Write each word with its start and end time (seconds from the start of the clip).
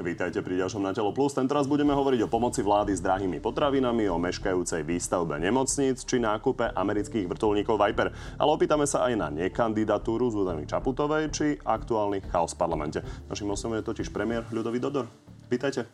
Vítajte 0.00 0.40
pri 0.40 0.56
ďalšom 0.56 0.80
Na 0.80 0.96
telo 0.96 1.12
plus. 1.12 1.36
Tentoraz 1.36 1.68
budeme 1.68 1.92
hovoriť 1.92 2.24
o 2.24 2.32
pomoci 2.32 2.64
vlády 2.64 2.96
s 2.96 3.04
drahými 3.04 3.36
potravinami, 3.36 4.08
o 4.08 4.16
meškajúcej 4.16 4.80
výstavbe 4.80 5.36
nemocníc 5.36 6.08
či 6.08 6.16
nákupe 6.16 6.72
amerických 6.72 7.28
vrtulníkov 7.28 7.76
Viper. 7.76 8.08
Ale 8.40 8.48
opýtame 8.48 8.88
sa 8.88 9.04
aj 9.04 9.14
na 9.20 9.28
nekandidatúru 9.28 10.32
Zuzany 10.32 10.64
Čaputovej 10.64 11.28
či 11.36 11.60
aktuálny 11.60 12.24
chaos 12.32 12.56
v 12.56 12.64
parlamente. 12.64 13.04
Našim 13.28 13.52
osom 13.52 13.76
je 13.76 13.84
totiž 13.84 14.08
premiér 14.08 14.48
Ľudový 14.48 14.80
Dodor. 14.80 15.04
Vítajte. 15.52 15.84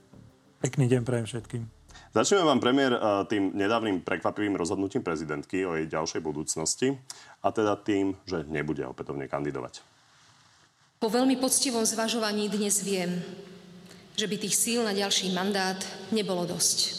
Pekný 0.62 0.86
deň 0.86 1.02
prajem 1.02 1.26
všetkým. 1.26 1.62
Začneme 2.14 2.46
vám, 2.46 2.62
premiér, 2.62 2.94
eh, 2.94 3.02
tým 3.26 3.58
nedávnym 3.58 4.06
prekvapivým 4.06 4.54
rozhodnutím 4.54 5.02
prezidentky 5.02 5.66
o 5.66 5.74
jej 5.74 5.90
ďalšej 5.90 6.22
budúcnosti 6.22 6.94
a 7.42 7.50
teda 7.50 7.74
tým, 7.74 8.14
že 8.22 8.46
nebude 8.46 8.86
opätovne 8.86 9.26
kandidovať. 9.26 9.82
Po 11.02 11.10
veľmi 11.10 11.42
poctivom 11.42 11.82
zvažovaní 11.82 12.46
dnes 12.48 12.86
viem, 12.86 13.20
že 14.16 14.24
by 14.24 14.36
tých 14.40 14.56
síl 14.56 14.80
na 14.80 14.96
ďalší 14.96 15.30
mandát 15.36 15.76
nebolo 16.08 16.48
dosť. 16.48 16.96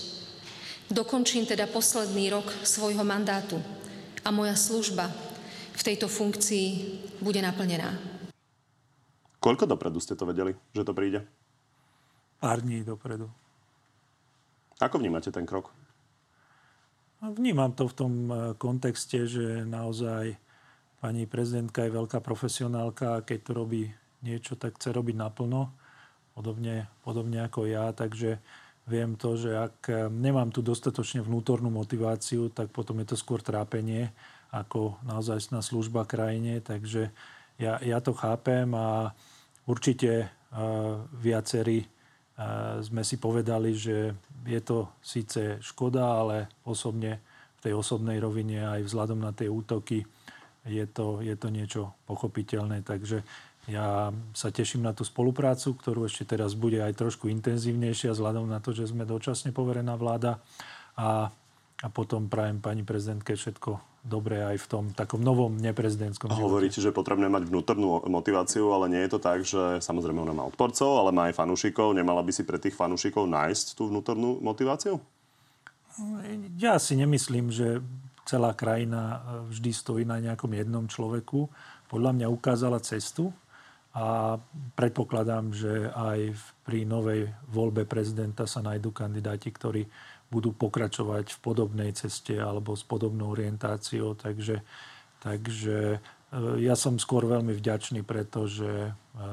Dokončím 0.87 1.49
teda 1.49 1.67
posledný 1.67 2.29
rok 2.31 2.47
svojho 2.63 3.03
mandátu 3.03 3.59
a 4.23 4.29
moja 4.31 4.55
služba 4.55 5.09
v 5.73 5.81
tejto 5.81 6.07
funkcii 6.07 6.67
bude 7.19 7.41
naplnená. 7.41 7.97
Koľko 9.41 9.65
dopredu 9.65 9.99
ste 9.99 10.15
to 10.15 10.29
vedeli, 10.29 10.53
že 10.71 10.85
to 10.85 10.93
príde? 10.93 11.25
Pár 12.37 12.61
dní 12.61 12.85
dopredu. 12.85 13.27
Ako 14.77 15.01
vnímate 15.01 15.33
ten 15.33 15.45
krok? 15.45 15.73
Vnímam 17.17 17.73
to 17.73 17.89
v 17.89 17.97
tom 17.97 18.13
e, 18.29 18.33
kontexte, 18.61 19.25
že 19.25 19.65
naozaj 19.65 20.37
pani 21.01 21.25
prezidentka 21.25 21.81
je 21.81 21.97
veľká 21.97 22.21
profesionálka 22.21 23.17
a 23.17 23.23
keď 23.25 23.39
to 23.41 23.51
robí 23.57 23.89
niečo, 24.21 24.53
tak 24.53 24.77
chce 24.77 24.93
robiť 24.93 25.17
naplno 25.17 25.73
podobne, 26.37 26.85
podobne 27.01 27.41
ako 27.41 27.65
ja, 27.65 27.89
takže 27.97 28.37
viem 28.85 29.17
to, 29.17 29.33
že 29.33 29.57
ak 29.57 29.77
eh, 29.89 30.05
nemám 30.13 30.53
tu 30.53 30.61
dostatočne 30.61 31.25
vnútornú 31.25 31.73
motiváciu, 31.73 32.53
tak 32.53 32.69
potom 32.69 33.01
je 33.01 33.09
to 33.09 33.17
skôr 33.17 33.41
trápenie 33.41 34.13
ako 34.53 34.95
naozaj 35.03 35.49
na 35.49 35.65
služba 35.65 36.05
krajine, 36.05 36.61
takže 36.61 37.09
ja, 37.57 37.81
ja 37.81 37.99
to 37.99 38.15
chápem 38.15 38.69
a 38.71 39.11
určite 39.67 40.23
uh, 40.23 41.03
viacerí 41.19 41.83
uh, 41.83 42.79
sme 42.79 43.03
si 43.03 43.19
povedali, 43.19 43.75
že 43.75 44.15
je 44.47 44.61
to 44.63 44.87
síce 45.03 45.59
škoda, 45.59 46.23
ale 46.23 46.47
osobne 46.63 47.19
v 47.59 47.59
tej 47.59 47.73
osobnej 47.75 48.23
rovine 48.23 48.63
aj 48.63 48.87
vzhľadom 48.87 49.19
na 49.19 49.35
tie 49.35 49.51
útoky 49.51 50.07
je 50.67 50.85
to, 50.87 51.23
je 51.23 51.35
to 51.35 51.47
niečo 51.51 51.81
pochopiteľné. 52.05 52.83
Takže 52.83 53.23
ja 53.67 54.15
sa 54.31 54.47
teším 54.47 54.87
na 54.87 54.95
tú 54.95 55.03
spoluprácu, 55.03 55.75
ktorú 55.75 56.07
ešte 56.07 56.23
teraz 56.23 56.55
bude 56.55 56.79
aj 56.79 56.95
trošku 56.95 57.27
intenzívnejšia, 57.27 58.15
vzhľadom 58.15 58.47
na 58.47 58.63
to, 58.63 58.71
že 58.71 58.87
sme 58.87 59.03
dočasne 59.03 59.51
poverená 59.51 59.99
vláda. 59.99 60.39
A, 60.95 61.27
a 61.83 61.87
potom 61.91 62.31
prajem 62.31 62.63
pani 62.63 62.87
prezidentke 62.87 63.35
všetko 63.35 63.99
dobré 64.07 64.39
aj 64.39 64.57
v 64.63 64.67
tom 64.71 64.83
takom 64.95 65.19
novom 65.19 65.59
neprezidentskom 65.59 66.31
živote. 66.31 66.47
Hovoríte, 66.47 66.79
že 66.79 66.89
je 66.89 66.95
potrebné 66.95 67.27
mať 67.27 67.51
vnútornú 67.51 68.07
motiváciu, 68.07 68.71
ale 68.71 68.87
nie 68.87 69.03
je 69.03 69.11
to 69.11 69.19
tak, 69.19 69.43
že 69.43 69.83
samozrejme 69.83 70.23
ona 70.23 70.31
má 70.31 70.47
odporcov, 70.47 71.03
ale 71.03 71.11
má 71.11 71.27
aj 71.27 71.35
fanúšikov. 71.35 71.91
Nemala 71.91 72.23
by 72.23 72.31
si 72.31 72.47
pre 72.47 72.55
tých 72.55 72.73
fanúšikov 72.73 73.27
nájsť 73.27 73.75
tú 73.75 73.91
vnútornú 73.91 74.39
motiváciu? 74.39 74.95
Ja 76.55 76.79
si 76.79 76.95
nemyslím, 76.95 77.51
že 77.51 77.83
celá 78.23 78.55
krajina 78.55 79.23
vždy 79.51 79.71
stojí 79.75 80.03
na 80.07 80.23
nejakom 80.23 80.55
jednom 80.55 80.87
človeku. 80.87 81.51
Podľa 81.91 82.11
mňa 82.15 82.27
ukázala 82.31 82.79
cestu 82.79 83.35
a 83.97 84.37
predpokladám, 84.77 85.57
že 85.57 85.89
aj 85.89 86.37
pri 86.61 86.85
novej 86.85 87.33
voľbe 87.49 87.89
prezidenta 87.89 88.45
sa 88.45 88.61
nájdú 88.61 88.93
kandidáti, 88.93 89.49
ktorí 89.49 89.89
budú 90.29 90.53
pokračovať 90.53 91.33
v 91.33 91.39
podobnej 91.41 91.89
ceste 91.97 92.37
alebo 92.37 92.77
s 92.77 92.85
podobnou 92.85 93.33
orientáciou. 93.33 94.13
Takže, 94.13 94.61
takže 95.17 95.97
e, 95.97 95.99
ja 96.61 96.77
som 96.77 97.01
skôr 97.01 97.25
veľmi 97.25 97.57
vďačný, 97.57 98.05
pretože 98.05 98.69
e, 98.69 98.91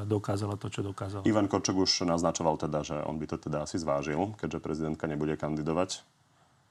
dokázala 0.09 0.57
to, 0.57 0.73
čo 0.73 0.81
dokázala. 0.81 1.29
Ivan 1.29 1.45
Korčok 1.45 1.85
už 1.85 2.09
naznačoval 2.09 2.57
teda, 2.57 2.81
že 2.81 2.97
on 3.05 3.21
by 3.21 3.27
to 3.29 3.37
teda 3.37 3.69
asi 3.69 3.77
zvážil, 3.77 4.33
keďže 4.41 4.65
prezidentka 4.65 5.05
nebude 5.05 5.37
kandidovať. 5.37 6.01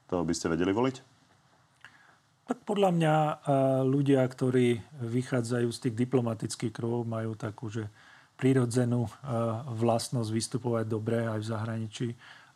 To 0.09 0.25
by 0.25 0.33
ste 0.33 0.49
vedeli 0.49 0.73
voliť? 0.73 1.12
Tak 2.43 2.59
podľa 2.67 2.91
mňa 2.91 3.15
ľudia, 3.87 4.19
ktorí 4.27 4.83
vychádzajú 4.99 5.69
z 5.71 5.79
tých 5.87 5.95
diplomatických 5.95 6.75
krov, 6.75 7.07
majú 7.07 7.39
takú, 7.39 7.71
že 7.71 7.87
prírodzenú 8.35 9.07
vlastnosť 9.79 10.27
vystupovať 10.27 10.85
dobre 10.91 11.23
aj 11.23 11.39
v 11.39 11.49
zahraničí, 11.49 12.07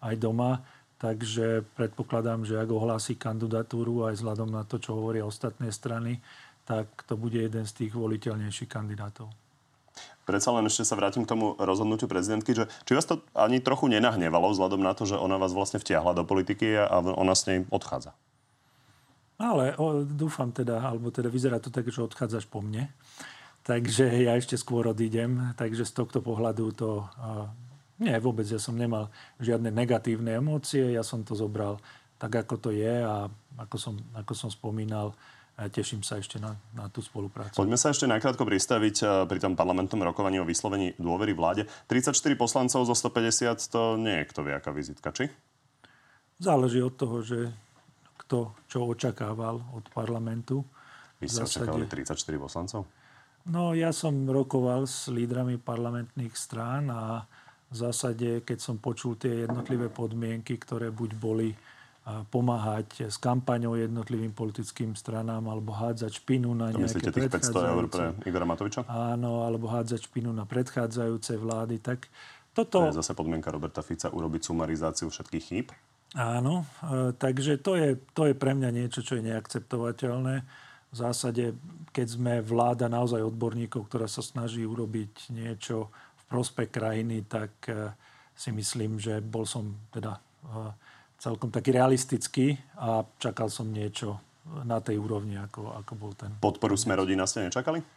aj 0.04 0.16
doma. 0.20 0.60
Takže 0.98 1.62
predpokladám, 1.78 2.42
že 2.44 2.58
ak 2.58 2.74
ohlási 2.74 3.16
kandidatúru 3.16 4.10
aj 4.10 4.18
vzhľadom 4.18 4.50
na 4.50 4.66
to, 4.66 4.82
čo 4.82 4.98
hovoria 4.98 5.24
ostatné 5.24 5.70
strany, 5.70 6.20
tak 6.66 6.90
to 7.08 7.16
bude 7.16 7.38
jeden 7.38 7.64
z 7.64 7.86
tých 7.86 7.96
voliteľnejších 7.96 8.68
kandidátov. 8.68 9.30
Predsa 10.28 10.52
len 10.52 10.68
ešte 10.68 10.84
sa 10.84 11.00
vrátim 11.00 11.24
k 11.24 11.32
tomu 11.32 11.56
rozhodnutiu 11.56 12.12
prezidentky, 12.12 12.52
že 12.52 12.68
či 12.84 12.92
vás 12.92 13.08
to 13.08 13.24
ani 13.32 13.64
trochu 13.64 13.88
nenahnevalo 13.88 14.52
vzhľadom 14.52 14.84
na 14.84 14.92
to, 14.92 15.08
že 15.08 15.16
ona 15.16 15.40
vás 15.40 15.56
vlastne 15.56 15.80
vtiahla 15.80 16.12
do 16.12 16.28
politiky 16.28 16.76
a 16.76 17.00
ona 17.00 17.32
s 17.32 17.48
nej 17.48 17.64
odchádza? 17.72 18.12
Ale 19.38 19.78
o, 19.78 20.02
dúfam 20.02 20.50
teda, 20.50 20.82
alebo 20.82 21.14
teda 21.14 21.30
vyzerá 21.30 21.62
to 21.62 21.70
tak, 21.70 21.86
že 21.86 22.02
odchádzaš 22.02 22.50
po 22.50 22.66
mne. 22.66 22.90
Takže 23.62 24.10
ja 24.26 24.34
ešte 24.34 24.58
skôr 24.58 24.90
odídem. 24.90 25.54
Takže 25.54 25.86
z 25.86 25.94
tohto 25.94 26.20
pohľadu 26.26 26.66
to... 26.74 27.06
A, 27.22 27.50
nie, 27.98 28.14
vôbec 28.22 28.46
ja 28.46 28.62
som 28.62 28.78
nemal 28.78 29.10
žiadne 29.42 29.74
negatívne 29.74 30.38
emócie. 30.38 30.94
Ja 30.94 31.02
som 31.02 31.26
to 31.26 31.34
zobral 31.34 31.82
tak, 32.18 32.34
ako 32.34 32.56
to 32.58 32.70
je 32.74 33.02
a 33.02 33.30
ako 33.58 33.78
som, 33.78 33.96
ako 34.14 34.34
som 34.38 34.50
spomínal, 34.54 35.18
teším 35.74 36.06
sa 36.06 36.22
ešte 36.22 36.38
na, 36.38 36.54
na 36.78 36.86
tú 36.94 37.02
spoluprácu. 37.02 37.58
Poďme 37.58 37.78
sa 37.78 37.90
ešte 37.90 38.06
nakrátko 38.06 38.46
pristaviť 38.46 39.26
pri 39.26 39.40
tom 39.42 39.58
parlamentnom 39.58 39.98
rokovaní 40.06 40.38
o 40.38 40.46
vyslovení 40.46 40.94
dôvery 41.02 41.34
vláde. 41.34 41.66
34 41.90 42.14
poslancov 42.38 42.86
zo 42.86 42.94
150 42.94 43.58
to 43.74 43.98
nie 43.98 44.22
je 44.22 44.30
kto 44.30 44.40
vie, 44.46 44.54
aká 44.54 44.70
vizitka, 44.70 45.10
či? 45.10 45.34
Záleží 46.38 46.86
od 46.86 46.94
toho, 46.94 47.26
že 47.26 47.50
kto 48.28 48.52
čo 48.68 48.84
očakával 48.84 49.64
od 49.72 49.88
parlamentu. 49.96 50.68
Vy 51.24 51.32
ste 51.32 51.48
očakávali 51.48 51.88
34 51.88 52.14
poslancov? 52.36 52.84
No, 53.48 53.72
ja 53.72 53.96
som 53.96 54.28
rokoval 54.28 54.84
s 54.84 55.08
lídrami 55.08 55.56
parlamentných 55.56 56.36
strán 56.36 56.92
a 56.92 57.24
v 57.72 57.76
zásade, 57.80 58.44
keď 58.44 58.60
som 58.60 58.76
počul 58.76 59.16
tie 59.16 59.48
jednotlivé 59.48 59.88
podmienky, 59.88 60.60
ktoré 60.60 60.92
buď 60.92 61.12
boli 61.16 61.56
pomáhať 62.32 63.12
s 63.12 63.20
kampaňou 63.20 63.76
jednotlivým 63.76 64.32
politickým 64.32 64.96
stranám 64.96 65.44
alebo 65.52 65.76
hádzať 65.76 66.24
špinu 66.24 66.56
na 66.56 66.72
to 66.72 66.80
nejaké 66.80 67.12
tých 67.12 67.32
500 67.32 67.72
eur 67.76 67.84
pre 67.92 68.06
Igora 68.24 68.48
Matoviča? 68.48 68.88
Áno, 68.88 69.44
alebo 69.44 69.68
hádzať 69.68 70.08
špinu 70.08 70.32
na 70.32 70.48
predchádzajúce 70.48 71.36
vlády. 71.36 71.84
Tak 71.84 72.08
toto... 72.56 72.88
To 72.88 72.96
je 72.96 73.00
zase 73.04 73.12
podmienka 73.12 73.52
Roberta 73.52 73.84
Fica 73.84 74.08
urobiť 74.08 74.48
sumarizáciu 74.48 75.12
všetkých 75.12 75.44
chýb? 75.44 75.68
Áno, 76.18 76.66
e, 76.82 77.14
takže 77.14 77.62
to 77.62 77.78
je, 77.78 77.94
to 78.18 78.26
je 78.26 78.34
pre 78.34 78.58
mňa 78.58 78.74
niečo, 78.74 79.06
čo 79.06 79.22
je 79.22 79.28
neakceptovateľné. 79.30 80.36
V 80.90 80.96
zásade, 80.98 81.54
keď 81.94 82.08
sme 82.10 82.34
vláda 82.42 82.90
naozaj 82.90 83.22
odborníkov, 83.22 83.86
ktorá 83.86 84.10
sa 84.10 84.26
snaží 84.26 84.66
urobiť 84.66 85.30
niečo 85.30 85.94
v 85.94 86.24
prospech 86.26 86.74
krajiny, 86.74 87.22
tak 87.30 87.54
e, 87.70 87.94
si 88.34 88.50
myslím, 88.50 88.98
že 88.98 89.22
bol 89.22 89.46
som 89.46 89.78
teda 89.94 90.18
e, 90.18 90.22
celkom 91.22 91.54
taký 91.54 91.78
realistický 91.78 92.58
a 92.82 93.06
čakal 93.22 93.54
som 93.54 93.70
niečo 93.70 94.18
na 94.66 94.82
tej 94.82 94.98
úrovni, 94.98 95.38
ako, 95.38 95.76
ako 95.86 95.94
bol 95.94 96.12
ten. 96.18 96.34
Podporu 96.42 96.74
sme 96.74 96.98
rodina 96.98 97.30
ste 97.30 97.46
nečakali? 97.46 97.97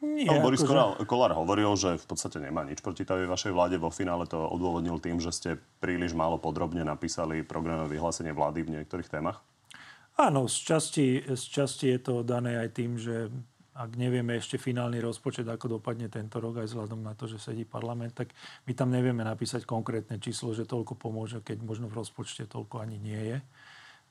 Nie, 0.00 0.32
no, 0.32 0.40
Boris 0.40 0.64
akože... 0.64 1.04
Kolár 1.04 1.36
hovoril, 1.36 1.76
že 1.76 2.00
v 2.00 2.06
podstate 2.08 2.40
nemá 2.40 2.64
nič 2.64 2.80
proti 2.80 3.04
tej 3.04 3.28
vašej 3.28 3.52
vláde. 3.52 3.76
Vo 3.76 3.92
finále 3.92 4.24
to 4.24 4.40
odôvodnil 4.40 4.96
tým, 4.96 5.20
že 5.20 5.28
ste 5.28 5.50
príliš 5.84 6.16
málo 6.16 6.40
podrobne 6.40 6.80
napísali 6.80 7.44
programové 7.44 8.00
vyhlásenie 8.00 8.32
vlády 8.32 8.64
v 8.64 8.72
niektorých 8.80 9.12
témach. 9.12 9.44
Áno, 10.16 10.48
z 10.48 10.56
časti, 10.56 11.06
z 11.28 11.44
časti 11.44 11.92
je 11.92 12.00
to 12.00 12.14
dané 12.24 12.56
aj 12.60 12.68
tým, 12.72 12.96
že 12.96 13.28
ak 13.76 13.96
nevieme 13.96 14.36
ešte 14.36 14.60
finálny 14.60 15.00
rozpočet, 15.00 15.48
ako 15.48 15.80
dopadne 15.80 16.12
tento 16.12 16.36
rok, 16.36 16.60
aj 16.60 16.68
vzhľadom 16.68 17.00
na 17.00 17.16
to, 17.16 17.24
že 17.24 17.40
sedí 17.40 17.64
parlament, 17.64 18.12
tak 18.12 18.32
my 18.68 18.72
tam 18.76 18.92
nevieme 18.92 19.24
napísať 19.24 19.64
konkrétne 19.64 20.20
číslo, 20.20 20.52
že 20.52 20.68
toľko 20.68 21.00
pomôže, 21.00 21.40
keď 21.40 21.64
možno 21.64 21.88
v 21.88 22.04
rozpočte 22.04 22.44
toľko 22.44 22.84
ani 22.84 23.00
nie 23.00 23.20
je. 23.36 23.38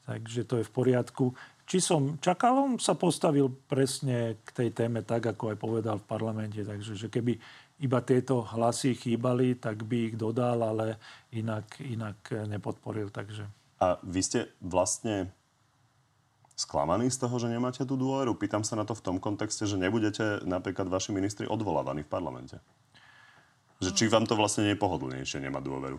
Takže 0.10 0.42
to 0.50 0.58
je 0.58 0.66
v 0.66 0.74
poriadku. 0.74 1.38
Či 1.70 1.86
som 1.86 2.18
čakal, 2.18 2.58
on 2.58 2.82
sa 2.82 2.98
postavil 2.98 3.46
presne 3.70 4.42
k 4.42 4.50
tej 4.50 4.70
téme 4.74 5.06
tak, 5.06 5.30
ako 5.30 5.54
aj 5.54 5.58
povedal 5.62 6.02
v 6.02 6.10
parlamente. 6.10 6.66
Takže 6.66 6.98
že 6.98 7.14
keby 7.14 7.38
iba 7.86 8.00
tieto 8.02 8.42
hlasy 8.42 8.98
chýbali, 8.98 9.54
tak 9.62 9.86
by 9.86 10.10
ich 10.10 10.16
dodal, 10.18 10.66
ale 10.66 10.98
inak, 11.30 11.78
inak 11.78 12.18
nepodporil. 12.50 13.14
Takže. 13.14 13.46
A 13.86 14.02
vy 14.02 14.22
ste 14.26 14.50
vlastne 14.66 15.30
sklamaní 16.58 17.14
z 17.14 17.22
toho, 17.22 17.38
že 17.38 17.54
nemáte 17.54 17.86
tú 17.86 17.94
dôveru? 17.94 18.34
Pýtam 18.34 18.66
sa 18.66 18.74
na 18.74 18.84
to 18.84 18.98
v 18.98 19.06
tom 19.06 19.18
kontexte, 19.22 19.70
že 19.70 19.78
nebudete 19.78 20.42
napríklad 20.44 20.90
vaši 20.90 21.14
ministri 21.14 21.46
odvolávaní 21.46 22.02
v 22.02 22.12
parlamente. 22.12 22.58
Že 23.80 23.94
či 23.94 24.04
vám 24.12 24.26
to 24.26 24.36
vlastne 24.36 24.66
nie 24.66 24.74
je 24.74 24.84
pohodlnejšie 24.84 25.40
nemať 25.40 25.64
dôveru? 25.64 25.98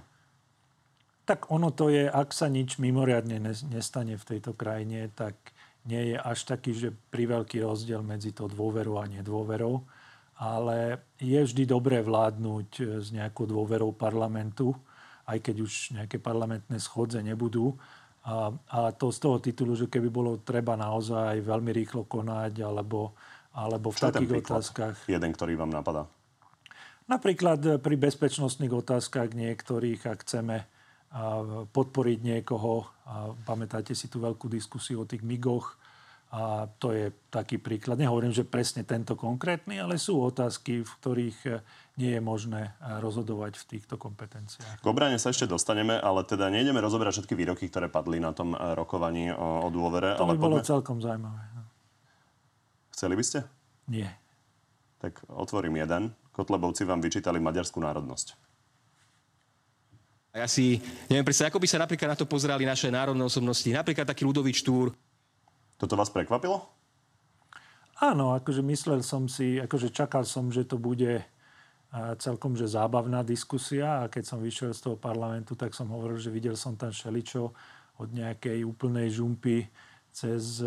Tak 1.31 1.47
ono 1.55 1.71
to 1.71 1.95
je, 1.95 2.11
ak 2.11 2.35
sa 2.35 2.51
nič 2.51 2.83
mimoriadne 2.83 3.39
nestane 3.71 4.19
v 4.19 4.25
tejto 4.35 4.51
krajine, 4.59 5.15
tak 5.15 5.39
nie 5.87 6.11
je 6.11 6.17
až 6.19 6.43
taký, 6.43 6.75
že 6.75 6.91
pri 6.91 7.31
veľký 7.31 7.63
rozdiel 7.63 8.03
medzi 8.03 8.35
to 8.35 8.51
dôverou 8.51 8.99
a 8.99 9.07
nedôverou. 9.07 9.79
Ale 10.43 11.07
je 11.23 11.39
vždy 11.39 11.71
dobré 11.71 12.03
vládnuť 12.03 12.69
e, 12.83 12.83
s 12.99 13.15
nejakou 13.15 13.47
dôverou 13.47 13.95
parlamentu, 13.95 14.75
aj 15.31 15.39
keď 15.39 15.57
už 15.63 15.73
nejaké 16.03 16.19
parlamentné 16.19 16.83
schodze 16.83 17.23
nebudú. 17.23 17.79
A, 18.27 18.51
a 18.67 18.91
to 18.91 19.15
z 19.15 19.23
toho 19.23 19.39
titulu, 19.39 19.79
že 19.79 19.87
keby 19.87 20.11
bolo 20.11 20.43
treba 20.43 20.75
naozaj 20.75 21.47
veľmi 21.47 21.71
rýchlo 21.71 22.11
konať, 22.11 22.59
alebo, 22.59 23.15
alebo 23.55 23.95
v 23.95 23.99
Čo 24.03 24.11
takých 24.11 24.33
otázkach... 24.43 24.97
Jeden, 25.07 25.31
ktorý 25.31 25.55
vám 25.55 25.71
napadá. 25.71 26.11
Napríklad 27.07 27.61
eh, 27.63 27.79
pri 27.79 27.95
bezpečnostných 27.95 28.75
otázkach 28.75 29.31
niektorých, 29.31 30.11
ak 30.11 30.27
chceme 30.27 30.80
podporiť 31.75 32.19
niekoho, 32.23 32.87
a 33.07 33.35
pamätáte 33.43 33.99
si 33.99 34.07
tú 34.07 34.23
veľkú 34.23 34.47
diskusiu 34.47 35.03
o 35.03 35.09
tých 35.09 35.27
migoch, 35.27 35.81
a 36.31 36.71
to 36.79 36.95
je 36.95 37.11
taký 37.27 37.59
príklad. 37.59 37.99
Nehovorím, 37.99 38.31
že 38.31 38.47
presne 38.47 38.87
tento 38.87 39.19
konkrétny, 39.19 39.83
ale 39.83 39.99
sú 39.99 40.23
otázky, 40.23 40.87
v 40.87 40.93
ktorých 41.03 41.39
eh, 41.51 41.59
nie 41.99 42.15
je 42.15 42.23
možné 42.23 42.71
eh, 42.71 43.03
rozhodovať 43.03 43.59
v 43.59 43.65
týchto 43.67 43.99
kompetenciách. 43.99 44.79
K 44.79 44.87
obrane 44.87 45.19
sa 45.19 45.35
ešte 45.35 45.51
dostaneme, 45.51 45.99
ale 45.99 46.23
teda 46.23 46.47
nejdeme 46.47 46.79
rozoberať 46.79 47.19
všetky 47.19 47.35
výroky, 47.35 47.67
ktoré 47.67 47.91
padli 47.91 48.23
na 48.23 48.31
tom 48.31 48.55
rokovaní 48.55 49.35
o, 49.35 49.67
o 49.67 49.69
dôvere. 49.75 50.15
To 50.15 50.31
by 50.31 50.39
ale 50.39 50.39
bolo 50.39 50.57
poďme... 50.63 50.71
celkom 50.71 51.03
zaujímavé. 51.03 51.43
No. 51.59 51.63
Chceli 52.95 53.15
by 53.19 53.25
ste? 53.27 53.39
Nie. 53.91 54.15
Tak 55.03 55.27
otvorím 55.27 55.83
jeden. 55.83 56.15
Kotlebovci 56.31 56.87
vám 56.87 57.03
vyčítali 57.03 57.43
maďarskú 57.43 57.83
národnosť. 57.83 58.39
Ja 60.31 60.47
si 60.47 60.79
neviem 61.11 61.27
predstaviť, 61.27 61.51
ako 61.51 61.63
by 61.63 61.69
sa 61.69 61.83
napríklad 61.83 62.15
na 62.15 62.19
to 62.19 62.23
pozerali 62.23 62.63
naše 62.63 62.87
národné 62.87 63.27
osobnosti. 63.27 63.67
Napríklad 63.67 64.07
taký 64.07 64.23
Ludovič 64.23 64.63
Túr. 64.63 64.95
Toto 65.75 65.99
vás 65.99 66.07
prekvapilo? 66.13 66.63
Áno, 67.99 68.33
akože 68.39 68.63
myslel 68.63 69.03
som 69.03 69.27
si, 69.27 69.59
akože 69.59 69.91
čakal 69.91 70.23
som, 70.23 70.49
že 70.55 70.63
to 70.63 70.79
bude 70.79 71.21
celkom 72.23 72.55
že 72.55 72.71
zábavná 72.71 73.27
diskusia 73.27 74.07
a 74.07 74.09
keď 74.09 74.23
som 74.23 74.39
vyšiel 74.39 74.71
z 74.71 74.81
toho 74.87 74.97
parlamentu, 74.97 75.59
tak 75.59 75.75
som 75.75 75.91
hovoril, 75.91 76.23
že 76.23 76.31
videl 76.31 76.55
som 76.55 76.79
tam 76.79 76.95
šeličo 76.95 77.51
od 77.99 78.09
nejakej 78.15 78.63
úplnej 78.63 79.11
žumpy 79.11 79.67
cez 80.15 80.63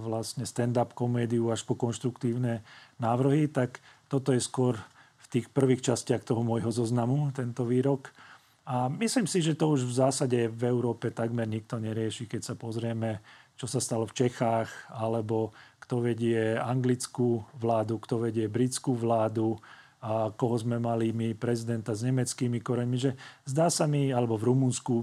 vlastne 0.00 0.48
stand-up 0.48 0.96
komédiu 0.96 1.52
až 1.52 1.60
po 1.68 1.76
konštruktívne 1.76 2.64
návrhy, 2.96 3.52
tak 3.52 3.84
toto 4.08 4.32
je 4.32 4.40
skôr 4.40 4.80
v 5.20 5.26
tých 5.28 5.52
prvých 5.52 5.92
častiach 5.92 6.24
toho 6.24 6.40
môjho 6.40 6.72
zoznamu, 6.72 7.28
tento 7.36 7.68
výrok. 7.68 8.08
A 8.66 8.90
myslím 8.90 9.30
si, 9.30 9.38
že 9.38 9.54
to 9.54 9.70
už 9.78 9.86
v 9.86 9.94
zásade 9.94 10.38
v 10.50 10.62
Európe 10.66 11.14
takmer 11.14 11.46
nikto 11.46 11.78
nerieši, 11.78 12.26
keď 12.26 12.42
sa 12.42 12.54
pozrieme, 12.58 13.22
čo 13.54 13.70
sa 13.70 13.78
stalo 13.78 14.10
v 14.10 14.26
Čechách, 14.26 14.90
alebo 14.90 15.54
kto 15.78 16.02
vedie 16.02 16.58
anglickú 16.58 17.46
vládu, 17.62 18.02
kto 18.02 18.26
vedie 18.26 18.50
britskú 18.50 18.98
vládu, 18.98 19.54
a 20.06 20.30
koho 20.34 20.54
sme 20.60 20.76
mali 20.76 21.10
my 21.10 21.34
prezidenta 21.34 21.96
s 21.96 22.04
nemeckými 22.04 22.60
koreňmi, 22.60 22.98
že 23.00 23.16
zdá 23.48 23.72
sa 23.72 23.88
mi, 23.88 24.12
alebo 24.12 24.38
v 24.38 24.52
Rumunsku, 24.52 25.02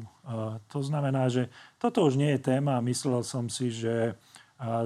to 0.70 0.80
znamená, 0.80 1.28
že 1.28 1.50
toto 1.82 2.06
už 2.08 2.16
nie 2.16 2.32
je 2.38 2.46
téma 2.54 2.78
a 2.80 2.86
myslel 2.86 3.26
som 3.26 3.50
si, 3.52 3.74
že 3.74 4.16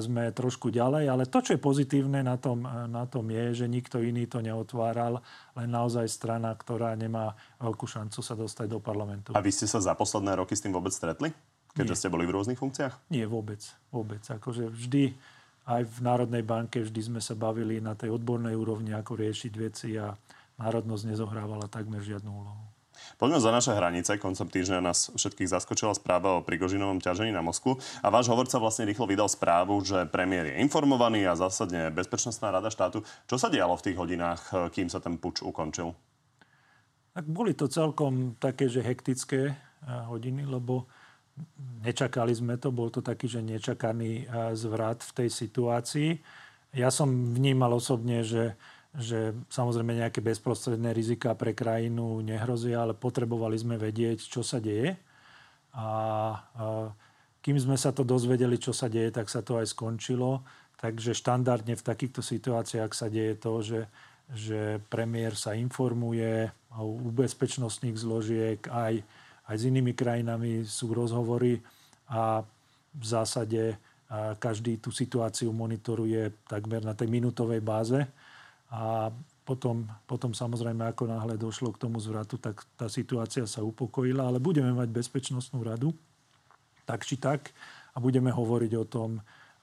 sme 0.02 0.34
trošku 0.34 0.74
ďalej, 0.74 1.06
ale 1.06 1.24
to, 1.30 1.40
čo 1.42 1.54
je 1.54 1.62
pozitívne 1.62 2.26
na 2.26 2.36
tom, 2.36 2.66
na 2.66 3.06
tom 3.06 3.30
je, 3.30 3.64
že 3.64 3.66
nikto 3.70 4.02
iný 4.02 4.26
to 4.26 4.42
neotváral, 4.42 5.22
len 5.54 5.70
naozaj 5.70 6.10
strana, 6.10 6.54
ktorá 6.58 6.98
nemá 6.98 7.38
veľkú 7.62 7.86
šancu 7.86 8.20
sa 8.26 8.34
dostať 8.34 8.68
do 8.68 8.80
parlamentu. 8.82 9.30
A 9.38 9.44
vy 9.44 9.54
ste 9.54 9.70
sa 9.70 9.78
za 9.78 9.94
posledné 9.94 10.34
roky 10.38 10.58
s 10.58 10.66
tým 10.66 10.74
vôbec 10.74 10.92
stretli? 10.94 11.30
Keďže 11.78 11.94
Nie. 11.94 12.00
ste 12.02 12.10
boli 12.10 12.26
v 12.26 12.34
rôznych 12.34 12.58
funkciách? 12.58 13.14
Nie, 13.14 13.30
vôbec. 13.30 13.62
Vôbec. 13.94 14.26
Akože 14.26 14.66
vždy, 14.74 15.14
aj 15.70 15.82
v 15.86 15.98
Národnej 16.02 16.42
banke, 16.42 16.82
vždy 16.82 17.02
sme 17.14 17.22
sa 17.22 17.38
bavili 17.38 17.78
na 17.78 17.94
tej 17.94 18.18
odbornej 18.18 18.58
úrovni, 18.58 18.98
ako 18.98 19.22
riešiť 19.22 19.54
veci 19.56 19.94
a 19.94 20.10
národnosť 20.58 21.04
nezohrávala 21.06 21.70
takmer 21.70 22.02
žiadnu 22.02 22.32
úlohu. 22.34 22.67
Poďme 23.18 23.40
za 23.42 23.52
naše 23.52 23.72
hranice. 23.74 24.22
Koncom 24.22 24.48
týždňa 24.48 24.80
nás 24.84 25.10
všetkých 25.14 25.52
zaskočila 25.52 25.96
správa 25.98 26.38
o 26.38 26.46
Prigožinovom 26.46 27.02
ťažení 27.02 27.34
na 27.34 27.46
Moskvu. 27.46 27.78
A 28.02 28.08
váš 28.14 28.30
hovorca 28.30 28.62
vlastne 28.62 28.88
rýchlo 28.88 29.08
vydal 29.08 29.30
správu, 29.32 29.80
že 29.82 30.06
premiér 30.08 30.54
je 30.54 30.60
informovaný 30.62 31.26
a 31.26 31.40
zásadne 31.40 31.90
Bezpečnostná 31.94 32.54
rada 32.54 32.70
štátu. 32.70 33.02
Čo 33.26 33.36
sa 33.42 33.48
dialo 33.48 33.78
v 33.78 33.86
tých 33.90 33.98
hodinách, 33.98 34.72
kým 34.74 34.90
sa 34.92 35.02
ten 35.02 35.18
puč 35.22 35.42
ukončil? 35.42 35.96
Tak 37.18 37.26
boli 37.26 37.58
to 37.58 37.66
celkom 37.66 38.38
také, 38.38 38.70
že 38.70 38.86
hektické 38.86 39.50
eh, 39.50 39.56
hodiny, 40.06 40.46
lebo 40.46 40.86
nečakali 41.82 42.30
sme 42.30 42.62
to. 42.62 42.70
Bol 42.70 42.94
to 42.94 43.02
taký, 43.02 43.26
že 43.26 43.42
nečakaný 43.42 44.22
eh, 44.22 44.54
zvrat 44.54 45.02
v 45.02 45.26
tej 45.26 45.30
situácii. 45.34 46.10
Ja 46.78 46.94
som 46.94 47.10
vnímal 47.34 47.74
osobne, 47.74 48.22
že 48.22 48.54
že 48.96 49.36
samozrejme 49.52 49.98
nejaké 49.98 50.24
bezprostredné 50.24 50.96
rizika 50.96 51.36
pre 51.36 51.52
krajinu 51.52 52.24
nehrozia, 52.24 52.86
ale 52.86 52.96
potrebovali 52.96 53.58
sme 53.60 53.76
vedieť, 53.76 54.24
čo 54.24 54.46
sa 54.46 54.62
deje. 54.64 54.96
A, 55.78 55.90
kým 57.44 57.58
sme 57.60 57.80
sa 57.80 57.96
to 57.96 58.04
dozvedeli, 58.04 58.60
čo 58.60 58.76
sa 58.76 58.92
deje, 58.92 59.14
tak 59.14 59.32
sa 59.32 59.40
to 59.44 59.60
aj 59.60 59.72
skončilo. 59.72 60.44
Takže 60.78 61.18
štandardne 61.18 61.74
v 61.74 61.86
takýchto 61.86 62.22
situáciách 62.22 62.92
sa 62.94 63.08
deje 63.10 63.34
to, 63.40 63.54
že, 63.66 63.82
že 64.34 64.84
premiér 64.92 65.34
sa 65.34 65.58
informuje 65.58 66.52
u 66.78 67.10
bezpečnostných 67.10 67.98
zložiek, 67.98 68.60
aj, 68.70 69.02
aj 69.50 69.56
s 69.58 69.64
inými 69.66 69.98
krajinami 69.98 70.68
sú 70.68 70.94
rozhovory 70.94 71.58
a 72.12 72.46
v 72.94 73.06
zásade 73.06 73.78
každý 74.40 74.80
tú 74.80 74.94
situáciu 74.94 75.52
monitoruje 75.52 76.32
takmer 76.48 76.80
na 76.84 76.96
tej 76.96 77.12
minutovej 77.12 77.60
báze. 77.60 78.00
A 78.68 79.12
potom, 79.48 79.88
potom 80.04 80.36
samozrejme, 80.36 80.84
ako 80.92 81.08
náhle 81.08 81.40
došlo 81.40 81.72
k 81.72 81.88
tomu 81.88 82.04
zvratu, 82.04 82.36
tak 82.36 82.68
tá 82.76 82.92
situácia 82.92 83.48
sa 83.48 83.64
upokojila, 83.64 84.28
ale 84.28 84.44
budeme 84.44 84.76
mať 84.76 84.92
bezpečnostnú 84.92 85.64
radu, 85.64 85.96
tak 86.84 87.08
či 87.08 87.16
tak, 87.16 87.56
a 87.96 88.04
budeme 88.04 88.30
hovoriť 88.30 88.72
o 88.76 88.86
tom, 88.86 89.10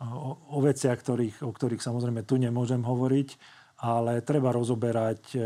o, 0.00 0.56
o 0.56 0.58
veciach, 0.64 0.98
ktorých, 0.98 1.44
o 1.44 1.52
ktorých 1.52 1.84
samozrejme 1.84 2.24
tu 2.24 2.40
nemôžem 2.40 2.80
hovoriť, 2.80 3.28
ale 3.84 4.24
treba 4.24 4.50
rozoberať 4.50 5.22
e, 5.36 5.38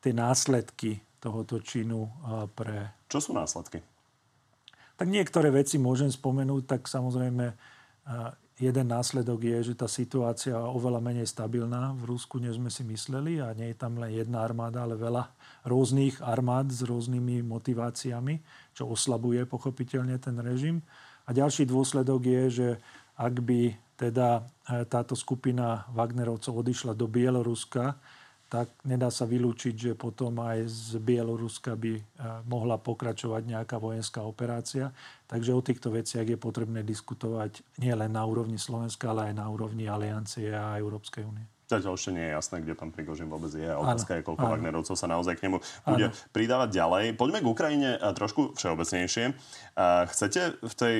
tie 0.00 0.12
následky 0.16 1.04
tohoto 1.20 1.60
činu 1.60 2.08
e, 2.08 2.10
pre... 2.48 3.04
Čo 3.12 3.20
sú 3.20 3.30
následky? 3.36 3.84
Tak 4.94 5.06
niektoré 5.10 5.52
veci 5.52 5.76
môžem 5.76 6.08
spomenúť, 6.08 6.62
tak 6.64 6.80
samozrejme 6.88 7.44
e, 7.52 7.54
jeden 8.54 8.86
následok 8.86 9.42
je, 9.42 9.72
že 9.72 9.74
tá 9.74 9.90
situácia 9.90 10.54
je 10.54 10.70
oveľa 10.70 11.02
menej 11.02 11.26
stabilná 11.26 11.90
v 11.98 12.14
Rusku, 12.14 12.38
než 12.38 12.62
sme 12.62 12.70
si 12.70 12.86
mysleli 12.86 13.42
a 13.42 13.50
nie 13.50 13.74
je 13.74 13.78
tam 13.78 13.98
len 13.98 14.14
jedna 14.14 14.46
armáda, 14.46 14.86
ale 14.86 14.94
veľa 14.94 15.26
rôznych 15.66 16.22
armád 16.22 16.70
s 16.70 16.86
rôznymi 16.86 17.42
motiváciami, 17.42 18.38
čo 18.70 18.86
oslabuje 18.86 19.42
pochopiteľne 19.50 20.18
ten 20.22 20.38
režim. 20.38 20.78
A 21.26 21.34
ďalší 21.34 21.66
dôsledok 21.66 22.20
je, 22.22 22.42
že 22.50 22.68
ak 23.18 23.34
by 23.42 23.74
teda 23.94 24.42
e, 24.42 24.42
táto 24.86 25.14
skupina 25.14 25.86
Wagnerovcov 25.94 26.66
odišla 26.66 26.92
do 26.98 27.06
Bieloruska, 27.06 27.98
tak 28.48 28.70
nedá 28.86 29.10
sa 29.10 29.26
vylúčiť, 29.26 29.74
že 29.74 29.92
potom 29.98 30.38
aj 30.38 30.68
z 30.68 30.90
Bieloruska 31.02 31.74
by 31.74 31.92
eh, 31.96 32.02
mohla 32.46 32.78
pokračovať 32.78 33.42
nejaká 33.50 33.76
vojenská 33.80 34.22
operácia. 34.22 34.94
Takže 35.26 35.50
o 35.56 35.64
týchto 35.64 35.90
veciach 35.90 36.28
je 36.28 36.38
potrebné 36.38 36.86
diskutovať 36.86 37.64
nielen 37.80 38.12
na 38.12 38.22
úrovni 38.22 38.60
Slovenska, 38.60 39.10
ale 39.10 39.32
aj 39.32 39.34
na 39.34 39.46
úrovni 39.50 39.88
Aliancie 39.90 40.52
a 40.54 40.78
Európskej 40.78 41.24
únie. 41.26 41.46
Zatiaľ 41.64 41.96
ešte 41.96 42.12
nie 42.12 42.28
je 42.28 42.36
jasné, 42.36 42.56
kde 42.60 42.76
pán 42.76 42.92
Prigožin 42.92 43.32
vôbec 43.32 43.48
je. 43.48 43.64
A 43.64 43.80
otázka 43.80 44.20
je, 44.20 44.22
koľko 44.22 44.52
Wagnerovcov 44.52 45.00
sa 45.00 45.08
naozaj 45.08 45.40
k 45.40 45.48
nemu 45.48 45.64
bude 45.88 46.12
ano. 46.12 46.28
pridávať 46.36 46.68
ďalej. 46.76 47.04
Poďme 47.16 47.40
k 47.40 47.50
Ukrajine 47.50 47.90
eh, 47.96 48.12
trošku 48.12 48.54
všeobecnejšie. 48.54 49.24
Eh, 49.32 50.02
chcete 50.12 50.60
v 50.60 50.74
tej 50.76 50.96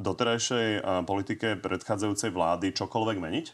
doterajšej 0.00 0.80
politike 1.04 1.60
predchádzajúcej 1.60 2.32
vlády 2.32 2.72
čokoľvek 2.72 3.20
meniť? 3.20 3.46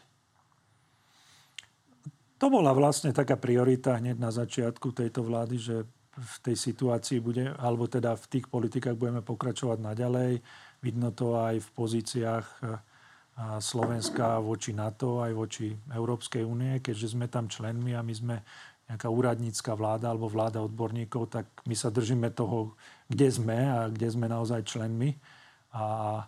To 2.37 2.53
bola 2.53 2.69
vlastne 2.73 3.09
taká 3.09 3.33
priorita 3.33 3.97
hneď 3.97 4.17
na 4.21 4.29
začiatku 4.29 4.93
tejto 4.93 5.25
vlády, 5.25 5.57
že 5.57 5.75
v 6.17 6.35
tej 6.41 6.57
situácii 6.57 7.21
bude, 7.21 7.53
alebo 7.57 7.85
teda 7.85 8.17
v 8.17 8.25
tých 8.37 8.45
politikách 8.49 8.97
budeme 8.97 9.21
pokračovať 9.21 9.77
naďalej. 9.81 10.41
Vidno 10.81 11.13
to 11.13 11.37
aj 11.37 11.61
v 11.61 11.69
pozíciách 11.73 12.47
Slovenska 13.61 14.41
voči 14.41 14.73
NATO, 14.73 15.21
aj 15.21 15.33
voči 15.33 15.69
Európskej 15.93 16.41
únie, 16.41 16.81
keďže 16.81 17.13
sme 17.13 17.29
tam 17.29 17.45
členmi 17.45 17.93
a 17.93 18.01
my 18.01 18.13
sme 18.13 18.35
nejaká 18.89 19.09
úradnícka 19.11 19.77
vláda 19.77 20.09
alebo 20.09 20.25
vláda 20.25 20.63
odborníkov, 20.63 21.29
tak 21.29 21.45
my 21.69 21.75
sa 21.77 21.93
držíme 21.93 22.33
toho, 22.33 22.73
kde 23.05 23.29
sme 23.29 23.57
a 23.67 23.85
kde 23.91 24.07
sme 24.09 24.25
naozaj 24.25 24.65
členmi. 24.65 25.13
A 25.75 26.23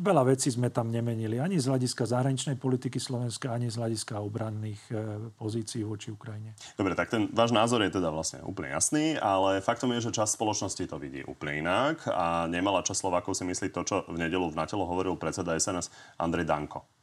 veľa 0.00 0.32
vecí 0.32 0.48
sme 0.48 0.72
tam 0.72 0.88
nemenili. 0.88 1.36
Ani 1.36 1.60
z 1.60 1.68
hľadiska 1.68 2.08
zahraničnej 2.08 2.56
politiky 2.56 2.96
Slovenska, 2.96 3.52
ani 3.52 3.68
z 3.68 3.76
hľadiska 3.76 4.16
obranných 4.24 4.82
e, 4.88 4.92
pozícií 5.36 5.84
voči 5.84 6.08
Ukrajine. 6.08 6.56
Dobre, 6.74 6.96
tak 6.96 7.12
ten 7.12 7.28
váš 7.30 7.52
názor 7.52 7.84
je 7.84 7.92
teda 7.92 8.08
vlastne 8.08 8.40
úplne 8.42 8.72
jasný, 8.72 9.20
ale 9.20 9.60
faktom 9.60 9.92
je, 9.96 10.08
že 10.08 10.16
časť 10.16 10.40
spoločnosti 10.40 10.84
to 10.88 10.96
vidí 10.96 11.20
úplne 11.28 11.60
inak 11.60 12.08
a 12.08 12.48
nemala 12.48 12.80
čas 12.80 12.98
Slovákov 13.04 13.36
si 13.36 13.44
myslí 13.44 13.68
to, 13.76 13.84
čo 13.84 13.96
v 14.08 14.16
nedelu 14.16 14.48
v 14.48 14.56
Natelo 14.56 14.88
hovoril 14.88 15.20
predseda 15.20 15.56
SNS 15.56 15.92
Andrej 16.16 16.48
Danko. 16.48 16.99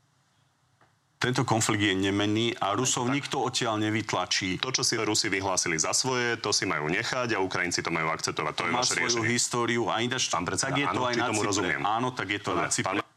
Tento 1.18 1.42
konflikt 1.44 1.82
je 1.82 1.94
nemenný 1.94 2.54
a 2.56 2.78
Rusov 2.78 3.10
nikto 3.10 3.42
odtiaľ 3.42 3.82
nevytlačí. 3.82 4.62
To, 4.62 4.70
čo 4.70 4.86
si 4.86 4.94
Rusi 4.96 5.28
vyhlásili 5.28 5.74
za 5.76 5.90
svoje, 5.90 6.38
to 6.38 6.54
si 6.54 6.64
majú 6.64 6.86
nechať 6.88 7.34
a 7.34 7.42
Ukrajinci 7.42 7.82
to 7.82 7.90
majú 7.90 8.14
akceptovať. 8.14 8.54
To, 8.54 8.60
to 8.60 8.64
je 8.64 8.72
má 8.72 8.80
vaše 8.80 8.94
svoju 8.94 9.06
riešenie. 9.18 9.34
históriu 9.34 9.84
a 9.88 9.98
ináč, 9.98 10.30
Pán 10.30 10.46
predseda, 10.46 10.70
tak 10.70 10.78
je 10.78 10.86
to 10.86 10.94
áno, 10.94 11.02
aj 11.04 11.14
či 11.14 11.18
na 11.18 11.26
tomu 11.26 11.40
Cypre. 11.40 11.50
rozumiem. 11.50 11.82
Áno, 11.82 12.08
tak 12.12 12.28
je 12.28 12.38
to 12.38 12.52
Dobre, 12.54 12.62
na 12.62 12.70
Cypre. 12.70 13.02
pán- 13.02 13.10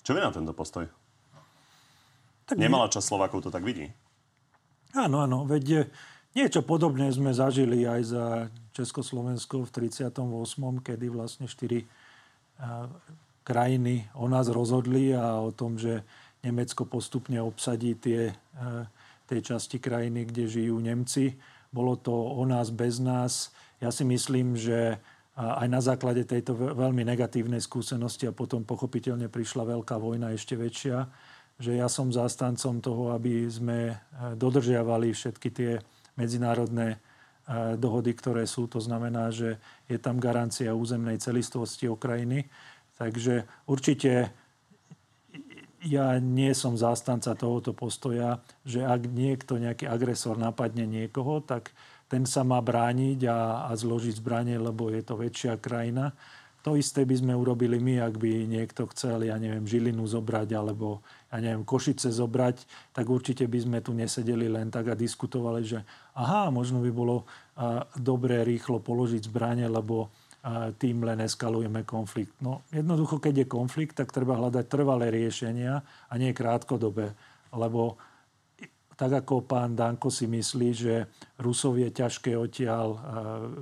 Čo 0.00 0.10
je 0.10 0.20
na 0.20 0.32
tento 0.32 0.52
postoj? 0.52 0.84
Tak 2.42 2.56
Nemala 2.56 2.88
časť 2.88 3.06
Slovákov 3.06 3.38
to 3.42 3.50
tak 3.50 3.60
vidí. 3.62 3.92
Áno, 4.92 5.20
áno. 5.20 5.44
Veď 5.44 5.64
e, 5.70 5.80
niečo 6.32 6.60
podobné 6.60 7.08
sme 7.08 7.30
zažili 7.30 7.84
aj 7.84 8.00
za 8.02 8.24
Československo 8.72 9.62
v 9.62 9.70
38., 9.70 10.16
kedy 10.80 11.06
vlastne 11.08 11.44
štyri 11.44 11.84
a, 12.56 12.88
krajiny 13.42 14.08
o 14.12 14.24
nás 14.26 14.48
rozhodli 14.48 15.12
a 15.12 15.36
o 15.38 15.50
tom, 15.50 15.76
že 15.76 16.00
Nemecko 16.42 16.84
postupne 16.84 17.38
obsadí 17.38 17.94
tie, 17.94 18.34
e, 18.34 18.68
tie 19.30 19.40
časti 19.40 19.78
krajiny, 19.78 20.26
kde 20.26 20.50
žijú 20.50 20.76
Nemci. 20.82 21.38
Bolo 21.70 21.96
to 21.96 22.12
o 22.12 22.42
nás, 22.44 22.68
bez 22.74 22.98
nás. 22.98 23.54
Ja 23.80 23.94
si 23.94 24.04
myslím, 24.04 24.58
že 24.58 25.00
aj 25.36 25.68
na 25.68 25.80
základe 25.80 26.28
tejto 26.28 26.52
ve- 26.52 26.76
veľmi 26.76 27.08
negatívnej 27.08 27.64
skúsenosti 27.64 28.28
a 28.28 28.36
potom 28.36 28.68
pochopiteľne 28.68 29.32
prišla 29.32 29.64
veľká 29.64 29.96
vojna 29.96 30.36
ešte 30.36 30.60
väčšia, 30.60 31.08
že 31.56 31.72
ja 31.80 31.88
som 31.88 32.12
zástancom 32.12 32.84
toho, 32.84 33.16
aby 33.16 33.48
sme 33.48 33.78
e, 33.92 33.94
dodržiavali 34.36 35.14
všetky 35.14 35.48
tie 35.48 35.72
medzinárodné 36.20 36.96
e, 36.96 36.98
dohody, 37.80 38.12
ktoré 38.12 38.44
sú. 38.44 38.68
To 38.68 38.82
znamená, 38.82 39.32
že 39.32 39.56
je 39.88 39.96
tam 39.96 40.20
garancia 40.20 40.76
územnej 40.76 41.16
celistvosti 41.16 41.88
Ukrajiny. 41.88 42.50
Takže 43.00 43.48
určite 43.64 44.34
ja 45.82 46.18
nie 46.22 46.54
som 46.54 46.78
zástanca 46.78 47.34
tohoto 47.34 47.74
postoja, 47.74 48.38
že 48.62 48.86
ak 48.86 49.10
niekto, 49.10 49.58
nejaký 49.58 49.90
agresor 49.90 50.38
napadne 50.38 50.86
niekoho, 50.86 51.42
tak 51.42 51.74
ten 52.06 52.28
sa 52.28 52.44
má 52.44 52.60
brániť 52.60 53.24
a, 53.26 53.66
a 53.66 53.70
zložiť 53.72 54.20
zbranie, 54.20 54.60
lebo 54.60 54.92
je 54.92 55.02
to 55.02 55.16
väčšia 55.18 55.58
krajina. 55.58 56.12
To 56.62 56.78
isté 56.78 57.02
by 57.02 57.18
sme 57.18 57.34
urobili 57.34 57.82
my, 57.82 58.06
ak 58.06 58.22
by 58.22 58.46
niekto 58.46 58.86
chcel, 58.94 59.26
ja 59.26 59.34
neviem, 59.34 59.66
Žilinu 59.66 60.06
zobrať 60.06 60.54
alebo, 60.54 61.02
ja 61.34 61.42
neviem, 61.42 61.66
Košice 61.66 62.14
zobrať, 62.14 62.62
tak 62.94 63.10
určite 63.10 63.50
by 63.50 63.58
sme 63.58 63.78
tu 63.82 63.90
nesedeli 63.90 64.46
len 64.46 64.70
tak 64.70 64.92
a 64.92 64.94
diskutovali, 64.94 65.66
že 65.66 65.82
aha, 66.14 66.54
možno 66.54 66.78
by 66.78 66.90
bolo 66.94 67.26
a, 67.58 67.82
dobré 67.98 68.46
rýchlo 68.46 68.78
položiť 68.78 69.26
zbranie, 69.26 69.66
lebo 69.66 70.14
tým 70.74 71.06
len 71.06 71.22
eskalujeme 71.22 71.86
konflikt. 71.86 72.34
No 72.42 72.66
jednoducho, 72.74 73.22
keď 73.22 73.46
je 73.46 73.46
konflikt, 73.46 73.94
tak 73.94 74.10
treba 74.10 74.34
hľadať 74.34 74.66
trvalé 74.66 75.14
riešenia 75.14 75.78
a 75.82 76.14
nie 76.18 76.34
krátkodobé. 76.34 77.14
Lebo 77.54 77.94
tak 78.98 79.24
ako 79.24 79.46
pán 79.46 79.78
Danko 79.78 80.10
si 80.10 80.26
myslí, 80.26 80.68
že 80.74 80.94
Rusov 81.38 81.78
je 81.78 81.90
ťažké 81.90 82.34
odtiaľ 82.34 82.88
a, 82.92 82.98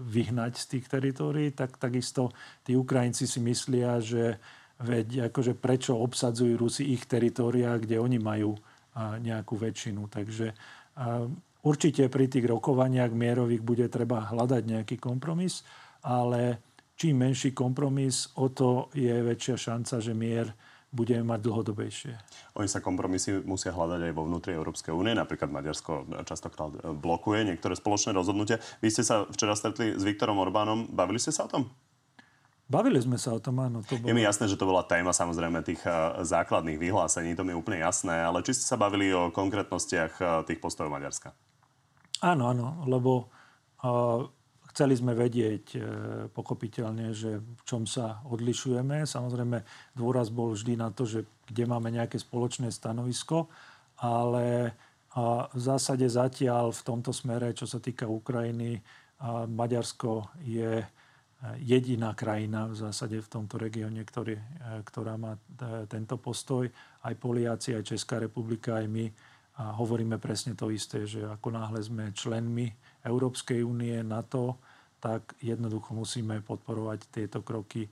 vyhnať 0.08 0.52
z 0.56 0.64
tých 0.76 0.84
teritórií, 0.88 1.52
tak 1.52 1.76
takisto 1.76 2.32
tí 2.64 2.74
Ukrajinci 2.76 3.24
si 3.28 3.40
myslia, 3.44 4.00
že 4.00 4.36
veď 4.80 5.32
akože 5.32 5.56
prečo 5.56 5.96
obsadzujú 5.96 6.56
Rusi 6.56 6.96
ich 6.96 7.04
teritória, 7.04 7.76
kde 7.76 8.00
oni 8.00 8.18
majú 8.20 8.56
a, 8.96 9.20
nejakú 9.20 9.56
väčšinu. 9.56 10.08
Takže 10.08 10.52
a, 10.52 11.24
určite 11.64 12.08
pri 12.08 12.26
tých 12.28 12.44
rokovaniach 12.44 13.12
mierových 13.12 13.62
bude 13.64 13.86
treba 13.92 14.28
hľadať 14.28 14.62
nejaký 14.64 14.96
kompromis, 14.96 15.62
ale 16.04 16.69
čím 17.00 17.16
menší 17.16 17.56
kompromis, 17.56 18.28
o 18.36 18.52
to 18.52 18.92
je 18.92 19.24
väčšia 19.24 19.56
šanca, 19.56 20.04
že 20.04 20.12
mier 20.12 20.52
budeme 20.92 21.24
mať 21.32 21.40
dlhodobejšie. 21.48 22.12
Oni 22.60 22.68
sa 22.68 22.84
kompromisy 22.84 23.40
musia 23.40 23.72
hľadať 23.72 24.10
aj 24.10 24.12
vo 24.12 24.28
vnútri 24.28 24.52
Európskej 24.52 24.92
únie. 24.92 25.16
Napríklad 25.16 25.48
Maďarsko 25.48 26.20
častokrát 26.28 26.76
blokuje 27.00 27.48
niektoré 27.48 27.72
spoločné 27.72 28.12
rozhodnutia. 28.12 28.60
Vy 28.84 28.92
ste 28.92 29.06
sa 29.06 29.24
včera 29.32 29.56
stretli 29.56 29.96
s 29.96 30.02
Viktorom 30.04 30.36
Orbánom. 30.44 30.92
Bavili 30.92 31.16
ste 31.16 31.32
sa 31.32 31.46
o 31.46 31.48
tom? 31.48 31.72
Bavili 32.70 33.00
sme 33.02 33.18
sa 33.18 33.34
o 33.34 33.40
tom, 33.40 33.58
áno. 33.64 33.82
To 33.86 33.98
Je 33.98 34.14
mi 34.14 34.22
jasné, 34.22 34.46
že 34.46 34.54
to 34.54 34.68
bola 34.68 34.86
téma 34.86 35.10
samozrejme 35.10 35.58
tých 35.66 35.82
uh, 35.82 36.22
základných 36.22 36.78
vyhlásení, 36.78 37.34
to 37.34 37.42
mi 37.42 37.50
je 37.50 37.58
úplne 37.58 37.82
jasné, 37.82 38.22
ale 38.22 38.46
či 38.46 38.54
ste 38.54 38.62
sa 38.62 38.78
bavili 38.78 39.10
o 39.10 39.34
konkrétnostiach 39.34 40.12
uh, 40.22 40.26
tých 40.46 40.62
postojov 40.62 40.86
Maďarska? 40.86 41.34
Áno, 42.22 42.46
áno, 42.46 42.86
lebo 42.86 43.26
uh, 43.82 44.22
chceli 44.70 44.94
sme 44.96 45.12
vedieť 45.12 45.64
uh, 45.74 45.80
pochopiteľne, 46.30 47.12
že 47.12 47.38
v 47.38 47.62
čom 47.66 47.84
sa 47.84 48.22
odlišujeme. 48.26 49.06
Samozrejme, 49.06 49.62
dôraz 49.94 50.30
bol 50.30 50.54
vždy 50.54 50.78
na 50.78 50.94
to, 50.94 51.04
že 51.04 51.26
kde 51.50 51.64
máme 51.66 51.90
nejaké 51.90 52.18
spoločné 52.18 52.70
stanovisko, 52.70 53.50
ale 54.00 54.72
uh, 55.18 55.46
v 55.50 55.60
zásade 55.60 56.06
zatiaľ 56.06 56.72
v 56.72 56.82
tomto 56.86 57.10
smere, 57.10 57.52
čo 57.52 57.66
sa 57.66 57.82
týka 57.82 58.06
Ukrajiny, 58.06 58.78
uh, 58.78 59.44
Maďarsko 59.50 60.40
je 60.46 60.82
jediná 61.56 62.12
krajina 62.12 62.68
v 62.68 62.76
zásade 62.76 63.16
v 63.16 63.32
tomto 63.32 63.56
regióne, 63.56 64.04
ktorý, 64.04 64.36
ktorá 64.84 65.16
má 65.16 65.40
tento 65.88 66.20
postoj. 66.20 66.68
Aj 67.00 67.16
Poliaci, 67.16 67.72
aj 67.72 67.96
Česká 67.96 68.20
republika, 68.20 68.76
aj 68.76 68.84
my 68.92 69.08
a 69.60 69.76
hovoríme 69.76 70.16
presne 70.16 70.56
to 70.56 70.72
isté, 70.72 71.04
že 71.04 71.20
ako 71.20 71.52
náhle 71.52 71.80
sme 71.84 72.16
členmi 72.16 72.72
Európskej 73.04 73.64
únie, 73.64 74.00
NATO, 74.04 74.60
tak 75.00 75.34
jednoducho 75.40 75.96
musíme 75.96 76.44
podporovať 76.44 77.08
tieto 77.08 77.40
kroky, 77.40 77.88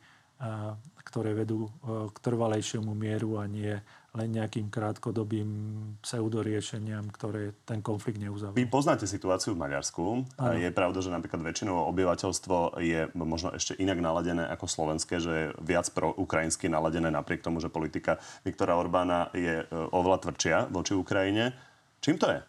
ktoré 1.03 1.35
vedú 1.35 1.67
k 2.13 2.17
trvalejšiemu 2.21 2.93
mieru 2.95 3.41
a 3.41 3.49
nie 3.49 3.75
len 4.15 4.29
nejakým 4.35 4.71
krátkodobým 4.71 5.51
pseudoriešeniam, 5.99 7.11
ktoré 7.11 7.57
ten 7.67 7.83
konflikt 7.83 8.23
neuzavrú. 8.23 8.57
Vy 8.57 8.71
poznáte 8.71 9.09
situáciu 9.09 9.57
v 9.57 9.63
Maďarsku. 9.67 10.03
Ano. 10.39 10.59
Je 10.59 10.71
pravda, 10.71 11.01
že 11.01 11.11
napríklad 11.11 11.43
väčšinou 11.43 11.91
obyvateľstvo 11.91 12.79
je 12.83 13.09
možno 13.19 13.51
ešte 13.57 13.79
inak 13.83 13.99
naladené 13.99 14.47
ako 14.53 14.67
slovenské, 14.69 15.19
že 15.19 15.33
je 15.33 15.47
viac 15.65 15.87
pro 15.91 16.13
ukrajinsky 16.15 16.71
naladené 16.71 17.11
napriek 17.11 17.43
tomu, 17.43 17.59
že 17.59 17.73
politika 17.73 18.21
Viktora 18.43 18.79
Orbána 18.79 19.33
je 19.35 19.65
oveľa 19.73 20.19
tvrdšia 20.29 20.57
voči 20.71 20.93
Ukrajine. 20.95 21.57
Čím 21.99 22.17
to 22.21 22.31
je? 22.31 22.41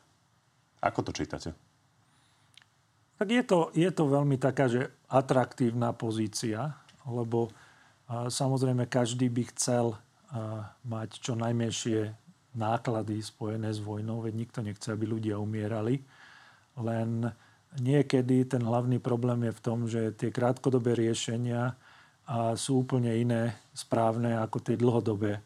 Ako 0.84 1.04
to 1.06 1.12
čítate? 1.12 1.69
Tak 3.20 3.28
je 3.28 3.44
to, 3.44 3.68
je 3.76 3.92
to 3.92 4.08
veľmi 4.08 4.40
taká, 4.40 4.72
že 4.72 4.88
atraktívna 5.12 5.92
pozícia, 5.92 6.80
lebo 7.04 7.52
a, 8.08 8.32
samozrejme 8.32 8.88
každý 8.88 9.28
by 9.28 9.44
chcel 9.52 10.00
mať 10.86 11.10
čo 11.26 11.34
najmenšie 11.34 12.14
náklady 12.54 13.18
spojené 13.18 13.74
s 13.74 13.82
vojnou, 13.82 14.22
veď 14.22 14.34
nikto 14.38 14.60
nechce, 14.62 14.94
aby 14.94 15.10
ľudia 15.10 15.42
umierali. 15.42 16.06
Len 16.78 17.26
niekedy 17.82 18.46
ten 18.46 18.62
hlavný 18.62 19.02
problém 19.02 19.50
je 19.50 19.54
v 19.58 19.64
tom, 19.66 19.80
že 19.90 20.14
tie 20.14 20.30
krátkodobé 20.30 20.94
riešenia 20.94 21.74
sú 22.54 22.86
úplne 22.86 23.10
iné, 23.18 23.58
správne 23.74 24.38
ako 24.38 24.58
tie 24.62 24.78
dlhodobé. 24.78 25.42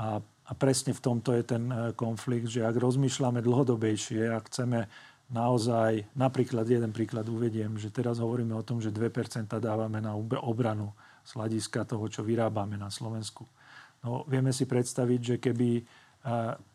A, 0.00 0.16
a 0.20 0.52
presne 0.56 0.96
v 0.96 1.04
tomto 1.04 1.36
je 1.36 1.44
ten 1.44 1.68
konflikt, 1.92 2.48
že 2.48 2.64
ak 2.64 2.80
rozmýšľame 2.80 3.44
dlhodobejšie 3.44 4.32
a 4.32 4.40
chceme 4.48 4.88
naozaj, 5.32 6.06
napríklad 6.12 6.68
jeden 6.68 6.92
príklad 6.92 7.26
uvediem, 7.26 7.80
že 7.80 7.88
teraz 7.88 8.20
hovoríme 8.20 8.52
o 8.52 8.62
tom, 8.62 8.78
že 8.78 8.92
2% 8.92 9.48
dávame 9.58 9.98
na 9.98 10.12
obranu 10.44 10.92
z 11.24 11.30
hľadiska 11.34 11.88
toho, 11.88 12.04
čo 12.12 12.20
vyrábame 12.20 12.76
na 12.76 12.92
Slovensku. 12.92 13.48
No, 14.04 14.28
vieme 14.28 14.52
si 14.52 14.68
predstaviť, 14.68 15.20
že 15.24 15.36
keby 15.40 15.82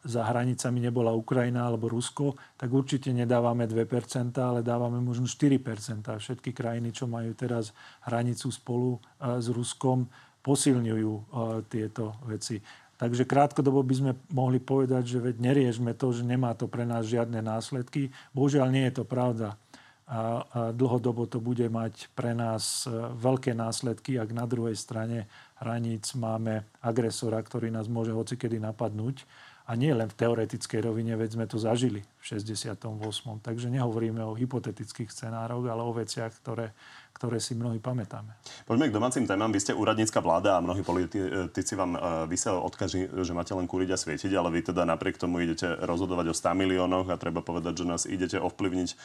za 0.04 0.28
hranicami 0.28 0.84
nebola 0.84 1.16
Ukrajina 1.16 1.72
alebo 1.72 1.88
Rusko, 1.88 2.36
tak 2.60 2.68
určite 2.68 3.16
nedávame 3.16 3.64
2%, 3.64 4.36
ale 4.44 4.60
dávame 4.60 5.00
možno 5.00 5.24
4%. 5.24 6.04
Všetky 6.04 6.52
krajiny, 6.52 6.92
čo 6.92 7.08
majú 7.08 7.32
teraz 7.32 7.72
hranicu 8.04 8.52
spolu 8.52 9.00
s 9.24 9.48
Ruskom, 9.48 10.12
posilňujú 10.44 11.14
tieto 11.72 12.20
veci. 12.28 12.60
Takže 12.98 13.30
krátkodobo 13.30 13.86
by 13.86 13.94
sme 13.94 14.12
mohli 14.34 14.58
povedať, 14.58 15.06
že 15.06 15.22
veď 15.22 15.36
neriešme 15.38 15.94
to, 15.94 16.10
že 16.10 16.26
nemá 16.26 16.58
to 16.58 16.66
pre 16.66 16.82
nás 16.82 17.06
žiadne 17.06 17.46
následky. 17.46 18.10
Bohužiaľ 18.34 18.74
nie 18.74 18.90
je 18.90 19.02
to 19.02 19.06
pravda 19.06 19.54
a, 20.10 20.42
dlhodobo 20.74 21.30
to 21.30 21.38
bude 21.38 21.68
mať 21.70 22.10
pre 22.18 22.34
nás 22.34 22.90
veľké 23.22 23.54
následky, 23.54 24.18
ak 24.18 24.34
na 24.34 24.50
druhej 24.50 24.74
strane 24.74 25.30
hraníc 25.62 26.18
máme 26.18 26.66
agresora, 26.82 27.38
ktorý 27.38 27.70
nás 27.70 27.86
môže 27.86 28.16
hocikedy 28.16 28.58
napadnúť. 28.58 29.28
A 29.68 29.76
nie 29.76 29.92
len 29.92 30.08
v 30.08 30.16
teoretickej 30.16 30.80
rovine, 30.80 31.12
veď 31.20 31.36
sme 31.36 31.44
to 31.44 31.60
zažili 31.60 32.00
v 32.00 32.24
68. 32.24 32.88
Takže 33.44 33.68
nehovoríme 33.68 34.24
o 34.24 34.32
hypotetických 34.32 35.12
scenároch, 35.12 35.68
ale 35.68 35.84
o 35.84 35.92
veciach, 35.92 36.32
ktoré, 36.40 36.72
ktoré 37.18 37.42
si 37.42 37.58
mnohí 37.58 37.82
pamätáme. 37.82 38.38
Poďme 38.70 38.94
k 38.94 38.96
domácim 38.96 39.26
témam. 39.26 39.50
Vy 39.50 39.66
ste 39.66 39.74
úradnícka 39.74 40.22
vláda 40.22 40.62
a 40.62 40.64
mnohí 40.64 40.86
politici 40.86 41.74
vám 41.74 41.98
e, 41.98 42.00
vysielajú 42.30 42.62
odkaz, 42.62 42.94
že 42.94 43.34
máte 43.34 43.58
len 43.58 43.66
kúriť 43.66 43.90
a 43.90 43.98
svietiť, 43.98 44.30
ale 44.38 44.54
vy 44.54 44.70
teda 44.70 44.86
napriek 44.86 45.18
tomu 45.18 45.42
idete 45.42 45.66
rozhodovať 45.82 46.30
o 46.30 46.38
100 46.38 46.54
miliónoch 46.54 47.10
a 47.10 47.18
treba 47.18 47.42
povedať, 47.42 47.82
že 47.82 47.86
nás 47.90 48.06
idete 48.06 48.38
ovplyvniť 48.38 48.90
e, 48.94 48.96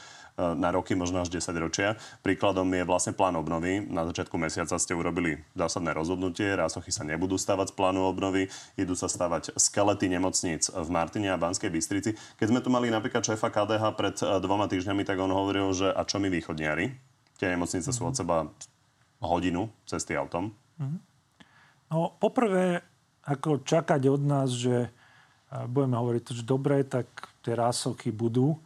na 0.61 0.69
roky, 0.77 0.93
možno 0.93 1.25
až 1.25 1.33
10 1.33 1.57
ročia. 1.57 1.97
Príkladom 2.21 2.69
je 2.69 2.85
vlastne 2.85 3.17
plán 3.17 3.33
obnovy. 3.41 3.81
Na 3.89 4.05
začiatku 4.05 4.37
mesiaca 4.37 4.77
ste 4.77 4.93
urobili 4.93 5.41
zásadné 5.57 5.97
rozhodnutie. 5.97 6.53
Rásochy 6.53 6.93
sa 6.93 7.09
nebudú 7.09 7.41
stavať 7.41 7.73
z 7.73 7.75
plánu 7.81 8.05
obnovy, 8.05 8.53
idú 8.77 8.93
sa 8.93 9.09
stavať 9.09 9.57
skelety 9.57 10.13
nemocníc 10.13 10.69
v 10.69 10.89
Martine 10.93 11.33
a 11.33 11.41
Banskej 11.41 11.73
Bystrici. 11.73 12.13
Keď 12.37 12.47
sme 12.53 12.61
tu 12.61 12.69
mali 12.69 12.93
napríklad 12.93 13.25
šéfa 13.25 13.49
KDH 13.49 13.85
pred 13.97 14.17
e, 14.21 14.37
dvoma 14.45 14.69
týždňami, 14.69 15.01
tak 15.09 15.17
on 15.17 15.33
hovoril, 15.33 15.73
že 15.73 15.89
a 15.89 16.05
čo 16.05 16.21
my 16.21 16.29
východniari? 16.29 17.12
Tie 17.43 17.51
nemocnice 17.51 17.91
mm-hmm. 17.91 18.07
sú 18.07 18.07
od 18.07 18.15
seba 18.15 18.47
hodinu 19.19 19.67
cesty 19.83 20.15
autom. 20.15 20.55
Mm-hmm. 20.79 21.01
No, 21.91 22.15
poprvé, 22.23 22.87
ako 23.27 23.67
čakať 23.67 24.07
od 24.07 24.23
nás, 24.23 24.55
že 24.55 24.95
budeme 25.67 25.99
hovoriť, 25.99 26.23
že 26.39 26.45
dobre, 26.47 26.87
tak 26.87 27.11
tie 27.43 27.59
rásochy 27.59 28.15
budú 28.15 28.63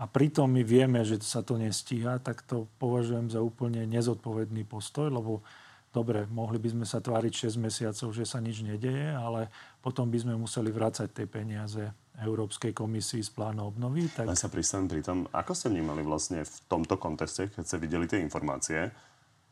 a 0.00 0.08
pritom 0.08 0.48
my 0.48 0.64
vieme, 0.64 1.04
že 1.04 1.20
sa 1.20 1.44
to 1.44 1.60
nestíha, 1.60 2.16
tak 2.24 2.40
to 2.46 2.64
považujem 2.80 3.28
za 3.28 3.44
úplne 3.44 3.84
nezodpovedný 3.84 4.64
postoj, 4.64 5.12
lebo 5.12 5.44
dobre, 5.92 6.24
mohli 6.32 6.56
by 6.56 6.72
sme 6.72 6.86
sa 6.88 7.04
tváriť 7.04 7.52
6 7.52 7.60
mesiacov, 7.60 8.08
že 8.16 8.24
sa 8.24 8.40
nič 8.40 8.64
nedeje, 8.64 9.12
ale 9.12 9.52
potom 9.84 10.08
by 10.08 10.16
sme 10.16 10.40
museli 10.40 10.72
vrácať 10.72 11.12
tie 11.12 11.26
peniaze 11.28 11.92
Európskej 12.18 12.74
komisii 12.74 13.22
z 13.22 13.30
plánu 13.30 13.70
obnovy. 13.70 14.10
Tak... 14.10 14.26
Len 14.26 14.36
sa 14.36 14.50
pristavím 14.50 14.90
pri 14.90 15.02
tom, 15.06 15.18
ako 15.30 15.54
ste 15.54 15.70
vnímali 15.70 16.02
vlastne 16.02 16.42
v 16.42 16.56
tomto 16.66 16.98
kontexte, 16.98 17.48
keď 17.54 17.64
ste 17.64 17.76
videli 17.78 18.10
tie 18.10 18.18
informácie, 18.18 18.90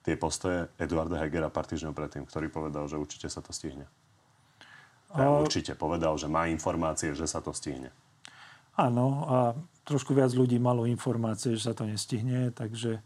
tie 0.02 0.14
postoje 0.18 0.68
Eduarda 0.76 1.22
Hegera 1.22 1.48
pár 1.48 1.70
týždňov 1.70 1.94
predtým, 1.94 2.24
ktorý 2.26 2.50
povedal, 2.50 2.84
že 2.90 2.98
určite 2.98 3.30
sa 3.30 3.40
to 3.40 3.54
stihne. 3.54 3.86
Ja, 5.16 5.32
určite 5.32 5.72
povedal, 5.72 6.12
že 6.20 6.28
má 6.28 6.44
informácie, 6.52 7.16
že 7.16 7.24
sa 7.24 7.40
to 7.40 7.56
stihne. 7.56 7.88
Áno, 8.76 9.06
a 9.24 9.36
trošku 9.88 10.12
viac 10.12 10.30
ľudí 10.36 10.60
malo 10.60 10.84
informácie, 10.84 11.56
že 11.56 11.72
sa 11.72 11.74
to 11.74 11.88
nestihne, 11.88 12.52
takže... 12.52 13.00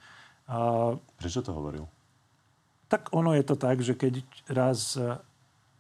A... 0.51 0.91
Prečo 0.99 1.47
to 1.47 1.55
hovoril? 1.55 1.87
Tak 2.91 3.15
ono 3.15 3.33
je 3.39 3.45
to 3.47 3.55
tak, 3.55 3.81
že 3.81 3.95
keď 3.95 4.21
raz 4.51 4.99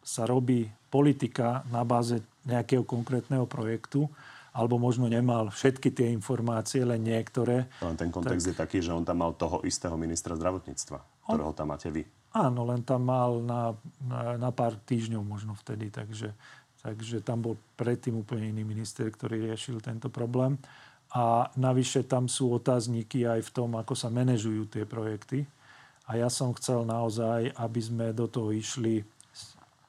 sa 0.02 0.22
robí 0.24 0.70
politika 0.88 1.66
na 1.68 1.82
báze 1.82 2.22
nejakého 2.46 2.82
konkrétneho 2.82 3.46
projektu, 3.46 4.10
alebo 4.52 4.76
možno 4.76 5.08
nemal 5.08 5.48
všetky 5.48 5.88
tie 5.96 6.12
informácie, 6.12 6.84
len 6.84 7.00
niektoré. 7.00 7.72
Len 7.80 7.96
ten 7.96 8.12
kontext 8.12 8.44
tak... 8.44 8.50
je 8.52 8.60
taký, 8.60 8.78
že 8.84 8.92
on 8.92 9.00
tam 9.00 9.24
mal 9.24 9.32
toho 9.32 9.64
istého 9.64 9.96
ministra 9.96 10.36
zdravotníctva, 10.36 10.98
on... 11.00 11.40
ktorého 11.40 11.52
tam 11.56 11.72
máte 11.72 11.88
vy. 11.88 12.04
Áno, 12.32 12.64
len 12.64 12.80
tam 12.84 13.04
mal 13.08 13.40
na, 13.44 13.76
na, 14.00 14.40
na 14.40 14.50
pár 14.52 14.76
týždňov 14.76 15.20
možno 15.24 15.52
vtedy, 15.56 15.92
takže, 15.92 16.32
takže 16.80 17.20
tam 17.20 17.44
bol 17.44 17.54
predtým 17.76 18.24
úplne 18.24 18.48
iný 18.48 18.64
minister, 18.64 19.08
ktorý 19.08 19.52
riešil 19.52 19.84
tento 19.84 20.08
problém. 20.08 20.56
A 21.12 21.52
navyše 21.60 22.08
tam 22.08 22.24
sú 22.24 22.56
otázniky 22.56 23.28
aj 23.28 23.44
v 23.44 23.50
tom, 23.52 23.76
ako 23.76 23.92
sa 23.92 24.08
manažujú 24.08 24.64
tie 24.72 24.88
projekty. 24.88 25.44
A 26.08 26.16
ja 26.16 26.32
som 26.32 26.56
chcel 26.56 26.88
naozaj, 26.88 27.52
aby 27.52 27.80
sme 27.84 28.16
do 28.16 28.24
toho 28.24 28.48
išli 28.48 29.04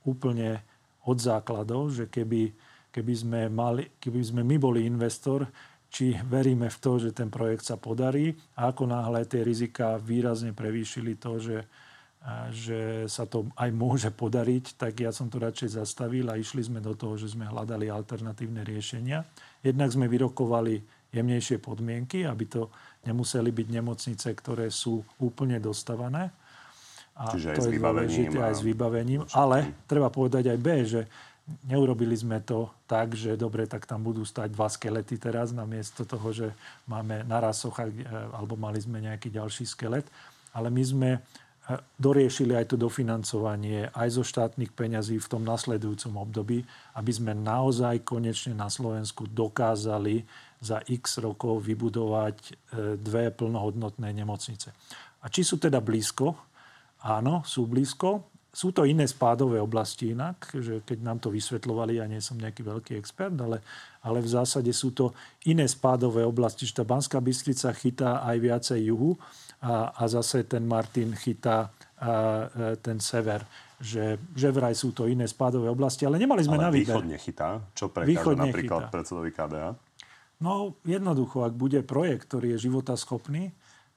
úplne 0.03 0.59
od 1.07 1.17
základov, 1.19 1.91
že 1.91 2.07
keby, 2.07 2.53
keby, 2.91 3.13
sme 3.13 3.39
mali, 3.51 3.89
keby 3.99 4.21
sme 4.23 4.41
my 4.43 4.55
boli 4.59 4.87
investor, 4.87 5.47
či 5.93 6.17
veríme 6.25 6.73
v 6.73 6.77
to, 6.81 6.97
že 6.97 7.13
ten 7.13 7.29
projekt 7.29 7.69
sa 7.69 7.77
podarí 7.77 8.33
a 8.57 8.73
ako 8.73 8.89
náhle 8.89 9.29
tie 9.29 9.45
rizika 9.45 10.01
výrazne 10.01 10.49
prevýšili 10.49 11.21
to, 11.21 11.37
že, 11.37 11.57
že 12.49 13.05
sa 13.05 13.29
to 13.29 13.53
aj 13.53 13.69
môže 13.69 14.09
podariť, 14.09 14.73
tak 14.73 15.05
ja 15.05 15.13
som 15.13 15.29
to 15.29 15.37
radšej 15.37 15.77
zastavil 15.77 16.33
a 16.33 16.39
išli 16.39 16.65
sme 16.65 16.81
do 16.81 16.97
toho, 16.97 17.13
že 17.13 17.37
sme 17.37 17.45
hľadali 17.45 17.93
alternatívne 17.93 18.65
riešenia. 18.65 19.21
Jednak 19.61 19.93
sme 19.93 20.09
vyrokovali 20.09 20.81
jemnejšie 21.13 21.61
podmienky, 21.61 22.25
aby 22.25 22.49
to 22.49 22.73
nemuseli 23.05 23.53
byť 23.53 23.67
nemocnice, 23.69 24.27
ktoré 24.33 24.73
sú 24.73 25.05
úplne 25.21 25.61
dostavané 25.61 26.33
a 27.13 27.29
Čiže 27.29 27.53
to 27.53 27.61
aj 27.61 27.69
je 27.69 27.77
dôležité 27.77 28.37
aj 28.41 28.55
s 28.57 28.61
vybavením. 28.65 29.21
Ale 29.37 29.85
treba 29.85 30.09
povedať 30.09 30.49
aj 30.49 30.59
B, 30.59 30.67
že 30.81 31.01
neurobili 31.69 32.15
sme 32.15 32.39
to 32.41 32.71
tak, 32.89 33.13
že 33.13 33.35
dobre, 33.35 33.67
tak 33.67 33.85
tam 33.85 34.01
budú 34.01 34.23
stať 34.23 34.49
dva 34.49 34.71
skelety 34.71 35.19
teraz, 35.19 35.51
namiesto 35.51 36.07
toho, 36.07 36.33
že 36.33 36.47
máme 36.87 37.21
na 37.27 37.37
rasoch, 37.43 37.83
e, 37.83 37.91
alebo 38.33 38.55
mali 38.55 38.79
sme 38.79 39.03
nejaký 39.03 39.29
ďalší 39.29 39.67
skelet. 39.67 40.07
Ale 40.55 40.71
my 40.71 40.83
sme 40.83 41.09
e, 41.13 41.19
doriešili 41.99 42.55
aj 42.55 42.73
to 42.73 42.75
dofinancovanie 42.79 43.91
aj 43.91 44.09
zo 44.09 44.23
štátnych 44.23 44.71
peňazí 44.71 45.19
v 45.19 45.29
tom 45.29 45.43
nasledujúcom 45.43 46.15
období, 46.17 46.63
aby 46.95 47.11
sme 47.11 47.35
naozaj 47.35 48.07
konečne 48.07 48.55
na 48.55 48.71
Slovensku 48.71 49.27
dokázali 49.27 50.23
za 50.63 50.79
x 50.87 51.19
rokov 51.19 51.61
vybudovať 51.67 52.37
e, 52.39 52.51
dve 52.95 53.35
plnohodnotné 53.35 54.15
nemocnice. 54.15 54.71
A 55.23 55.27
či 55.27 55.43
sú 55.43 55.59
teda 55.59 55.83
blízko, 55.83 56.52
Áno, 57.03 57.43
sú 57.43 57.67
blízko. 57.67 58.31
Sú 58.53 58.69
to 58.69 58.85
iné 58.85 59.09
spádové 59.09 59.57
oblasti 59.57 60.13
inak, 60.13 60.53
že 60.53 60.85
keď 60.85 60.97
nám 61.01 61.17
to 61.17 61.33
vysvetľovali, 61.33 61.97
ja 61.97 62.05
nie 62.05 62.21
som 62.21 62.37
nejaký 62.37 62.61
veľký 62.61 62.93
expert, 63.01 63.33
ale, 63.41 63.65
ale 64.05 64.21
v 64.21 64.29
zásade 64.29 64.69
sú 64.69 64.93
to 64.93 65.09
iné 65.49 65.65
spádové 65.65 66.21
oblasti, 66.21 66.69
že 66.69 66.77
tá 66.77 66.85
Banská 66.85 67.17
Bystrica 67.17 67.73
chytá 67.73 68.21
aj 68.21 68.37
viacej 68.37 68.79
juhu 68.93 69.17
a, 69.57 69.89
a 69.97 70.03
zase 70.05 70.45
ten 70.45 70.69
Martin 70.69 71.17
chytá 71.17 71.73
a, 71.97 72.05
a, 72.05 72.11
e, 72.53 72.77
ten 72.77 73.01
sever. 73.01 73.41
Že, 73.83 74.21
že 74.37 74.47
vraj 74.53 74.77
sú 74.77 74.93
to 74.93 75.09
iné 75.09 75.25
spádové 75.25 75.67
oblasti, 75.67 76.05
ale 76.05 76.21
nemali 76.21 76.45
sme 76.45 76.61
ale 76.61 76.63
na 76.63 76.71
výber. 76.71 76.93
východne 76.93 77.17
chytá? 77.17 77.57
Čo 77.73 77.89
prekáže 77.89 78.37
napríklad 78.37 78.87
chytá. 78.87 78.93
predsedovi 78.93 79.31
KDA? 79.33 79.75
No 80.45 80.77
jednoducho, 80.85 81.41
ak 81.41 81.57
bude 81.57 81.81
projekt, 81.81 82.29
ktorý 82.29 82.55
je 82.55 82.69
životaschopný, 82.69 83.49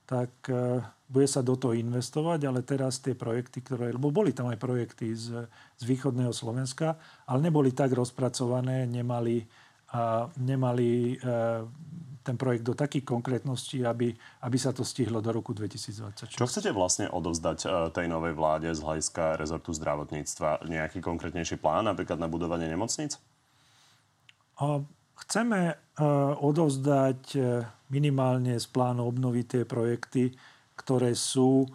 tak 0.08 0.32
e, 0.48 0.80
bude 1.06 1.30
sa 1.30 1.38
do 1.38 1.54
toho 1.54 1.74
investovať, 1.74 2.40
ale 2.50 2.66
teraz 2.66 2.98
tie 2.98 3.14
projekty, 3.14 3.62
ktoré, 3.62 3.94
lebo 3.94 4.10
boli 4.10 4.34
tam 4.34 4.50
aj 4.50 4.58
projekty 4.58 5.14
z, 5.14 5.46
z 5.78 5.82
východného 5.86 6.34
Slovenska, 6.34 6.98
ale 7.30 7.46
neboli 7.46 7.70
tak 7.70 7.94
rozpracované, 7.94 8.90
nemali, 8.90 9.46
a, 9.94 10.26
nemali 10.42 11.14
e, 11.14 11.32
ten 12.26 12.34
projekt 12.34 12.66
do 12.66 12.74
takých 12.74 13.06
konkrétností, 13.06 13.86
aby, 13.86 14.10
aby 14.42 14.56
sa 14.58 14.74
to 14.74 14.82
stihlo 14.82 15.22
do 15.22 15.30
roku 15.30 15.54
2026. 15.54 16.34
Čo 16.34 16.50
chcete 16.50 16.74
vlastne 16.74 17.06
odovzdať 17.06 17.58
e, 17.62 17.66
tej 17.94 18.06
novej 18.10 18.34
vláde 18.34 18.74
z 18.74 18.82
hľadiska 18.82 19.38
rezortu 19.38 19.70
zdravotníctva? 19.70 20.66
Nejaký 20.66 20.98
konkrétnejší 20.98 21.62
plán, 21.62 21.86
napríklad 21.86 22.18
na 22.18 22.26
budovanie 22.26 22.66
nemocníc? 22.66 23.22
A, 24.58 24.82
chceme 25.16 25.72
uh, 25.72 26.36
odovzdať 26.44 27.40
minimálne 27.88 28.60
z 28.60 28.66
plánu 28.68 29.08
obnoviť 29.08 29.44
tie 29.48 29.62
projekty, 29.64 30.36
ktoré 30.86 31.18
sú 31.18 31.66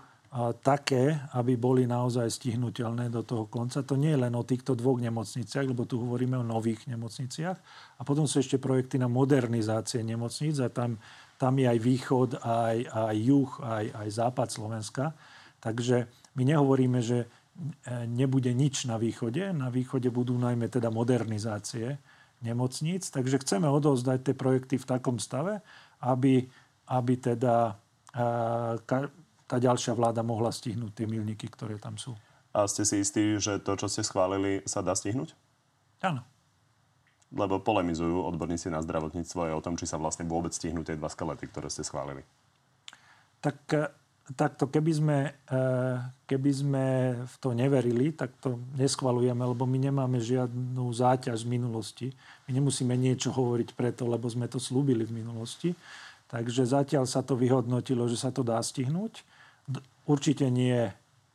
také, 0.63 1.19
aby 1.35 1.59
boli 1.59 1.83
naozaj 1.83 2.31
stihnutelné 2.31 3.11
do 3.11 3.19
toho 3.19 3.51
konca. 3.51 3.83
To 3.83 3.99
nie 3.99 4.15
je 4.15 4.23
len 4.23 4.31
o 4.31 4.47
týchto 4.47 4.79
dvoch 4.79 4.95
nemocniciach, 5.03 5.67
lebo 5.67 5.83
tu 5.83 5.99
hovoríme 5.99 6.39
o 6.39 6.47
nových 6.47 6.87
nemocniciach. 6.87 7.57
A 7.99 8.01
potom 8.07 8.23
sú 8.23 8.39
ešte 8.39 8.55
projekty 8.55 8.95
na 8.95 9.11
modernizácie 9.11 9.99
nemocníc 10.07 10.63
a 10.63 10.71
tam, 10.71 10.95
tam 11.35 11.59
je 11.59 11.67
aj 11.67 11.79
východ, 11.83 12.29
aj, 12.47 12.77
aj 12.87 13.15
juh, 13.19 13.51
aj, 13.59 13.85
aj 13.91 14.07
západ 14.07 14.47
Slovenska. 14.47 15.05
Takže 15.59 16.07
my 16.39 16.43
nehovoríme, 16.47 17.03
že 17.03 17.27
e, 17.27 18.07
nebude 18.07 18.55
nič 18.55 18.87
na 18.87 18.95
východe. 18.95 19.51
Na 19.51 19.67
východe 19.67 20.07
budú 20.07 20.39
najmä 20.39 20.71
teda 20.71 20.87
modernizácie 20.95 21.99
nemocníc. 22.39 23.11
Takže 23.11 23.43
chceme 23.43 23.67
odovzdať 23.67 24.31
tie 24.31 24.35
projekty 24.39 24.79
v 24.79 24.89
takom 24.95 25.19
stave, 25.19 25.59
aby, 25.99 26.47
aby 26.87 27.13
teda 27.19 27.75
tá 29.47 29.55
ďalšia 29.59 29.95
vláda 29.95 30.23
mohla 30.23 30.51
stihnúť 30.51 31.03
tie 31.03 31.07
milníky, 31.07 31.47
ktoré 31.47 31.79
tam 31.79 31.95
sú. 31.95 32.15
A 32.51 32.67
ste 32.67 32.83
si 32.83 32.99
istí, 32.99 33.39
že 33.39 33.63
to, 33.63 33.79
čo 33.79 33.87
ste 33.87 34.03
schválili, 34.03 34.59
sa 34.67 34.83
dá 34.83 34.91
stihnúť? 34.91 35.31
Áno. 36.03 36.23
Lebo 37.31 37.63
polemizujú 37.63 38.27
odborníci 38.27 38.67
na 38.67 38.83
zdravotníctvo 38.83 39.47
aj 39.47 39.53
o 39.55 39.63
tom, 39.63 39.79
či 39.79 39.87
sa 39.87 39.95
vlastne 39.95 40.27
vôbec 40.27 40.51
stihnú 40.51 40.83
tie 40.83 40.99
dva 40.99 41.07
skelety, 41.07 41.47
ktoré 41.47 41.71
ste 41.71 41.87
schválili. 41.87 42.27
Tak 43.39 43.55
takto, 44.35 44.67
keby 44.67 44.91
sme, 44.91 45.17
e, 45.47 45.61
keby 46.27 46.51
sme 46.51 46.85
v 47.25 47.35
to 47.39 47.49
neverili, 47.51 48.15
tak 48.15 48.35
to 48.39 48.59
neschvalujeme, 48.77 49.43
lebo 49.43 49.67
my 49.67 49.77
nemáme 49.77 50.17
žiadnu 50.21 50.83
záťaž 50.91 51.43
z 51.43 51.47
minulosti. 51.47 52.07
My 52.47 52.55
nemusíme 52.59 52.93
niečo 52.95 53.31
hovoriť 53.31 53.75
preto, 53.75 54.07
lebo 54.07 54.27
sme 54.27 54.47
to 54.47 54.59
slúbili 54.59 55.03
v 55.03 55.23
minulosti. 55.23 55.69
Takže 56.31 56.63
zatiaľ 56.63 57.03
sa 57.03 57.19
to 57.19 57.35
vyhodnotilo, 57.35 58.07
že 58.07 58.15
sa 58.15 58.31
to 58.31 58.39
dá 58.39 58.55
stihnúť. 58.63 59.27
Určite 60.07 60.47
nie 60.47 60.87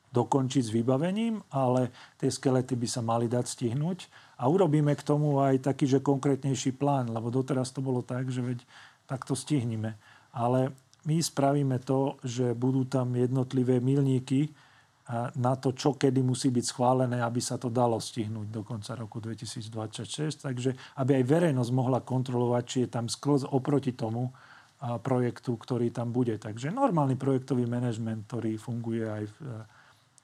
do 0.08 0.24
dokončiť 0.24 0.62
s 0.64 0.72
vybavením, 0.72 1.44
ale 1.52 1.92
tie 2.16 2.32
skelety 2.32 2.72
by 2.72 2.88
sa 2.88 3.04
mali 3.04 3.28
dať 3.28 3.44
stihnúť. 3.44 4.08
A 4.40 4.48
urobíme 4.48 4.96
k 4.96 5.04
tomu 5.04 5.44
aj 5.44 5.68
taký, 5.68 5.84
že 5.84 6.00
konkrétnejší 6.00 6.72
plán, 6.72 7.12
lebo 7.12 7.28
doteraz 7.28 7.68
to 7.68 7.84
bolo 7.84 8.00
tak, 8.00 8.32
že 8.32 8.40
veď 8.40 8.64
takto 9.04 9.36
stihneme. 9.36 10.00
Ale 10.32 10.72
my 11.04 11.20
spravíme 11.20 11.76
to, 11.84 12.16
že 12.24 12.56
budú 12.56 12.88
tam 12.88 13.12
jednotlivé 13.12 13.84
milníky 13.84 14.56
na 15.36 15.54
to, 15.54 15.70
čo 15.70 15.94
kedy 15.94 16.18
musí 16.18 16.50
byť 16.50 16.64
schválené, 16.66 17.22
aby 17.22 17.38
sa 17.38 17.54
to 17.60 17.70
dalo 17.70 18.00
stihnúť 18.00 18.48
do 18.50 18.66
konca 18.66 18.96
roku 18.98 19.22
2026. 19.22 20.42
Takže 20.42 20.70
aby 20.98 21.22
aj 21.22 21.24
verejnosť 21.30 21.70
mohla 21.70 22.02
kontrolovať, 22.02 22.64
či 22.66 22.76
je 22.84 22.88
tam 22.90 23.06
sklz 23.06 23.46
oproti 23.46 23.94
tomu 23.94 24.34
projektu, 25.00 25.56
ktorý 25.56 25.88
tam 25.90 26.12
bude. 26.12 26.36
Takže 26.36 26.68
normálny 26.68 27.16
projektový 27.16 27.64
manažment, 27.64 28.28
ktorý 28.28 28.60
funguje 28.60 29.04
aj 29.08 29.24
v, 29.24 29.36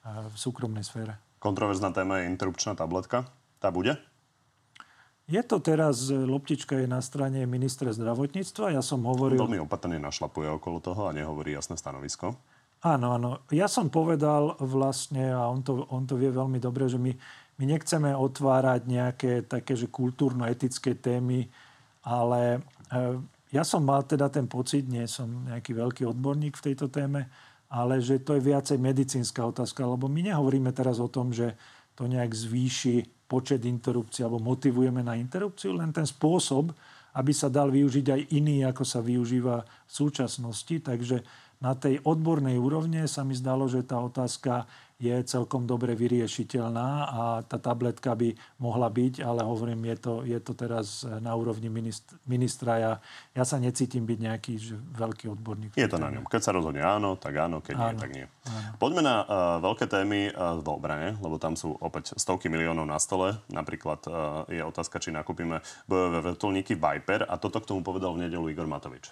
v 0.05 0.35
súkromnej 0.37 0.85
sfére. 0.85 1.17
Kontroverzná 1.43 1.91
téma 1.91 2.23
je 2.23 2.31
interrupčná 2.31 2.77
tabletka. 2.77 3.27
Tá 3.59 3.73
bude? 3.73 3.99
Je 5.23 5.39
to 5.39 5.63
teraz, 5.63 6.11
e, 6.11 6.15
loptička 6.15 6.83
je 6.83 6.87
na 6.87 6.99
strane 6.99 7.47
ministra 7.47 7.95
zdravotníctva. 7.95 8.75
Ja 8.75 8.83
som 8.83 9.07
hovoril... 9.07 9.39
Veľmi 9.39 9.63
opatrne 9.63 9.95
našlapuje 9.99 10.51
okolo 10.51 10.83
toho 10.83 11.07
a 11.07 11.15
nehovorí 11.15 11.55
jasné 11.55 11.79
stanovisko. 11.79 12.35
Áno, 12.83 13.15
áno. 13.15 13.39
Ja 13.47 13.71
som 13.71 13.87
povedal 13.87 14.59
vlastne, 14.59 15.31
a 15.31 15.47
on 15.47 15.63
to, 15.63 15.87
on 15.87 16.03
to 16.03 16.19
vie 16.19 16.27
veľmi 16.27 16.59
dobre, 16.59 16.91
že 16.91 16.99
my, 16.99 17.15
my 17.55 17.65
nechceme 17.71 18.11
otvárať 18.11 18.83
nejaké 18.83 19.31
také, 19.47 19.79
že 19.79 19.87
kultúrno-etické 19.87 20.99
témy, 20.99 21.47
ale 22.03 22.59
e, 22.91 23.19
ja 23.53 23.61
som 23.61 23.85
mal 23.85 24.01
teda 24.03 24.33
ten 24.33 24.49
pocit, 24.49 24.89
nie 24.89 25.05
som 25.05 25.29
nejaký 25.45 25.77
veľký 25.77 26.03
odborník 26.09 26.57
v 26.57 26.65
tejto 26.73 26.89
téme, 26.89 27.29
ale 27.69 28.01
že 28.01 28.17
to 28.21 28.33
je 28.33 28.41
viacej 28.41 28.81
medicínska 28.81 29.45
otázka, 29.45 29.85
lebo 29.85 30.09
my 30.09 30.33
nehovoríme 30.33 30.73
teraz 30.73 30.97
o 30.97 31.09
tom, 31.09 31.29
že 31.29 31.53
to 31.93 32.09
nejak 32.09 32.33
zvýši 32.33 33.25
počet 33.29 33.61
interrupcií 33.65 34.25
alebo 34.25 34.41
motivujeme 34.41 35.05
na 35.05 35.17
interrupciu, 35.17 35.77
len 35.77 35.93
ten 35.93 36.05
spôsob, 36.05 36.73
aby 37.13 37.29
sa 37.29 37.49
dal 37.49 37.69
využiť 37.69 38.05
aj 38.09 38.21
iný, 38.33 38.65
ako 38.65 38.81
sa 38.81 39.01
využíva 39.05 39.61
v 39.61 39.91
súčasnosti. 39.91 40.81
Takže 40.81 41.21
na 41.61 41.77
tej 41.77 42.01
odbornej 42.01 42.57
úrovne 42.57 43.05
sa 43.05 43.21
mi 43.21 43.37
zdalo, 43.37 43.69
že 43.69 43.85
tá 43.85 44.01
otázka 44.01 44.65
je 45.03 45.15
celkom 45.27 45.67
dobre 45.67 45.99
vyriešiteľná 45.99 46.89
a 47.11 47.21
tá 47.43 47.59
tabletka 47.59 48.15
by 48.15 48.31
mohla 48.55 48.87
byť, 48.87 49.19
ale 49.19 49.43
hovorím, 49.43 49.83
je 49.91 49.97
to, 49.99 50.13
je 50.23 50.39
to 50.39 50.55
teraz 50.55 51.03
na 51.19 51.35
úrovni 51.35 51.67
ministra. 52.23 52.79
Ja, 52.79 52.93
ja 53.35 53.43
sa 53.43 53.59
necítim 53.59 54.07
byť 54.07 54.19
nejaký 54.23 54.53
že 54.55 54.79
veľký 54.79 55.27
odborník. 55.35 55.75
Je 55.75 55.91
to 55.91 55.99
na 55.99 56.07
ňom. 56.07 56.23
Keď 56.23 56.41
sa 56.41 56.55
rozhodne 56.55 56.79
áno, 56.79 57.19
tak 57.19 57.35
áno, 57.35 57.59
keď 57.59 57.75
áno. 57.75 57.83
nie, 57.83 57.99
tak 57.99 58.11
nie. 58.15 58.25
Áno. 58.47 58.79
Poďme 58.79 59.01
na 59.03 59.15
uh, 59.23 59.27
veľké 59.59 59.85
témy 59.91 60.31
uh, 60.31 60.55
v 60.63 60.67
obrane, 60.71 61.19
lebo 61.19 61.35
tam 61.35 61.59
sú 61.59 61.75
opäť 61.83 62.15
stovky 62.15 62.47
miliónov 62.47 62.87
na 62.87 62.95
stole. 63.01 63.35
Napríklad 63.51 63.99
uh, 64.07 64.13
je 64.47 64.63
otázka, 64.63 65.03
či 65.03 65.11
nakúpime 65.11 65.59
bojové 65.83 66.31
vrtulníky 66.31 66.79
Viper 66.79 67.27
a 67.27 67.35
toto 67.35 67.59
k 67.59 67.67
tomu 67.67 67.83
povedal 67.83 68.15
v 68.15 68.29
nedelu 68.29 68.47
Igor 68.47 68.69
Matovič 68.69 69.11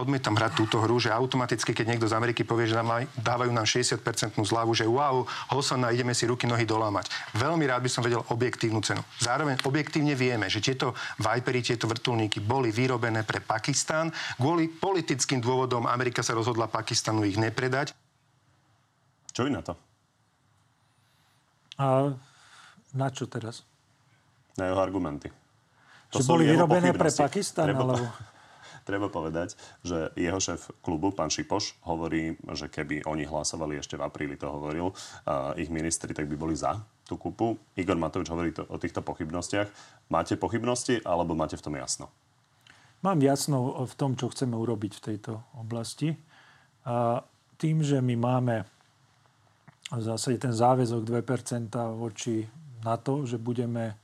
odmietam 0.00 0.32
hrať 0.32 0.52
túto 0.56 0.80
hru, 0.80 0.96
že 0.96 1.12
automaticky, 1.12 1.76
keď 1.76 1.86
niekto 1.94 2.08
z 2.08 2.16
Ameriky 2.16 2.42
povie, 2.42 2.66
že 2.66 2.74
nám 2.74 3.04
dávajú 3.20 3.52
nám 3.52 3.68
60% 3.68 4.00
zľavu, 4.40 4.72
že 4.72 4.88
wow, 4.88 5.28
Hosana, 5.52 5.92
ideme 5.92 6.16
si 6.16 6.24
ruky, 6.24 6.48
nohy 6.48 6.64
dolámať. 6.64 7.12
Veľmi 7.36 7.68
rád 7.68 7.84
by 7.84 7.90
som 7.92 8.02
vedel 8.02 8.24
objektívnu 8.32 8.80
cenu. 8.80 9.04
Zároveň 9.20 9.60
objektívne 9.68 10.16
vieme, 10.16 10.48
že 10.48 10.64
tieto 10.64 10.96
Vipery, 11.20 11.60
tieto 11.60 11.84
vrtulníky 11.86 12.40
boli 12.40 12.72
vyrobené 12.72 13.22
pre 13.22 13.44
Pakistan. 13.44 14.08
Kvôli 14.40 14.72
politickým 14.72 15.44
dôvodom 15.44 15.84
Amerika 15.84 16.24
sa 16.24 16.32
rozhodla 16.32 16.66
Pakistanu 16.66 17.22
ich 17.28 17.36
nepredať. 17.36 17.92
Čo 19.30 19.46
vy 19.46 19.52
na 19.54 19.62
to? 19.62 19.78
A 21.80 22.12
na 22.92 23.08
čo 23.08 23.30
teraz? 23.30 23.62
Na 24.58 24.68
jeho 24.68 24.80
argumenty. 24.82 25.30
To 26.10 26.18
že 26.18 26.26
boli 26.26 26.44
vyrobené 26.44 26.90
pre 26.90 27.08
Pakistan? 27.14 27.70
Treba... 27.70 27.86
Alebo 27.86 28.04
treba 28.84 29.12
povedať, 29.12 29.56
že 29.82 30.12
jeho 30.16 30.40
šéf 30.40 30.70
klubu, 30.80 31.12
pán 31.14 31.32
Šipoš, 31.32 31.78
hovorí, 31.86 32.36
že 32.54 32.66
keby 32.68 33.04
oni 33.04 33.24
hlasovali 33.26 33.78
ešte 33.78 33.98
v 33.98 34.06
apríli, 34.06 34.36
to 34.40 34.48
hovoril, 34.50 34.92
uh, 34.92 35.52
ich 35.56 35.72
ministri, 35.72 36.14
tak 36.16 36.26
by 36.26 36.36
boli 36.36 36.54
za 36.56 36.78
tú 37.04 37.18
kupu. 37.18 37.58
Igor 37.74 37.98
Matovič 37.98 38.30
hovorí 38.30 38.54
to, 38.54 38.62
o 38.70 38.78
týchto 38.78 39.02
pochybnostiach. 39.02 39.66
Máte 40.14 40.38
pochybnosti, 40.38 41.02
alebo 41.02 41.34
máte 41.34 41.58
v 41.58 41.64
tom 41.66 41.74
jasno? 41.74 42.06
Mám 43.00 43.24
jasno 43.24 43.80
v 43.88 43.94
tom, 43.96 44.12
čo 44.14 44.28
chceme 44.28 44.54
urobiť 44.54 44.92
v 45.00 45.04
tejto 45.12 45.32
oblasti. 45.56 46.12
A 46.84 47.24
tým, 47.56 47.80
že 47.80 47.98
my 47.98 48.14
máme 48.16 48.68
zase 49.98 50.38
ten 50.38 50.52
záväzok 50.54 51.02
2% 51.02 51.72
voči 51.96 52.46
na 52.84 52.94
to, 53.00 53.26
že 53.26 53.40
budeme 53.40 53.98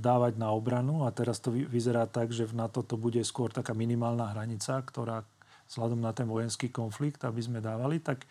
dávať 0.00 0.40
na 0.40 0.48
obranu 0.52 1.04
a 1.04 1.12
teraz 1.12 1.36
to 1.36 1.52
vyzerá 1.52 2.08
tak, 2.08 2.32
že 2.32 2.48
NATO 2.56 2.80
to 2.80 2.96
bude 2.96 3.20
skôr 3.20 3.52
taká 3.52 3.76
minimálna 3.76 4.32
hranica, 4.32 4.80
ktorá 4.80 5.28
vzhľadom 5.68 6.00
na 6.00 6.12
ten 6.16 6.24
vojenský 6.24 6.72
konflikt, 6.72 7.20
aby 7.24 7.40
sme 7.40 7.60
dávali, 7.60 8.00
tak 8.00 8.24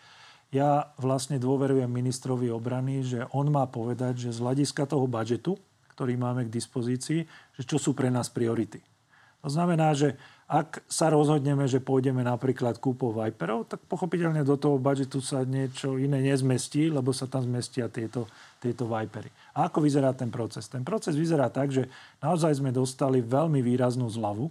ja 0.52 0.92
vlastne 1.00 1.40
dôverujem 1.40 1.88
ministrovi 1.88 2.52
obrany, 2.52 3.00
že 3.06 3.24
on 3.32 3.48
má 3.48 3.64
povedať, 3.64 4.28
že 4.28 4.36
z 4.36 4.42
hľadiska 4.42 4.84
toho 4.84 5.08
budžetu, 5.08 5.56
ktorý 5.96 6.18
máme 6.20 6.44
k 6.44 6.54
dispozícii, 6.54 7.24
že 7.56 7.62
čo 7.64 7.80
sú 7.80 7.96
pre 7.96 8.12
nás 8.12 8.28
priority. 8.28 8.91
To 9.42 9.50
znamená, 9.50 9.90
že 9.92 10.14
ak 10.46 10.86
sa 10.86 11.10
rozhodneme, 11.10 11.66
že 11.66 11.82
pôjdeme 11.82 12.22
napríklad 12.22 12.78
kúpou 12.78 13.10
Viperov, 13.10 13.66
tak 13.66 13.82
pochopiteľne 13.88 14.46
do 14.46 14.54
toho 14.54 14.78
budžetu 14.78 15.18
sa 15.18 15.42
niečo 15.42 15.98
iné 15.98 16.22
nezmestí, 16.22 16.92
lebo 16.92 17.10
sa 17.10 17.26
tam 17.26 17.42
zmestia 17.42 17.90
tieto, 17.90 18.30
tieto 18.62 18.86
Vipery. 18.86 19.32
A 19.58 19.66
ako 19.66 19.82
vyzerá 19.82 20.14
ten 20.14 20.30
proces? 20.30 20.68
Ten 20.70 20.86
proces 20.86 21.18
vyzerá 21.18 21.50
tak, 21.50 21.74
že 21.74 21.90
naozaj 22.22 22.62
sme 22.62 22.70
dostali 22.70 23.18
veľmi 23.24 23.64
výraznú 23.64 24.06
zľavu. 24.12 24.46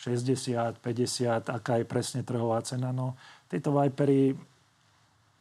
60, 0.00 0.80
50, 0.80 1.52
aká 1.52 1.76
je 1.78 1.84
presne 1.84 2.24
trhová 2.24 2.64
cena. 2.64 2.88
No, 2.88 3.20
tieto 3.52 3.76
Vipery 3.76 4.32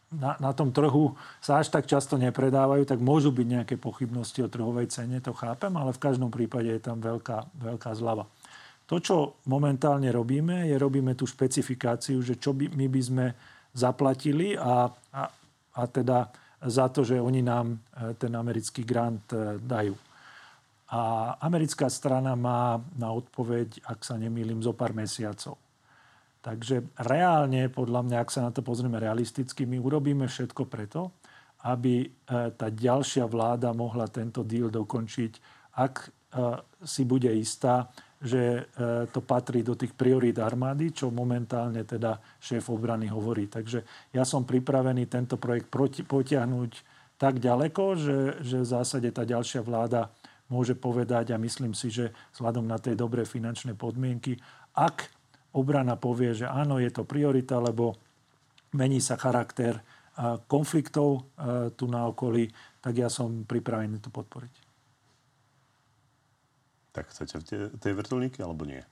na, 0.10 0.34
na 0.42 0.52
tom 0.58 0.74
trhu 0.74 1.14
sa 1.38 1.62
až 1.62 1.70
tak 1.70 1.86
často 1.86 2.18
nepredávajú, 2.18 2.86
tak 2.86 2.98
môžu 2.98 3.30
byť 3.30 3.48
nejaké 3.48 3.76
pochybnosti 3.78 4.42
o 4.42 4.50
trhovej 4.50 4.90
cene, 4.90 5.22
to 5.22 5.38
chápem, 5.38 5.74
ale 5.78 5.94
v 5.94 6.02
každom 6.02 6.34
prípade 6.34 6.70
je 6.70 6.82
tam 6.82 6.98
veľká, 6.98 7.46
veľká 7.62 7.94
zľava. 7.94 8.26
To, 8.90 8.98
čo 8.98 9.38
momentálne 9.46 10.10
robíme, 10.10 10.66
je 10.66 10.74
robíme 10.74 11.14
tú 11.14 11.30
špecifikáciu, 11.30 12.26
že 12.26 12.42
čo 12.42 12.58
by, 12.58 12.74
my 12.74 12.90
by 12.90 13.02
sme 13.06 13.26
zaplatili 13.78 14.58
a, 14.58 14.90
a, 15.14 15.24
a 15.78 15.82
teda 15.86 16.26
za 16.66 16.90
to, 16.90 17.06
že 17.06 17.22
oni 17.22 17.46
nám 17.46 17.78
e, 17.78 17.78
ten 18.18 18.34
americký 18.34 18.82
grant 18.82 19.30
e, 19.30 19.62
dajú. 19.62 19.94
A 20.90 21.38
americká 21.46 21.86
strana 21.86 22.34
má 22.34 22.82
na 22.98 23.14
odpoveď, 23.14 23.86
ak 23.86 24.02
sa 24.02 24.18
nemýlim, 24.18 24.58
zo 24.66 24.74
pár 24.74 24.98
mesiacov. 24.98 25.69
Takže 26.40 26.96
reálne, 26.96 27.68
podľa 27.68 28.02
mňa, 28.08 28.18
ak 28.24 28.32
sa 28.32 28.48
na 28.48 28.52
to 28.56 28.64
pozrieme 28.64 28.96
realisticky, 28.96 29.68
my 29.68 29.76
urobíme 29.76 30.24
všetko 30.24 30.72
preto, 30.72 31.12
aby 31.68 32.08
e, 32.08 32.08
tá 32.56 32.72
ďalšia 32.72 33.28
vláda 33.28 33.76
mohla 33.76 34.08
tento 34.08 34.48
díl 34.48 34.72
dokončiť, 34.72 35.32
ak 35.76 35.94
e, 36.00 36.08
si 36.88 37.04
bude 37.04 37.28
istá, 37.36 37.92
že 38.24 38.64
e, 38.64 39.08
to 39.12 39.20
patrí 39.20 39.68
do 39.68 39.76
tých 39.76 39.92
priorít 39.92 40.40
armády, 40.40 40.96
čo 40.96 41.12
momentálne 41.12 41.84
teda 41.84 42.20
šéf 42.40 42.72
obrany 42.72 43.12
hovorí. 43.12 43.52
Takže 43.52 43.84
ja 44.16 44.24
som 44.24 44.48
pripravený 44.48 45.12
tento 45.12 45.36
projekt 45.36 45.68
proti, 45.68 46.08
potiahnuť 46.08 46.72
tak 47.20 47.44
ďaleko, 47.44 47.84
že, 48.00 48.18
že 48.48 48.64
v 48.64 48.72
zásade 48.80 49.12
tá 49.12 49.28
ďalšia 49.28 49.60
vláda 49.60 50.08
môže 50.48 50.72
povedať 50.72 51.36
a 51.36 51.42
myslím 51.44 51.76
si, 51.76 51.92
že 51.92 52.16
vzhľadom 52.32 52.64
na 52.64 52.80
tie 52.80 52.96
dobré 52.96 53.28
finančné 53.28 53.76
podmienky, 53.76 54.40
ak 54.72 55.19
obrana 55.56 55.98
povie, 55.98 56.34
že 56.34 56.46
áno, 56.46 56.78
je 56.78 56.92
to 56.94 57.06
priorita, 57.06 57.58
lebo 57.58 57.98
mení 58.76 59.02
sa 59.02 59.18
charakter 59.18 59.82
konfliktov 60.52 61.32
tu 61.80 61.88
na 61.88 62.06
okolí, 62.06 62.52
tak 62.84 63.00
ja 63.00 63.08
som 63.08 63.48
pripravený 63.48 64.04
to 64.04 64.12
podporiť. 64.12 64.54
Tak 66.92 67.06
chcete 67.14 67.36
tie, 67.46 67.62
tie 67.80 67.92
vrtulníky 67.96 68.44
alebo 68.44 68.68
nie? 68.68 68.84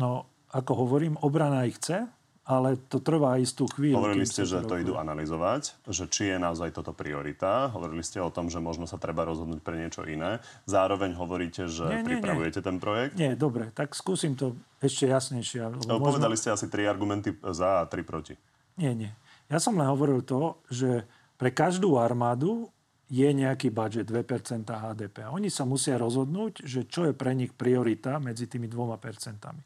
No, 0.00 0.26
ako 0.48 0.86
hovorím, 0.86 1.20
obrana 1.20 1.68
ich 1.68 1.76
chce, 1.76 2.08
ale 2.52 2.76
to 2.88 3.00
trvá 3.00 3.40
istú 3.40 3.64
chvíľu. 3.64 4.04
Hovorili 4.04 4.28
ste, 4.28 4.44
že 4.44 4.60
to 4.68 4.76
idú 4.76 5.00
analyzovať, 5.00 5.88
že 5.88 6.04
či 6.12 6.32
je 6.32 6.36
naozaj 6.36 6.76
toto 6.76 6.92
priorita. 6.92 7.72
Hovorili 7.72 8.04
ste 8.04 8.20
o 8.20 8.28
tom, 8.28 8.52
že 8.52 8.60
možno 8.60 8.84
sa 8.84 9.00
treba 9.00 9.24
rozhodnúť 9.24 9.64
pre 9.64 9.80
niečo 9.80 10.04
iné. 10.04 10.44
Zároveň 10.68 11.16
hovoríte, 11.16 11.66
že 11.66 11.88
nie, 11.88 12.04
nie, 12.04 12.08
pripravujete 12.12 12.60
nie. 12.60 12.66
ten 12.68 12.76
projekt. 12.76 13.14
Nie, 13.16 13.32
dobre, 13.32 13.72
tak 13.72 13.96
skúsim 13.96 14.36
to 14.36 14.52
ešte 14.84 15.08
jasnejšie. 15.08 15.88
No, 15.88 15.96
možno... 15.96 16.20
Povedali 16.20 16.36
ste 16.36 16.52
asi 16.52 16.68
tri 16.68 16.84
argumenty 16.84 17.32
za 17.56 17.82
a 17.82 17.88
tri 17.88 18.04
proti. 18.04 18.36
Nie, 18.76 18.92
nie. 18.92 19.12
Ja 19.48 19.60
som 19.60 19.76
len 19.76 19.88
hovoril 19.88 20.24
to, 20.24 20.60
že 20.68 21.08
pre 21.40 21.50
každú 21.50 21.98
armádu 21.98 22.70
je 23.12 23.28
nejaký 23.28 23.68
budget 23.68 24.08
2% 24.08 24.64
HDP. 24.64 25.28
Oni 25.28 25.52
sa 25.52 25.68
musia 25.68 26.00
rozhodnúť, 26.00 26.64
že 26.64 26.88
čo 26.88 27.04
je 27.04 27.12
pre 27.12 27.36
nich 27.36 27.52
priorita 27.52 28.16
medzi 28.16 28.48
tými 28.48 28.72
dvoma 28.72 28.96
percentami. 28.96 29.60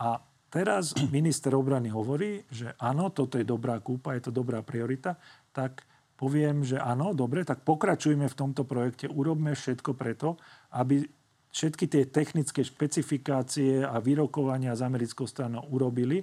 A 0.00 0.16
teraz 0.50 0.92
minister 1.14 1.54
obrany 1.54 1.88
hovorí, 1.88 2.42
že 2.50 2.74
áno, 2.82 3.14
toto 3.14 3.38
je 3.38 3.46
dobrá 3.46 3.78
kúpa, 3.78 4.18
je 4.18 4.28
to 4.28 4.32
dobrá 4.34 4.60
priorita, 4.60 5.16
tak 5.54 5.86
poviem, 6.18 6.66
že 6.66 6.76
áno, 6.76 7.16
dobre, 7.16 7.46
tak 7.48 7.64
pokračujme 7.64 8.28
v 8.28 8.38
tomto 8.38 8.68
projekte, 8.68 9.08
urobme 9.08 9.56
všetko 9.56 9.96
preto, 9.96 10.36
aby 10.76 11.06
všetky 11.50 11.88
tie 11.88 12.04
technické 12.12 12.60
špecifikácie 12.60 13.82
a 13.82 13.96
vyrokovania 13.98 14.76
s 14.76 14.84
americkou 14.84 15.24
stranou 15.24 15.64
urobili, 15.72 16.22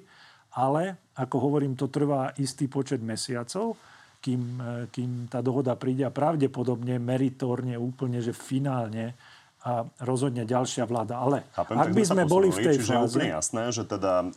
ale, 0.56 1.12
ako 1.18 1.36
hovorím, 1.50 1.74
to 1.76 1.92
trvá 1.92 2.32
istý 2.40 2.70
počet 2.70 3.04
mesiacov, 3.04 3.76
kým, 4.22 4.60
kým 4.90 5.30
tá 5.30 5.46
dohoda 5.46 5.78
príde 5.78 6.02
a 6.06 6.14
pravdepodobne 6.14 6.98
meritorne 6.98 7.78
úplne, 7.78 8.18
že 8.24 8.34
finálne 8.34 9.14
a 9.66 9.90
rozhodne 10.06 10.46
ďalšia 10.46 10.86
vláda. 10.86 11.18
Ale 11.18 11.44
Chápem, 11.52 11.76
ak 11.76 11.90
by 11.92 12.04
sme 12.06 12.24
boli 12.30 12.54
v 12.54 12.62
tej 12.62 12.78
čiže 12.78 12.94
fáze... 12.94 12.98
je 12.98 13.10
úplne 13.10 13.32
jasné, 13.34 13.64
že 13.74 13.84
teda 13.90 14.14
uh, 14.22 14.32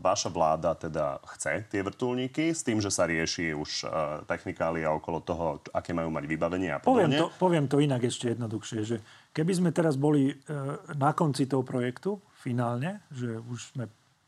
vaša 0.00 0.30
vláda 0.32 0.72
teda 0.72 1.20
chce 1.36 1.68
tie 1.68 1.80
vrtulníky 1.84 2.50
s 2.50 2.64
tým, 2.64 2.80
že 2.80 2.88
sa 2.88 3.04
rieši 3.04 3.52
už 3.52 3.70
uh, 3.84 4.24
technikália 4.24 4.88
okolo 4.90 5.20
toho, 5.20 5.44
aké 5.70 5.92
majú 5.92 6.08
mať 6.08 6.24
vybavenie 6.24 6.70
a 6.72 6.80
Poviem 6.80 7.12
podobne. 7.12 7.20
to, 7.20 7.26
poviem 7.36 7.66
to 7.68 7.76
inak 7.78 8.02
ešte 8.02 8.32
jednoduchšie, 8.32 8.80
že 8.82 8.96
keby 9.36 9.52
sme 9.52 9.70
teraz 9.70 10.00
boli 10.00 10.32
uh, 10.32 10.80
na 10.96 11.12
konci 11.12 11.44
toho 11.44 11.62
projektu, 11.62 12.18
finálne, 12.40 13.04
že 13.12 13.36
už 13.44 13.76
sme 13.76 13.84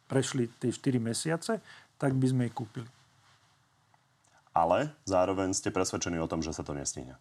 prešli 0.06 0.52
tie 0.60 0.70
4 0.70 1.00
mesiace, 1.00 1.58
tak 1.96 2.12
by 2.14 2.26
sme 2.28 2.42
ich 2.46 2.54
kúpili. 2.54 2.86
Ale 4.56 4.88
zároveň 5.04 5.52
ste 5.52 5.68
presvedčení 5.68 6.16
o 6.16 6.30
tom, 6.30 6.40
že 6.40 6.54
sa 6.56 6.64
to 6.64 6.72
nestihne. 6.72 7.20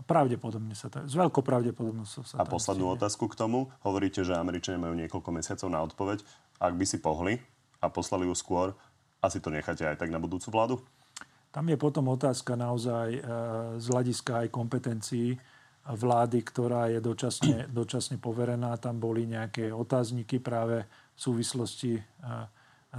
A 0.00 0.02
pravdepodobne 0.02 0.72
sa 0.72 0.88
to, 0.88 1.04
s 1.04 1.12
veľkou 1.12 1.44
pravdepodobnosťou 1.44 2.24
sa 2.24 2.34
A 2.40 2.48
poslednú 2.48 2.88
nestihne. 2.88 3.04
otázku 3.04 3.28
k 3.28 3.36
tomu. 3.36 3.68
Hovoríte, 3.84 4.24
že 4.24 4.32
Američania 4.32 4.80
majú 4.80 4.96
niekoľko 4.96 5.28
mesiacov 5.28 5.68
na 5.68 5.84
odpoveď. 5.84 6.24
Ak 6.56 6.72
by 6.72 6.84
si 6.88 7.04
pohli 7.04 7.36
a 7.84 7.92
poslali 7.92 8.24
ju 8.24 8.32
skôr, 8.32 8.72
asi 9.20 9.44
to 9.44 9.52
necháte 9.52 9.84
aj 9.84 10.00
tak 10.00 10.08
na 10.08 10.16
budúcu 10.16 10.48
vládu? 10.48 10.74
Tam 11.52 11.68
je 11.68 11.76
potom 11.76 12.08
otázka 12.08 12.56
naozaj 12.56 13.08
e, 13.12 13.20
z 13.76 13.86
hľadiska 13.92 14.46
aj 14.46 14.48
kompetencií 14.48 15.36
vlády, 15.84 16.38
ktorá 16.48 16.88
je 16.88 17.04
dočasne, 17.04 17.68
dočasne 17.84 18.16
poverená. 18.16 18.80
Tam 18.80 18.96
boli 18.96 19.28
nejaké 19.28 19.68
otázniky 19.68 20.40
práve 20.40 20.88
v 20.88 21.20
súvislosti 21.20 22.00
e, 22.00 22.02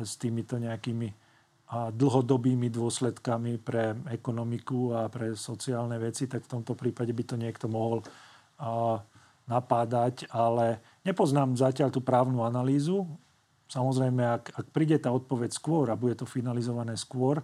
s 0.05 0.21
týmito 0.21 0.61
nejakými 0.61 1.09
dlhodobými 1.71 2.67
dôsledkami 2.67 3.55
pre 3.63 3.95
ekonomiku 4.11 4.91
a 4.91 5.01
pre 5.07 5.39
sociálne 5.39 5.95
veci, 5.95 6.27
tak 6.27 6.43
v 6.43 6.51
tomto 6.59 6.75
prípade 6.75 7.15
by 7.15 7.23
to 7.23 7.35
niekto 7.39 7.71
mohol 7.71 8.03
napádať, 9.47 10.27
ale 10.31 10.83
nepoznám 11.07 11.55
zatiaľ 11.55 11.89
tú 11.91 12.03
právnu 12.03 12.43
analýzu. 12.43 13.07
Samozrejme, 13.71 14.23
ak, 14.23 14.43
ak 14.51 14.65
príde 14.75 14.99
tá 14.99 15.15
odpoveď 15.15 15.55
skôr 15.55 15.87
a 15.87 15.99
bude 15.99 16.19
to 16.19 16.27
finalizované 16.27 16.99
skôr, 16.99 17.39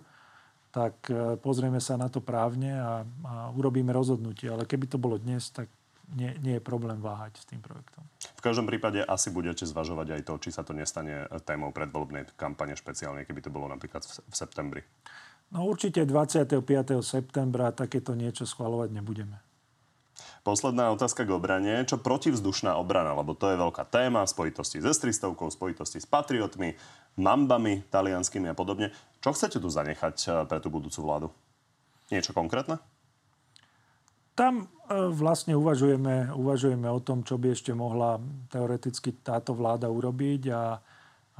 tak 0.75 1.07
e, 1.07 1.39
pozrieme 1.39 1.79
sa 1.79 1.95
na 1.95 2.11
to 2.11 2.19
právne 2.19 2.75
a, 2.75 3.07
a 3.23 3.33
urobíme 3.55 3.89
rozhodnutie. 3.95 4.51
Ale 4.51 4.67
keby 4.67 4.91
to 4.91 4.99
bolo 4.99 5.15
dnes, 5.15 5.47
tak 5.55 5.71
nie, 6.15 6.31
nie 6.39 6.55
je 6.55 6.63
problém 6.63 7.03
váhať 7.03 7.43
s 7.43 7.45
tým 7.49 7.59
projektom. 7.59 8.07
V 8.39 8.41
každom 8.41 8.63
prípade 8.63 9.03
asi 9.03 9.27
budete 9.27 9.67
zvažovať 9.67 10.19
aj 10.19 10.21
to, 10.23 10.33
či 10.39 10.49
sa 10.55 10.63
to 10.63 10.71
nestane 10.71 11.27
témou 11.43 11.75
predvolebnej 11.75 12.31
kampane 12.39 12.79
špeciálne, 12.79 13.27
keby 13.27 13.43
to 13.43 13.51
bolo 13.51 13.67
napríklad 13.67 14.07
v, 14.07 14.11
septembri. 14.31 14.81
No 15.51 15.67
určite 15.67 16.07
25. 16.07 16.63
septembra 17.03 17.75
takéto 17.75 18.15
niečo 18.15 18.47
schvalovať 18.47 18.89
nebudeme. 18.91 19.39
Posledná 20.47 20.95
otázka 20.95 21.27
k 21.27 21.35
obrane. 21.35 21.83
Čo 21.83 21.99
protivzdušná 21.99 22.79
obrana? 22.79 23.11
Lebo 23.19 23.35
to 23.35 23.51
je 23.51 23.59
veľká 23.59 23.83
téma 23.91 24.23
v 24.23 24.31
spojitosti 24.31 24.79
s 24.79 24.95
S-300, 24.95 25.35
v 25.35 25.51
spojitosti 25.51 25.99
s 25.99 26.07
Patriotmi, 26.07 26.71
Mambami, 27.19 27.83
talianskými 27.91 28.47
a 28.47 28.55
podobne. 28.55 28.95
Čo 29.19 29.35
chcete 29.35 29.59
tu 29.59 29.67
zanechať 29.67 30.15
eh, 30.23 30.31
pre 30.47 30.63
tú 30.63 30.71
budúcu 30.71 30.99
vládu? 31.03 31.27
Niečo 32.07 32.31
konkrétne? 32.31 32.79
Tam 34.37 34.53
e, 34.61 34.65
vlastne 35.17 35.57
uvažujeme, 35.57 36.29
uvažujeme 36.37 36.85
o 36.85 37.01
tom, 37.01 37.25
čo 37.25 37.41
by 37.41 37.57
ešte 37.57 37.73
mohla 37.73 38.21
teoreticky 38.53 39.17
táto 39.25 39.57
vláda 39.57 39.89
urobiť 39.89 40.41
a, 40.53 40.77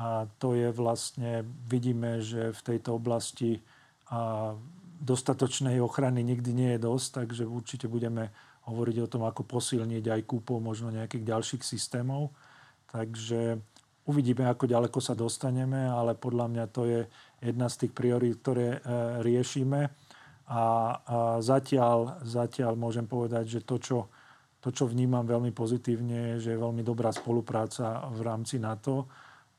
a 0.02 0.26
to 0.42 0.58
je 0.58 0.74
vlastne, 0.74 1.46
vidíme, 1.70 2.26
že 2.26 2.50
v 2.58 2.62
tejto 2.74 2.98
oblasti 2.98 3.62
a 4.10 4.56
dostatočnej 4.98 5.78
ochrany 5.78 6.26
nikdy 6.26 6.52
nie 6.58 6.70
je 6.76 6.84
dosť, 6.90 7.08
takže 7.22 7.44
určite 7.46 7.86
budeme 7.86 8.34
hovoriť 8.66 8.98
o 9.06 9.12
tom, 9.12 9.24
ako 9.30 9.46
posilniť 9.46 10.06
aj 10.10 10.22
kúpou 10.26 10.58
možno 10.58 10.90
nejakých 10.90 11.24
ďalších 11.24 11.64
systémov. 11.64 12.34
Takže 12.90 13.62
uvidíme, 14.10 14.50
ako 14.50 14.66
ďaleko 14.66 15.00
sa 15.00 15.14
dostaneme, 15.14 15.86
ale 15.86 16.18
podľa 16.18 16.48
mňa 16.50 16.66
to 16.74 16.90
je 16.90 17.02
jedna 17.44 17.68
z 17.70 17.86
tých 17.86 17.94
priorít, 17.94 18.42
ktoré 18.42 18.68
e, 18.76 18.80
riešime. 19.22 19.94
A, 20.48 20.64
a 20.64 20.64
zatiaľ, 21.44 22.24
zatiaľ 22.24 22.80
môžem 22.80 23.04
povedať, 23.04 23.60
že 23.60 23.60
to 23.68 23.76
čo, 23.84 24.00
to, 24.64 24.72
čo 24.72 24.88
vnímam 24.88 25.28
veľmi 25.28 25.52
pozitívne, 25.52 26.40
je, 26.40 26.48
že 26.48 26.50
je 26.56 26.64
veľmi 26.64 26.88
dobrá 26.88 27.12
spolupráca 27.12 28.08
v 28.16 28.20
rámci 28.24 28.56
NATO. 28.56 29.12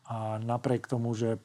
A 0.09 0.41
napriek 0.41 0.89
tomu, 0.89 1.13
že, 1.13 1.37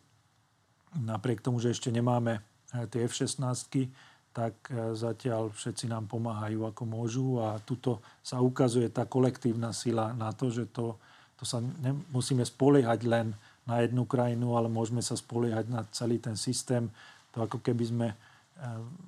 napriek 0.96 1.44
tomu, 1.44 1.60
že 1.60 1.76
ešte 1.76 1.92
nemáme 1.92 2.40
e, 2.40 2.88
tie 2.88 3.04
F-16, 3.04 3.92
tak 4.32 4.56
e, 4.72 4.96
zatiaľ 4.96 5.52
všetci 5.52 5.92
nám 5.92 6.08
pomáhajú 6.08 6.64
ako 6.64 6.84
môžu 6.88 7.28
a 7.44 7.60
tuto 7.60 8.00
sa 8.24 8.40
ukazuje 8.40 8.88
tá 8.90 9.04
kolektívna 9.04 9.76
sila 9.76 10.16
na 10.16 10.32
to, 10.32 10.48
že 10.48 10.72
to, 10.72 10.96
to 11.36 11.44
sa 11.44 11.60
nemusíme 11.60 12.48
spoliehať 12.48 13.04
len 13.04 13.36
na 13.68 13.84
jednu 13.84 14.08
krajinu, 14.08 14.56
ale 14.56 14.72
môžeme 14.72 15.04
sa 15.04 15.20
spoliehať 15.20 15.66
na 15.68 15.84
celý 15.92 16.20
ten 16.20 16.40
systém. 16.40 16.88
To 17.36 17.44
ako 17.44 17.60
keby 17.60 17.84
sme 17.84 18.08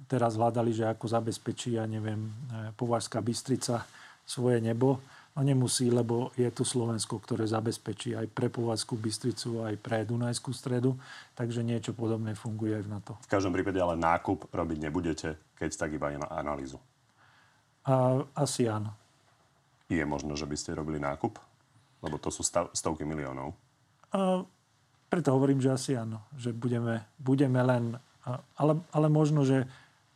teraz 0.10 0.36
hľadali, 0.36 0.74
že 0.76 0.90
ako 0.90 1.06
zabezpečí, 1.08 1.78
ja 1.78 1.86
neviem, 1.88 2.28
Považská 2.76 3.22
Bystrica 3.24 3.86
svoje 4.26 4.60
nebo. 4.60 5.00
No 5.36 5.44
nemusí, 5.44 5.92
lebo 5.92 6.32
je 6.40 6.48
tu 6.48 6.64
Slovensko, 6.64 7.20
ktoré 7.20 7.44
zabezpečí 7.44 8.16
aj 8.16 8.32
pre 8.32 8.48
Považskú 8.48 8.96
Bystricu, 8.96 9.68
aj 9.68 9.76
pre 9.84 10.08
Dunajskú 10.08 10.56
stredu. 10.56 10.96
Takže 11.36 11.60
niečo 11.60 11.92
podobné 11.92 12.40
funguje 12.40 12.72
aj 12.72 12.84
v 12.88 12.90
NATO. 12.90 13.14
V 13.20 13.32
každom 13.36 13.52
prípade 13.52 13.76
ale 13.76 14.00
nákup 14.00 14.48
robiť 14.48 14.78
nebudete, 14.80 15.36
keď 15.60 15.70
tak 15.76 15.92
iba 15.92 16.16
na 16.16 16.32
analýzu. 16.32 16.80
A, 17.84 18.24
asi 18.32 18.64
áno. 18.72 18.96
Je 19.92 20.02
možno, 20.08 20.40
že 20.40 20.48
by 20.48 20.56
ste 20.56 20.72
robili 20.72 21.04
nákup? 21.04 21.36
Lebo 22.00 22.16
to 22.16 22.32
sú 22.32 22.40
stav, 22.40 22.72
stovky 22.72 23.04
miliónov. 23.04 23.52
A, 24.16 24.40
preto 25.12 25.36
hovorím, 25.36 25.60
že 25.60 25.76
asi 25.76 25.92
áno. 26.00 26.24
Že 26.40 26.56
budeme, 26.56 27.04
budeme 27.20 27.60
len... 27.60 28.00
Ale, 28.58 28.74
ale 28.90 29.08
možno, 29.08 29.46
že... 29.46 29.70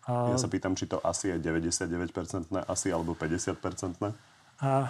A, 0.10 0.34
Ja 0.34 0.41
sa 0.41 0.50
pýtam, 0.50 0.74
či 0.74 0.89
to 0.89 0.98
asi 1.06 1.30
je 1.30 1.38
99% 1.38 2.50
asi 2.65 2.88
alebo 2.89 3.13
50%. 3.13 4.02
A, 4.60 4.89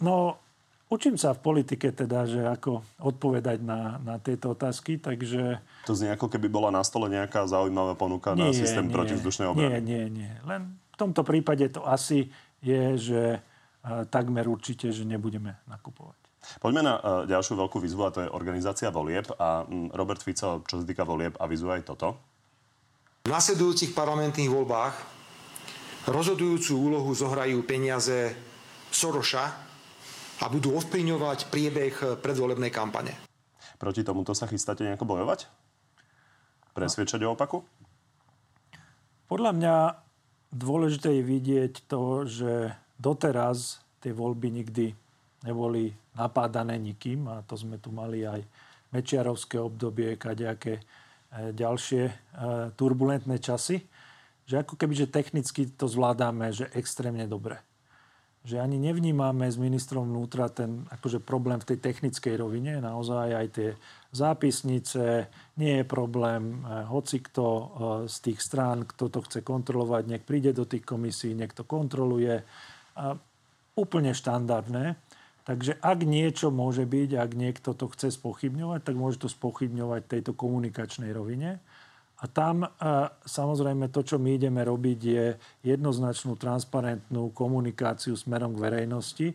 no, 0.00 0.40
učím 0.88 1.20
sa 1.20 1.36
v 1.36 1.40
politike 1.44 1.92
teda, 1.92 2.24
že 2.24 2.40
ako 2.48 2.80
odpovedať 3.04 3.60
na, 3.60 4.00
na 4.00 4.16
tieto 4.16 4.56
otázky, 4.56 4.96
takže... 4.96 5.60
To 5.84 5.92
znie 5.92 6.16
ako 6.16 6.32
keby 6.32 6.48
bola 6.48 6.72
na 6.72 6.80
stole 6.80 7.12
nejaká 7.12 7.44
zaujímavá 7.44 7.92
ponuka 7.94 8.32
na 8.32 8.50
systém 8.56 8.88
protivzdušnej 8.88 9.46
obrany. 9.52 9.76
Nie, 9.76 9.78
nie, 9.84 10.04
nie. 10.24 10.32
Len 10.48 10.72
v 10.72 10.96
tomto 10.96 11.20
prípade 11.22 11.68
to 11.68 11.84
asi 11.84 12.32
je, 12.64 12.96
že 12.96 13.22
a, 13.84 14.08
takmer 14.08 14.48
určite, 14.48 14.88
že 14.88 15.04
nebudeme 15.04 15.60
nakupovať. 15.68 16.26
Poďme 16.62 16.82
na 16.86 16.94
ďalšiu 17.26 17.58
veľkú 17.58 17.82
výzvu 17.82 18.02
a 18.06 18.14
to 18.14 18.22
je 18.22 18.30
organizácia 18.30 18.86
volieb. 18.94 19.26
A 19.34 19.66
um, 19.66 19.90
Robert 19.90 20.22
Fico, 20.22 20.62
čo 20.62 20.78
sa 20.78 20.84
týka 20.86 21.02
volieb, 21.02 21.34
avizuje 21.42 21.82
aj 21.82 21.90
toto. 21.90 22.14
V 23.26 23.34
nasledujúcich 23.34 23.90
parlamentných 23.90 24.46
voľbách 24.46 24.94
rozhodujúcu 26.06 26.78
úlohu 26.78 27.10
zohrajú 27.10 27.58
peniaze 27.66 28.30
Soroša 28.94 29.44
a 30.38 30.46
budú 30.46 30.78
ovplyvňovať 30.78 31.50
priebeh 31.50 32.22
predvolebnej 32.22 32.70
kampane. 32.70 33.18
Proti 33.82 34.06
tomuto 34.06 34.30
sa 34.30 34.46
chystáte 34.46 34.86
nejako 34.86 35.10
bojovať? 35.10 35.50
Presvedčať 36.70 37.26
o 37.26 37.34
opaku? 37.34 37.66
Podľa 39.26 39.52
mňa 39.58 39.76
dôležité 40.54 41.18
je 41.18 41.26
vidieť 41.26 41.90
to, 41.90 42.30
že 42.30 42.78
doteraz 42.94 43.82
tie 44.06 44.14
voľby 44.14 44.54
nikdy 44.54 44.94
neboli 45.42 45.90
napádané 46.14 46.78
nikým 46.78 47.26
a 47.26 47.42
to 47.42 47.58
sme 47.58 47.82
tu 47.82 47.90
mali 47.90 48.22
aj 48.22 48.38
Mečiarovské 48.94 49.58
obdobie, 49.58 50.14
kadejaké 50.14 50.78
e, 50.78 50.82
ďalšie 51.32 52.04
e, 52.06 52.12
turbulentné 52.74 53.36
časy, 53.42 53.82
že 54.46 54.62
ako 54.62 54.78
keby, 54.78 54.94
že 54.94 55.10
technicky 55.10 55.66
to 55.66 55.90
zvládame, 55.90 56.54
že 56.54 56.70
extrémne 56.72 57.26
dobre. 57.26 57.58
Že 58.46 58.62
ani 58.62 58.78
nevnímame 58.78 59.50
s 59.50 59.58
ministrom 59.58 60.06
vnútra 60.06 60.46
ten 60.46 60.86
akože 60.86 61.18
problém 61.18 61.58
v 61.58 61.74
tej 61.74 61.78
technickej 61.82 62.38
rovine. 62.38 62.78
Naozaj 62.78 63.28
aj 63.34 63.46
tie 63.50 63.70
zápisnice, 64.14 65.26
nie 65.58 65.82
je 65.82 65.84
problém. 65.84 66.62
e, 66.62 66.86
Hoci 66.86 67.20
kto 67.20 67.46
z 68.06 68.16
tých 68.22 68.38
strán, 68.38 68.86
kto 68.86 69.10
to 69.10 69.20
chce 69.26 69.42
kontrolovať, 69.42 70.02
nech 70.06 70.24
príde 70.24 70.54
do 70.54 70.62
tých 70.62 70.86
komisí, 70.86 71.34
nech 71.34 71.52
to 71.52 71.66
kontroluje. 71.66 72.42
A 72.96 73.18
úplne 73.76 74.16
štandardné. 74.16 74.96
Takže 75.46 75.78
ak 75.78 76.02
niečo 76.02 76.50
môže 76.50 76.82
byť, 76.82 77.10
ak 77.22 77.30
niekto 77.38 77.70
to 77.78 77.86
chce 77.94 78.18
spochybňovať, 78.18 78.82
tak 78.82 78.98
môže 78.98 79.22
to 79.22 79.30
spochybňovať 79.30 80.00
v 80.02 80.12
tejto 80.18 80.34
komunikačnej 80.34 81.14
rovine. 81.14 81.62
A 82.18 82.24
tam 82.26 82.66
a 82.66 83.14
samozrejme 83.22 83.86
to, 83.94 84.02
čo 84.02 84.18
my 84.18 84.34
ideme 84.34 84.66
robiť, 84.66 84.98
je 84.98 85.24
jednoznačnú 85.62 86.34
transparentnú 86.34 87.30
komunikáciu 87.30 88.18
smerom 88.18 88.58
k 88.58 88.62
verejnosti, 88.66 89.28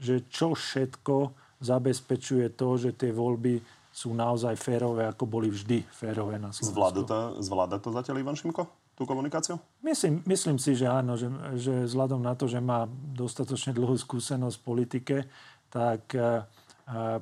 že 0.00 0.24
čo 0.32 0.56
všetko 0.56 1.36
zabezpečuje 1.60 2.54
to, 2.56 2.68
že 2.80 2.96
tie 2.96 3.12
voľby 3.12 3.60
sú 3.90 4.14
naozaj 4.14 4.54
férové, 4.54 5.10
ako 5.10 5.26
boli 5.26 5.50
vždy 5.50 5.82
férové 5.90 6.38
na 6.38 6.54
Slovensku. 6.54 6.78
Zvláda 6.78 7.02
to, 7.02 7.18
zvláda 7.42 7.76
to 7.82 7.90
zatiaľ 7.90 8.22
Ivan 8.22 8.38
Šimko, 8.38 8.70
tú 8.94 9.02
komunikáciu? 9.02 9.58
Myslím, 9.82 10.22
myslím 10.22 10.62
si, 10.62 10.78
že 10.78 10.86
áno, 10.86 11.18
že, 11.18 11.26
že 11.58 11.90
vzhľadom 11.90 12.22
na 12.22 12.38
to, 12.38 12.46
že 12.46 12.62
má 12.62 12.86
dostatočne 13.18 13.74
dlhú 13.74 13.98
skúsenosť 13.98 14.56
v 14.58 14.66
politike, 14.66 15.16
tak 15.68 16.12
e, 16.16 16.20
e, 16.20 16.24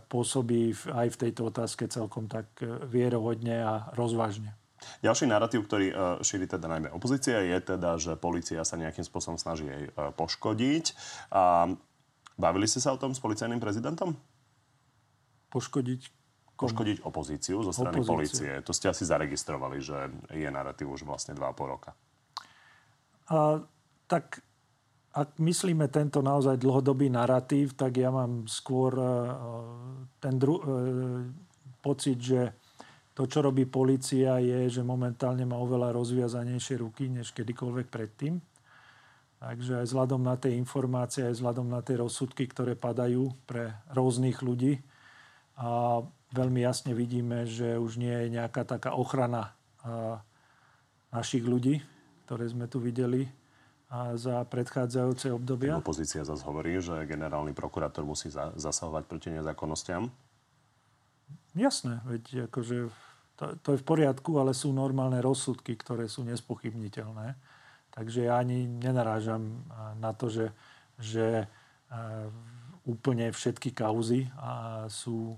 pôsobí 0.07 0.75
aj 0.91 1.09
v 1.13 1.21
tejto 1.27 1.51
otázke 1.51 1.91
celkom 1.91 2.31
tak 2.31 2.47
e, 2.63 2.67
vierohodne 2.87 3.63
a 3.63 3.75
rozvážne. 3.95 4.55
Ďalší 5.03 5.27
narratív, 5.27 5.67
ktorý 5.67 5.91
šíri 6.23 6.47
teda 6.47 6.71
najmä 6.71 6.95
opozícia, 6.95 7.43
je 7.43 7.59
teda, 7.59 7.99
že 7.99 8.15
policia 8.15 8.63
sa 8.63 8.79
nejakým 8.79 9.03
spôsobom 9.03 9.35
snaží 9.35 9.67
jej 9.67 9.91
poškodiť. 10.15 10.95
A 11.35 11.75
bavili 12.39 12.71
ste 12.71 12.79
sa 12.79 12.95
o 12.95 13.01
tom 13.01 13.11
s 13.11 13.19
policajným 13.19 13.59
prezidentom? 13.59 14.15
Poškodiť 15.51 16.17
Komu? 16.57 16.73
Poškodiť 16.73 17.05
opozíciu 17.05 17.61
zo 17.61 17.69
strany 17.69 18.01
opozíciu. 18.01 18.13
policie. 18.17 18.53
To 18.65 18.73
ste 18.73 18.89
asi 18.89 19.05
zaregistrovali, 19.05 19.77
že 19.77 20.09
je 20.33 20.49
narratív 20.49 20.89
už 20.89 21.05
vlastne 21.05 21.37
2,5 21.37 21.53
roka. 21.69 21.93
A, 23.29 23.61
tak 24.09 24.41
ak 25.17 25.41
myslíme 25.41 25.89
tento 25.89 26.21
naozaj 26.21 26.61
dlhodobý 26.61 27.09
narratív, 27.09 27.73
tak 27.73 27.97
ja 27.97 28.13
mám 28.13 28.45
skôr 28.45 28.93
e, 28.93 29.09
ten 30.21 30.37
dru- 30.37 30.61
e, 30.61 30.69
pocit, 31.81 32.21
že 32.21 32.53
to, 33.17 33.25
čo 33.25 33.41
robí 33.41 33.65
policia, 33.65 34.37
je, 34.45 34.69
že 34.69 34.85
momentálne 34.85 35.49
má 35.49 35.57
oveľa 35.57 35.97
rozviazanejšie 35.97 36.77
ruky, 36.85 37.09
než 37.09 37.33
kedykoľvek 37.33 37.89
predtým. 37.89 38.37
Takže 39.41 39.81
aj 39.81 39.87
vzhľadom 39.89 40.21
na 40.21 40.37
tie 40.37 40.53
informácie, 40.53 41.25
aj 41.25 41.41
vzhľadom 41.41 41.65
na 41.65 41.81
tie 41.81 41.97
rozsudky, 41.97 42.45
ktoré 42.45 42.77
padajú 42.77 43.33
pre 43.49 43.73
rôznych 43.97 44.45
ľudí, 44.45 44.85
a 45.57 46.05
veľmi 46.37 46.61
jasne 46.61 46.93
vidíme, 46.93 47.49
že 47.49 47.81
už 47.81 47.97
nie 47.97 48.13
je 48.13 48.37
nejaká 48.37 48.69
taká 48.69 48.93
ochrana 48.93 49.57
našich 51.09 51.49
ľudí, 51.49 51.81
ktoré 52.29 52.45
sme 52.45 52.69
tu 52.69 52.77
videli 52.77 53.25
a 53.87 54.19
za 54.19 54.43
predchádzajúce 54.43 55.31
obdobia. 55.31 55.79
Opozícia 55.79 56.27
zase 56.27 56.43
hovorí, 56.43 56.75
že 56.83 57.07
generálny 57.07 57.55
prokurátor 57.55 58.03
musí 58.03 58.27
za- 58.35 58.51
zasahovať 58.59 59.07
proti 59.07 59.31
nezákonnostiam. 59.31 60.11
Jasné, 61.55 62.03
veď 62.05 62.51
akože 62.51 62.91
to, 63.37 63.45
to 63.63 63.69
je 63.77 63.81
v 63.81 63.87
poriadku, 63.87 64.37
ale 64.43 64.53
sú 64.57 64.75
normálne 64.75 65.23
rozsudky, 65.23 65.77
ktoré 65.79 66.11
sú 66.11 66.27
nespochybniteľné. 66.27 67.39
Takže 67.97 68.29
ja 68.29 68.37
ani 68.37 68.69
nenarážam 68.69 69.65
na 69.97 70.13
to, 70.13 70.29
že, 70.29 70.53
že 71.01 71.49
úplne 72.85 73.33
všetky 73.33 73.73
kauzy 73.73 74.29
sú, 74.93 75.33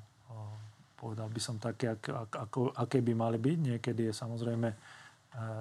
povedal 0.98 1.30
by 1.30 1.40
som 1.42 1.62
také, 1.62 1.94
ako, 1.94 2.74
aké 2.74 2.98
by 2.98 3.14
mali 3.14 3.38
byť. 3.38 3.58
Niekedy 3.62 4.10
je 4.10 4.14
samozrejme 4.14 4.68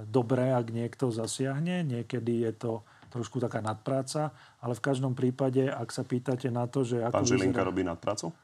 dobré, 0.08 0.54
ak 0.54 0.72
niekto 0.72 1.12
zasiahne. 1.14 1.84
Niekedy 1.86 2.48
je 2.48 2.52
to 2.56 2.72
trošku 3.14 3.40
taká 3.40 3.64
nadpráca. 3.64 4.36
Ale 4.60 4.74
v 4.76 4.84
každom 4.84 5.14
prípade, 5.16 5.68
ak 5.68 5.90
sa 5.92 6.04
pýtate 6.04 6.52
na 6.52 6.68
to, 6.68 6.84
že... 6.84 7.02
Ako 7.04 7.24
Pán 7.24 7.28
Žilinka 7.28 7.62
vyzerá... 7.64 7.70
robí 7.70 7.82
nadprácu? 7.88 8.36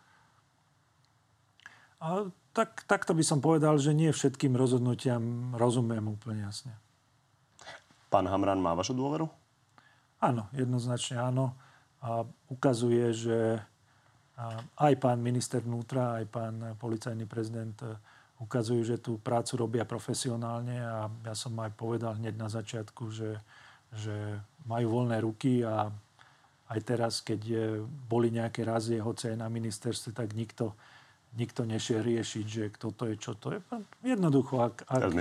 A, 2.04 2.28
tak, 2.52 2.84
takto 2.86 3.16
by 3.16 3.24
som 3.24 3.40
povedal, 3.40 3.80
že 3.80 3.96
nie 3.96 4.12
všetkým 4.12 4.54
rozhodnutiam 4.54 5.56
rozumiem 5.56 6.04
úplne 6.12 6.44
jasne. 6.44 6.76
Pán 8.12 8.30
Hamran 8.30 8.62
má 8.62 8.78
vašu 8.78 8.94
dôveru? 8.94 9.26
Áno, 10.22 10.48
jednoznačne 10.54 11.18
áno. 11.18 11.58
A 12.04 12.28
ukazuje, 12.52 13.10
že 13.16 13.58
aj 14.76 14.94
pán 15.00 15.24
minister 15.24 15.64
vnútra, 15.64 16.22
aj 16.22 16.26
pán 16.30 16.56
policajný 16.78 17.26
prezident 17.26 17.76
ukazujú, 18.44 18.84
že 18.84 18.98
tú 19.00 19.16
prácu 19.18 19.56
robia 19.56 19.88
profesionálne 19.88 20.78
a 20.84 21.08
ja 21.08 21.34
som 21.34 21.56
aj 21.58 21.72
povedal 21.80 22.20
hneď 22.20 22.36
na 22.36 22.52
začiatku, 22.52 23.10
že, 23.10 23.40
že 23.96 24.16
majú 24.68 25.00
voľné 25.02 25.18
ruky 25.24 25.64
a 25.64 25.90
aj 26.74 26.80
teraz, 26.84 27.14
keď 27.24 27.40
je, 27.40 27.66
boli 27.86 28.34
nejaké 28.34 28.66
razie, 28.68 29.00
hoci 29.00 29.32
aj 29.32 29.38
na 29.40 29.48
ministerstve, 29.48 30.16
tak 30.16 30.34
nikto, 30.34 30.74
nikto 31.38 31.64
nešiel 31.64 32.02
riešiť, 32.02 32.46
že 32.46 32.64
kto 32.74 32.88
to 32.96 33.04
je, 33.14 33.16
čo 33.20 33.34
to 33.38 33.54
je. 33.54 33.60
Jednoducho, 34.02 34.64
ak, 34.64 34.88
ak, 34.90 35.00
Teraz 35.06 35.14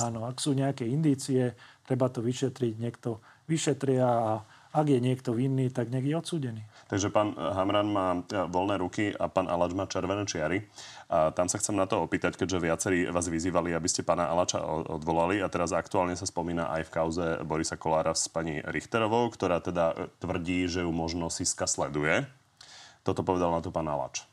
myslíte. 0.00 0.08
Áno, 0.08 0.24
ak 0.24 0.40
sú 0.40 0.56
nejaké 0.56 0.88
indície, 0.88 1.52
treba 1.84 2.08
to 2.08 2.24
vyšetriť, 2.24 2.74
niekto 2.80 3.20
vyšetria 3.50 4.06
a 4.06 4.32
ak 4.72 4.88
je 4.88 4.98
niekto 5.04 5.36
vinný, 5.36 5.68
tak 5.68 5.92
nech 5.92 6.04
je 6.04 6.16
odsúdený. 6.16 6.64
Takže 6.88 7.12
pán 7.12 7.36
Hamran 7.36 7.92
má 7.92 8.24
voľné 8.48 8.80
ruky 8.80 9.12
a 9.12 9.28
pán 9.28 9.44
Alač 9.44 9.76
má 9.76 9.84
červené 9.84 10.24
čiary. 10.24 10.64
A 11.12 11.28
tam 11.28 11.44
sa 11.44 11.60
chcem 11.60 11.76
na 11.76 11.84
to 11.84 12.00
opýtať, 12.00 12.40
keďže 12.40 12.64
viacerí 12.64 12.98
vás 13.12 13.28
vyzývali, 13.28 13.76
aby 13.76 13.84
ste 13.84 14.00
pána 14.00 14.32
Alača 14.32 14.64
odvolali 14.64 15.44
a 15.44 15.52
teraz 15.52 15.76
aktuálne 15.76 16.16
sa 16.16 16.24
spomína 16.24 16.72
aj 16.72 16.88
v 16.88 16.92
kauze 16.92 17.26
Borisa 17.44 17.76
Kolára 17.76 18.16
s 18.16 18.32
pani 18.32 18.64
Richterovou, 18.64 19.28
ktorá 19.28 19.60
teda 19.60 19.92
e, 19.92 19.94
tvrdí, 20.24 20.64
že 20.72 20.80
ju 20.84 20.90
možno 20.92 21.28
Siska 21.28 21.68
sleduje. 21.68 22.24
Toto 23.04 23.20
povedal 23.20 23.52
na 23.52 23.60
to 23.60 23.68
pán 23.68 23.92
Alač. 23.92 24.24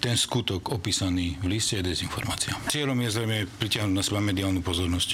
Ten 0.00 0.16
skutok 0.16 0.72
opísaný 0.72 1.40
v 1.40 1.56
liste 1.56 1.80
je 1.80 1.84
dezinformácia. 1.84 2.56
Cieľom 2.72 3.00
je 3.04 3.10
zrejme 3.12 3.38
pritiahnuť 3.60 3.96
na 3.96 4.04
seba 4.04 4.20
mediálnu 4.20 4.60
pozornosť. 4.60 5.08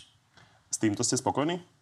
S 0.70 0.76
týmto 0.78 1.06
ste 1.06 1.18
spokojní? 1.18 1.81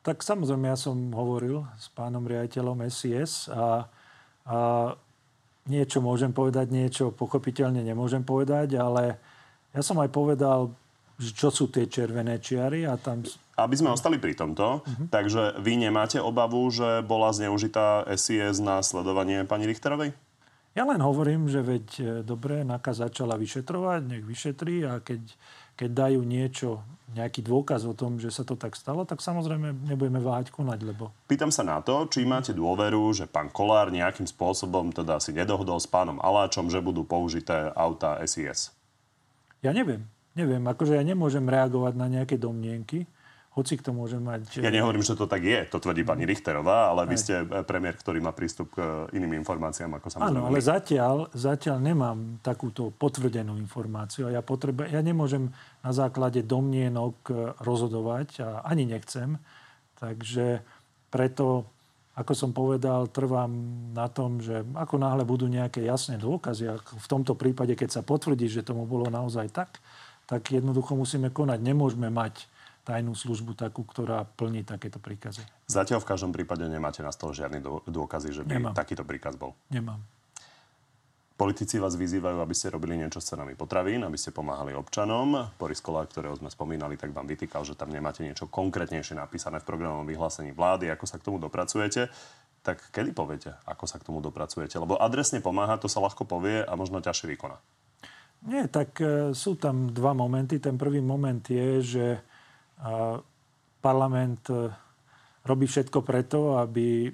Tak 0.00 0.24
samozrejme, 0.24 0.72
ja 0.72 0.78
som 0.80 1.12
hovoril 1.12 1.60
s 1.76 1.92
pánom 1.92 2.24
riaditeľom 2.24 2.88
SIS 2.88 3.52
a, 3.52 3.84
a 4.48 4.58
niečo 5.68 6.00
môžem 6.00 6.32
povedať, 6.32 6.72
niečo 6.72 7.12
pochopiteľne 7.12 7.84
nemôžem 7.84 8.24
povedať, 8.24 8.80
ale 8.80 9.20
ja 9.76 9.84
som 9.84 10.00
aj 10.00 10.08
povedal, 10.08 10.72
že 11.20 11.36
čo 11.36 11.52
sú 11.52 11.68
tie 11.68 11.84
červené 11.84 12.40
čiary 12.40 12.88
a 12.88 12.96
tam... 12.96 13.20
Aby 13.60 13.76
sme 13.76 13.92
ostali 13.92 14.16
pri 14.16 14.32
tomto, 14.32 14.80
uh-huh. 14.80 15.12
takže 15.12 15.60
vy 15.60 15.76
nemáte 15.76 16.16
obavu, 16.16 16.64
že 16.72 17.04
bola 17.04 17.28
zneužitá 17.28 18.08
SIS 18.16 18.56
na 18.64 18.80
sledovanie 18.80 19.44
pani 19.44 19.68
Richterovej? 19.68 20.16
Ja 20.72 20.88
len 20.88 21.02
hovorím, 21.04 21.50
že 21.50 21.60
veď 21.60 21.86
e, 21.98 22.04
dobre, 22.24 22.64
NAKA 22.64 23.04
začala 23.04 23.36
vyšetrovať, 23.36 24.00
nech 24.06 24.24
vyšetrí 24.24 24.86
a 24.86 25.02
keď 25.02 25.28
keď 25.80 25.90
dajú 25.96 26.20
niečo, 26.20 26.84
nejaký 27.16 27.40
dôkaz 27.42 27.88
o 27.88 27.96
tom, 27.96 28.20
že 28.20 28.28
sa 28.30 28.44
to 28.44 28.54
tak 28.54 28.76
stalo, 28.76 29.08
tak 29.08 29.18
samozrejme 29.24 29.88
nebudeme 29.88 30.20
váhať 30.20 30.52
konať, 30.52 30.78
lebo... 30.84 31.10
Pýtam 31.26 31.48
sa 31.50 31.64
na 31.64 31.80
to, 31.80 32.06
či 32.06 32.28
máte 32.28 32.52
dôveru, 32.52 33.10
že 33.16 33.24
pán 33.26 33.48
Kolár 33.48 33.88
nejakým 33.90 34.28
spôsobom 34.28 34.92
teda 34.94 35.18
si 35.18 35.32
nedohodol 35.32 35.80
s 35.80 35.90
pánom 35.90 36.22
Aláčom, 36.22 36.68
že 36.68 36.84
budú 36.84 37.02
použité 37.02 37.72
auta 37.74 38.20
SIS. 38.22 38.76
Ja 39.64 39.72
neviem. 39.72 40.06
Neviem, 40.38 40.62
akože 40.62 40.94
ja 40.94 41.02
nemôžem 41.02 41.42
reagovať 41.42 41.98
na 41.98 42.06
nejaké 42.06 42.38
domnienky 42.38 43.10
hoci 43.50 43.74
kto 43.82 43.90
môže 43.90 44.14
mať... 44.22 44.62
Ja 44.62 44.70
nehovorím, 44.70 45.02
že 45.02 45.18
to 45.18 45.26
tak 45.26 45.42
je, 45.42 45.58
to 45.66 45.82
tvrdí 45.82 46.06
pani 46.06 46.22
Richterová, 46.22 46.94
ale 46.94 47.06
Aj. 47.06 47.10
vy 47.10 47.16
ste 47.18 47.34
eh, 47.42 47.66
premiér, 47.66 47.98
ktorý 47.98 48.22
má 48.22 48.30
prístup 48.30 48.70
k 48.70 49.10
eh, 49.10 49.18
iným 49.18 49.42
informáciám, 49.42 49.90
ako 49.98 50.06
samozrejme. 50.06 50.38
Áno, 50.38 50.46
ale 50.46 50.58
zatiaľ, 50.62 51.26
zatiaľ 51.34 51.82
nemám 51.82 52.38
takúto 52.46 52.94
potvrdenú 52.94 53.58
informáciu. 53.58 54.30
Ja, 54.30 54.38
potrebe, 54.46 54.86
ja 54.86 55.02
nemôžem 55.02 55.50
na 55.82 55.90
základe 55.90 56.46
domnienok 56.46 57.16
eh, 57.26 57.34
rozhodovať 57.58 58.28
a 58.46 58.48
ani 58.62 58.86
nechcem. 58.86 59.34
Takže 59.98 60.62
preto, 61.10 61.66
ako 62.14 62.32
som 62.38 62.54
povedal, 62.54 63.10
trvám 63.10 63.50
na 63.90 64.06
tom, 64.06 64.38
že 64.38 64.62
ako 64.78 64.94
náhle 64.94 65.26
budú 65.26 65.50
nejaké 65.50 65.82
jasné 65.82 66.22
dôkazy, 66.22 66.70
ako 66.70 67.02
v 67.02 67.10
tomto 67.10 67.32
prípade, 67.34 67.74
keď 67.74 67.98
sa 67.98 68.02
potvrdí, 68.06 68.46
že 68.46 68.62
tomu 68.62 68.86
bolo 68.86 69.10
naozaj 69.10 69.50
tak, 69.50 69.82
tak 70.30 70.46
jednoducho 70.54 70.94
musíme 70.94 71.34
konať. 71.34 71.58
Nemôžeme 71.58 72.06
mať 72.14 72.46
tajnú 72.90 73.14
službu 73.14 73.54
takú, 73.54 73.86
ktorá 73.86 74.26
plní 74.26 74.66
takéto 74.66 74.98
príkazy. 74.98 75.46
Zatiaľ 75.70 76.02
v 76.02 76.10
každom 76.10 76.34
prípade 76.34 76.66
nemáte 76.66 77.06
na 77.06 77.14
stole 77.14 77.30
žiadne 77.38 77.62
dôkazy, 77.86 78.34
že 78.34 78.42
by 78.42 78.58
Nemám. 78.58 78.74
takýto 78.74 79.06
príkaz 79.06 79.38
bol? 79.38 79.54
Nemám. 79.70 80.02
Politici 81.38 81.80
vás 81.80 81.96
vyzývajú, 81.96 82.36
aby 82.36 82.52
ste 82.52 82.68
robili 82.68 83.00
niečo 83.00 83.16
s 83.16 83.32
cenami 83.32 83.56
potravín, 83.56 84.04
aby 84.04 84.18
ste 84.20 84.28
pomáhali 84.28 84.76
občanom. 84.76 85.48
Boris 85.56 85.80
Kolár, 85.80 86.04
ktorého 86.04 86.36
sme 86.36 86.52
spomínali, 86.52 87.00
tak 87.00 87.16
vám 87.16 87.24
vytýkal, 87.24 87.64
že 87.64 87.72
tam 87.78 87.88
nemáte 87.88 88.20
niečo 88.20 88.44
konkrétnejšie 88.44 89.16
napísané 89.16 89.56
v 89.56 89.64
programovom 89.64 90.04
vyhlásení 90.04 90.52
vlády, 90.52 90.92
ako 90.92 91.08
sa 91.08 91.16
k 91.16 91.24
tomu 91.24 91.40
dopracujete. 91.40 92.12
Tak 92.60 92.92
kedy 92.92 93.16
poviete, 93.16 93.56
ako 93.64 93.88
sa 93.88 93.96
k 93.96 94.04
tomu 94.04 94.20
dopracujete? 94.20 94.76
Lebo 94.76 95.00
adresne 95.00 95.40
pomáha, 95.40 95.80
to 95.80 95.88
sa 95.88 96.04
ľahko 96.04 96.28
povie 96.28 96.60
a 96.60 96.76
možno 96.76 97.00
ťažšie 97.00 97.32
vykoná. 97.32 97.56
Nie, 98.44 98.68
tak 98.68 99.00
e, 99.00 99.32
sú 99.32 99.56
tam 99.56 99.96
dva 99.96 100.12
momenty. 100.12 100.60
Ten 100.60 100.76
prvý 100.76 101.00
moment 101.00 101.40
je, 101.40 101.80
že 101.80 102.04
parlament 103.80 104.42
e, 104.48 104.72
robí 105.44 105.64
všetko 105.68 106.04
preto, 106.04 106.60
aby 106.60 107.08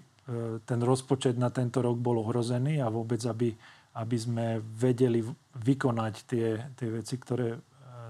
ten 0.66 0.82
rozpočet 0.82 1.38
na 1.38 1.54
tento 1.54 1.78
rok 1.78 2.02
bol 2.02 2.18
ohrozený 2.18 2.82
a 2.82 2.90
vôbec, 2.90 3.22
aby, 3.30 3.54
aby 3.94 4.16
sme 4.18 4.58
vedeli 4.58 5.22
vykonať 5.54 6.14
tie, 6.26 6.48
tie 6.74 6.88
veci, 6.90 7.14
ktoré 7.14 7.54
e, 7.54 7.58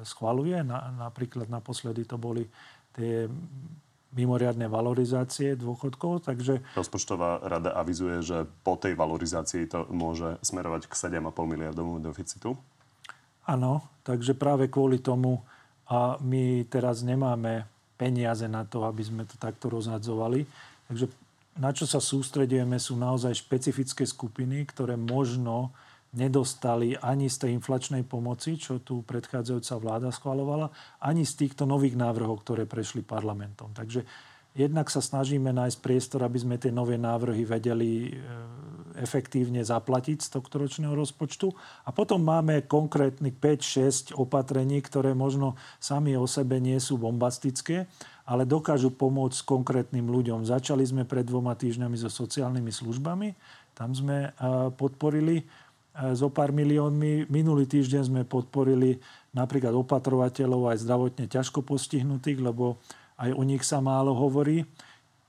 schvaluje. 0.00 0.64
Na, 0.64 0.88
napríklad 0.96 1.52
naposledy 1.52 2.08
to 2.08 2.16
boli 2.16 2.48
tie 2.96 3.28
mimoriadne 4.16 4.64
valorizácie 4.72 5.60
dôchodkov. 5.60 6.24
Takže... 6.24 6.64
Rozpočtová 6.72 7.44
rada 7.44 7.76
avizuje, 7.76 8.24
že 8.24 8.48
po 8.64 8.80
tej 8.80 8.96
valorizácii 8.96 9.68
to 9.68 9.84
môže 9.92 10.40
smerovať 10.40 10.88
k 10.88 11.20
7,5 11.20 11.36
miliardovému 11.36 12.00
deficitu. 12.00 12.56
Áno, 13.44 13.84
takže 14.08 14.32
práve 14.32 14.72
kvôli 14.72 15.04
tomu 15.04 15.44
a 15.86 16.18
my 16.18 16.66
teraz 16.66 17.06
nemáme 17.06 17.66
peniaze 17.96 18.44
na 18.50 18.66
to, 18.66 18.84
aby 18.84 19.02
sme 19.02 19.22
to 19.24 19.38
takto 19.40 19.70
rozhadzovali. 19.72 20.44
Takže 20.90 21.06
na 21.56 21.72
čo 21.72 21.88
sa 21.88 22.02
sústredujeme 22.02 22.76
sú 22.76 23.00
naozaj 23.00 23.32
špecifické 23.40 24.04
skupiny, 24.04 24.68
ktoré 24.68 24.94
možno 25.00 25.72
nedostali 26.16 26.96
ani 26.96 27.28
z 27.28 27.44
tej 27.44 27.50
inflačnej 27.60 28.04
pomoci, 28.04 28.56
čo 28.56 28.80
tu 28.80 29.04
predchádzajúca 29.04 29.74
vláda 29.76 30.08
schvalovala, 30.12 30.72
ani 31.00 31.28
z 31.28 31.44
týchto 31.44 31.68
nových 31.68 31.96
návrhov, 31.96 32.40
ktoré 32.44 32.64
prešli 32.64 33.04
parlamentom. 33.04 33.72
Takže 33.76 34.04
jednak 34.56 34.88
sa 34.88 35.04
snažíme 35.04 35.52
nájsť 35.52 35.78
priestor, 35.84 36.24
aby 36.24 36.38
sme 36.40 36.56
tie 36.56 36.72
nové 36.72 36.96
návrhy 36.96 37.44
vedeli 37.44 37.90
e, 38.08 38.12
efektívne 38.98 39.60
zaplatiť 39.62 40.18
z 40.24 40.28
tohto 40.36 40.60
ročného 40.60 40.92
rozpočtu. 40.96 41.52
A 41.86 41.94
potom 41.94 42.20
máme 42.24 42.64
konkrétnych 42.64 43.36
5-6 43.38 44.16
opatrení, 44.16 44.80
ktoré 44.80 45.16
možno 45.16 45.54
sami 45.78 46.16
o 46.16 46.28
sebe 46.28 46.60
nie 46.60 46.76
sú 46.80 47.00
bombastické, 47.00 47.88
ale 48.26 48.42
dokážu 48.42 48.90
pomôcť 48.90 49.46
konkrétnym 49.46 50.10
ľuďom. 50.10 50.42
Začali 50.44 50.82
sme 50.82 51.06
pred 51.06 51.22
dvoma 51.22 51.54
týždňami 51.54 51.94
so 51.94 52.10
sociálnymi 52.10 52.72
službami. 52.74 53.28
Tam 53.72 53.94
sme 53.94 54.34
podporili 54.74 55.46
zo 55.96 56.28
pár 56.28 56.52
miliónmi. 56.52 57.32
Minulý 57.32 57.64
týždeň 57.64 58.02
sme 58.12 58.22
podporili 58.28 59.00
napríklad 59.32 59.72
opatrovateľov 59.72 60.74
aj 60.74 60.84
zdravotne 60.84 61.24
ťažko 61.24 61.64
postihnutých, 61.64 62.44
lebo 62.44 62.76
aj 63.16 63.32
o 63.32 63.42
nich 63.48 63.64
sa 63.64 63.80
málo 63.80 64.12
hovorí. 64.12 64.68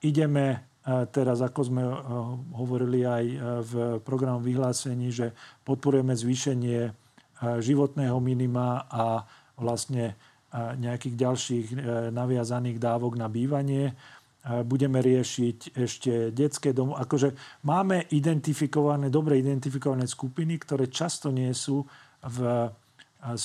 Ideme 0.04 0.67
teraz, 1.12 1.44
ako 1.44 1.62
sme 1.68 1.84
hovorili 2.56 3.04
aj 3.04 3.26
v 3.68 3.74
programu 4.08 4.40
vyhlásení, 4.40 5.12
že 5.12 5.36
podporujeme 5.68 6.16
zvýšenie 6.16 6.96
životného 7.60 8.16
minima 8.24 8.88
a 8.88 9.28
vlastne 9.60 10.16
nejakých 10.56 11.16
ďalších 11.18 11.66
e, 11.70 11.76
naviazaných 12.16 12.78
dávok 12.80 13.20
na 13.20 13.28
bývanie. 13.28 13.94
Budeme 14.48 15.04
riešiť 15.04 15.76
ešte 15.76 16.32
detské 16.32 16.72
domy. 16.72 16.96
Akože 16.96 17.36
máme 17.68 18.08
identifikované, 18.16 19.12
dobre 19.12 19.44
identifikované 19.44 20.08
skupiny, 20.08 20.56
ktoré 20.56 20.88
často 20.88 21.36
nie 21.36 21.52
sú 21.52 21.84
v, 22.24 22.72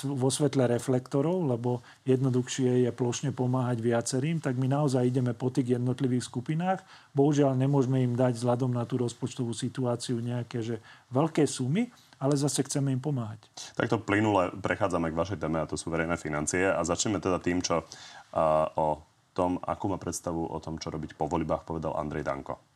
vo 0.04 0.28
svetle 0.28 0.68
reflektorov, 0.68 1.48
lebo 1.48 1.80
jednoduchšie 2.04 2.84
je 2.86 2.90
plošne 2.92 3.32
pomáhať 3.32 3.80
viacerým, 3.80 4.38
tak 4.38 4.60
my 4.60 4.68
naozaj 4.68 5.08
ideme 5.08 5.32
po 5.32 5.48
tých 5.48 5.80
jednotlivých 5.80 6.28
skupinách. 6.28 6.84
Bohužiaľ 7.16 7.56
nemôžeme 7.56 8.04
im 8.04 8.12
dať 8.12 8.36
vzhľadom 8.36 8.70
na 8.70 8.84
tú 8.84 9.00
rozpočtovú 9.00 9.56
situáciu 9.56 10.20
nejaké 10.20 10.60
že 10.60 10.76
veľké 11.10 11.48
sumy, 11.48 11.88
ale 12.22 12.38
zase 12.38 12.62
chceme 12.62 12.92
im 12.94 13.02
pomáhať. 13.02 13.42
Takto 13.74 13.98
plynule 13.98 14.54
prechádzame 14.60 15.10
k 15.10 15.18
vašej 15.18 15.38
téme 15.40 15.58
a 15.58 15.66
to 15.66 15.80
sú 15.80 15.90
verejné 15.90 16.14
financie 16.20 16.68
a 16.68 16.78
začneme 16.86 17.18
teda 17.18 17.42
tým, 17.42 17.64
čo 17.64 17.82
uh, 17.82 18.68
o 18.78 19.02
tom, 19.32 19.56
akú 19.64 19.88
má 19.88 19.96
predstavu 19.96 20.46
o 20.46 20.58
tom, 20.60 20.76
čo 20.76 20.92
robiť 20.92 21.16
po 21.16 21.26
voľbách, 21.26 21.64
povedal 21.64 21.96
Andrej 21.96 22.28
Danko. 22.28 22.71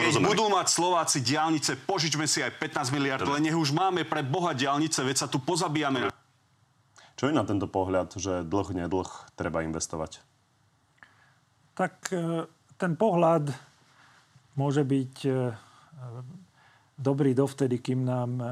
Keď 0.00 0.16
budú 0.24 0.48
mať 0.48 0.66
Slováci 0.72 1.20
diálnice, 1.20 1.76
požičme 1.76 2.24
si 2.24 2.40
aj 2.40 2.56
15 2.56 2.96
miliard, 2.96 3.20
ale 3.20 3.44
nech 3.44 3.52
už 3.52 3.76
máme 3.76 4.08
pre 4.08 4.24
Boha 4.24 4.56
diálnice, 4.56 5.04
veď 5.04 5.16
sa 5.24 5.28
tu 5.28 5.36
pozabíjame. 5.38 6.08
Čo 7.20 7.28
je 7.28 7.36
na 7.36 7.44
tento 7.44 7.68
pohľad, 7.68 8.16
že 8.16 8.40
dlh, 8.48 8.68
nedlh 8.72 9.10
treba 9.36 9.60
investovať? 9.60 10.24
Tak 11.76 11.94
e, 12.16 12.48
ten 12.80 12.96
pohľad 12.96 13.52
môže 14.56 14.88
byť 14.88 15.14
e, 15.28 15.32
dobrý 16.96 17.36
dovtedy, 17.36 17.76
kým 17.76 18.08
nám 18.08 18.30
e, 18.40 18.46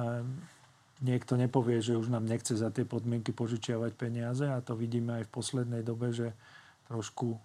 niekto 1.01 1.41
nepovie, 1.41 1.81
že 1.81 1.97
už 1.97 2.13
nám 2.13 2.29
nechce 2.29 2.53
za 2.57 2.69
tie 2.69 2.85
podmienky 2.85 3.33
požičiavať 3.33 3.93
peniaze 3.97 4.45
a 4.45 4.61
to 4.61 4.77
vidíme 4.77 5.17
aj 5.17 5.25
v 5.29 5.35
poslednej 5.35 5.81
dobe, 5.81 6.13
že 6.13 6.37
trošku 6.89 7.37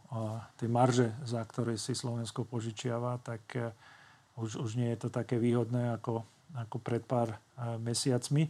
tie 0.55 0.71
marže, 0.71 1.11
za 1.27 1.43
ktoré 1.43 1.75
si 1.75 1.91
Slovensko 1.91 2.47
požičiava, 2.47 3.19
tak 3.19 3.43
e, 3.59 3.75
už, 4.39 4.63
už 4.63 4.79
nie 4.79 4.87
je 4.95 5.03
to 5.03 5.09
také 5.11 5.35
výhodné 5.35 5.99
ako, 5.99 6.23
ako 6.55 6.77
pred 6.79 7.03
pár 7.03 7.35
e, 7.35 7.37
mesiacmi. 7.83 8.47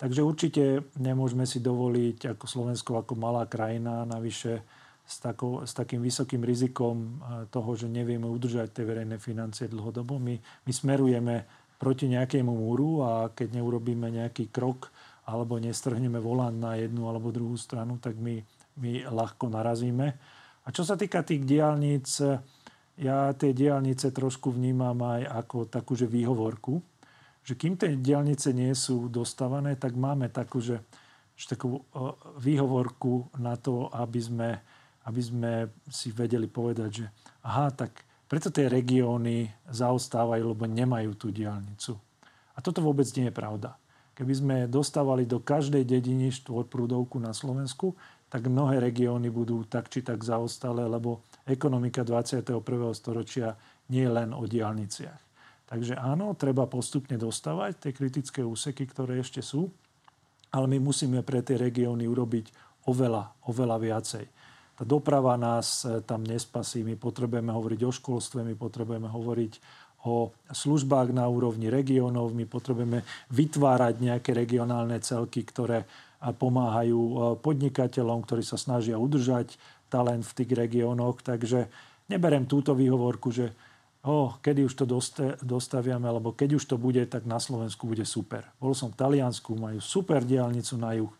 Takže 0.00 0.24
určite 0.24 0.64
nemôžeme 0.96 1.44
si 1.44 1.60
dovoliť 1.60 2.32
ako 2.32 2.44
Slovensko, 2.48 3.04
ako 3.04 3.20
malá 3.20 3.44
krajina, 3.44 4.08
navyše 4.08 4.64
s, 5.04 5.20
takou, 5.20 5.60
s 5.60 5.76
takým 5.76 6.00
vysokým 6.00 6.40
rizikom 6.40 7.20
toho, 7.52 7.76
že 7.76 7.84
nevieme 7.84 8.24
udržať 8.24 8.80
tie 8.80 8.88
verejné 8.88 9.20
financie 9.20 9.68
dlhodobo. 9.68 10.16
My, 10.16 10.40
my 10.40 10.72
smerujeme 10.72 11.44
proti 11.76 12.08
nejakému 12.08 12.48
múru 12.48 13.04
a 13.04 13.28
keď 13.28 13.60
neurobíme 13.60 14.08
nejaký 14.08 14.48
krok 14.48 14.88
alebo 15.24 15.56
nestrhneme 15.56 16.16
volant 16.16 16.56
na 16.56 16.76
jednu 16.76 17.08
alebo 17.08 17.32
druhú 17.32 17.56
stranu, 17.56 17.96
tak 17.96 18.20
my, 18.20 18.44
my 18.80 19.06
ľahko 19.06 19.52
narazíme. 19.52 20.06
A 20.64 20.68
čo 20.72 20.82
sa 20.82 20.96
týka 20.96 21.20
tých 21.24 21.44
diálnic, 21.44 22.08
ja 23.00 23.32
tie 23.32 23.52
diálnice 23.56 24.12
trošku 24.12 24.52
vnímam 24.52 24.96
aj 25.00 25.24
ako 25.44 25.68
takúže 25.68 26.04
výhovorku, 26.04 26.80
že 27.40 27.56
kým 27.56 27.76
tie 27.80 27.96
diálnice 27.96 28.52
nie 28.52 28.72
sú 28.76 29.08
dostávané, 29.08 29.76
tak 29.76 29.96
máme 29.96 30.28
takú, 30.28 30.60
že, 30.60 30.84
že 31.32 31.56
takú 31.56 31.80
výhovorku 32.36 33.32
na 33.40 33.56
to, 33.56 33.88
aby 33.96 34.20
sme, 34.20 34.48
aby 35.08 35.20
sme 35.24 35.52
si 35.88 36.12
vedeli 36.12 36.44
povedať, 36.44 36.90
že 36.92 37.06
aha, 37.40 37.72
tak 37.72 38.04
preto 38.28 38.52
tie 38.52 38.68
regióny 38.70 39.50
zaostávajú, 39.72 40.54
lebo 40.54 40.68
nemajú 40.68 41.16
tú 41.16 41.32
diálnicu. 41.32 41.98
A 42.54 42.62
toto 42.62 42.84
vôbec 42.84 43.08
nie 43.16 43.26
je 43.26 43.34
pravda. 43.34 43.74
Keby 44.14 44.34
sme 44.36 44.56
dostávali 44.68 45.24
do 45.24 45.40
každej 45.40 45.82
dediny 45.88 46.28
štvorprúdovku 46.28 47.16
na 47.16 47.32
Slovensku, 47.32 47.96
tak 48.30 48.46
mnohé 48.46 48.78
regióny 48.78 49.28
budú 49.28 49.66
tak 49.66 49.90
či 49.90 50.06
tak 50.06 50.22
zaostalé, 50.22 50.86
lebo 50.86 51.26
ekonomika 51.42 52.06
21. 52.06 52.62
storočia 52.94 53.58
nie 53.90 54.06
je 54.06 54.12
len 54.14 54.30
o 54.30 54.46
diálniciach. 54.46 55.20
Takže 55.66 55.98
áno, 55.98 56.34
treba 56.38 56.66
postupne 56.70 57.18
dostávať 57.18 57.78
tie 57.78 57.92
kritické 57.94 58.40
úseky, 58.42 58.86
ktoré 58.86 59.18
ešte 59.18 59.42
sú, 59.42 59.70
ale 60.50 60.66
my 60.66 60.78
musíme 60.82 61.22
pre 61.22 61.42
tie 61.42 61.58
regióny 61.58 62.06
urobiť 62.10 62.46
oveľa, 62.90 63.50
oveľa 63.50 63.76
viacej. 63.78 64.24
Tá 64.74 64.82
doprava 64.82 65.38
nás 65.38 65.86
e, 65.86 66.02
tam 66.02 66.26
nespasí. 66.26 66.82
My 66.82 66.98
potrebujeme 66.98 67.54
hovoriť 67.54 67.80
o 67.86 67.92
školstve, 67.92 68.42
my 68.42 68.54
potrebujeme 68.58 69.06
hovoriť 69.06 69.52
o 70.08 70.32
službách 70.48 71.12
na 71.12 71.28
úrovni 71.28 71.68
regiónov, 71.68 72.32
my 72.32 72.48
potrebujeme 72.48 73.04
vytvárať 73.28 74.00
nejaké 74.00 74.32
regionálne 74.32 74.96
celky, 75.04 75.44
ktoré 75.44 75.84
pomáhajú 76.20 77.00
e, 77.00 77.14
podnikateľom, 77.40 78.20
ktorí 78.28 78.44
sa 78.44 78.60
snažia 78.60 79.00
udržať 79.00 79.56
talent 79.88 80.28
v 80.28 80.36
tých 80.36 80.50
regiónoch. 80.52 81.24
Takže 81.24 81.72
neberem 82.12 82.44
túto 82.44 82.76
výhovorku, 82.76 83.32
že 83.32 83.56
oh, 84.04 84.36
kedy 84.40 84.68
už 84.68 84.74
to 84.76 84.84
dostaviame, 85.40 86.08
alebo 86.08 86.32
keď 86.32 86.60
už 86.60 86.64
to 86.68 86.76
bude, 86.76 87.00
tak 87.08 87.24
na 87.24 87.40
Slovensku 87.40 87.84
bude 87.88 88.04
super. 88.04 88.48
Bol 88.60 88.72
som 88.72 88.92
v 88.92 89.00
Taliansku, 89.00 89.56
majú 89.56 89.80
super 89.80 90.24
diálnicu 90.24 90.74
na 90.76 90.96
juh 90.96 91.12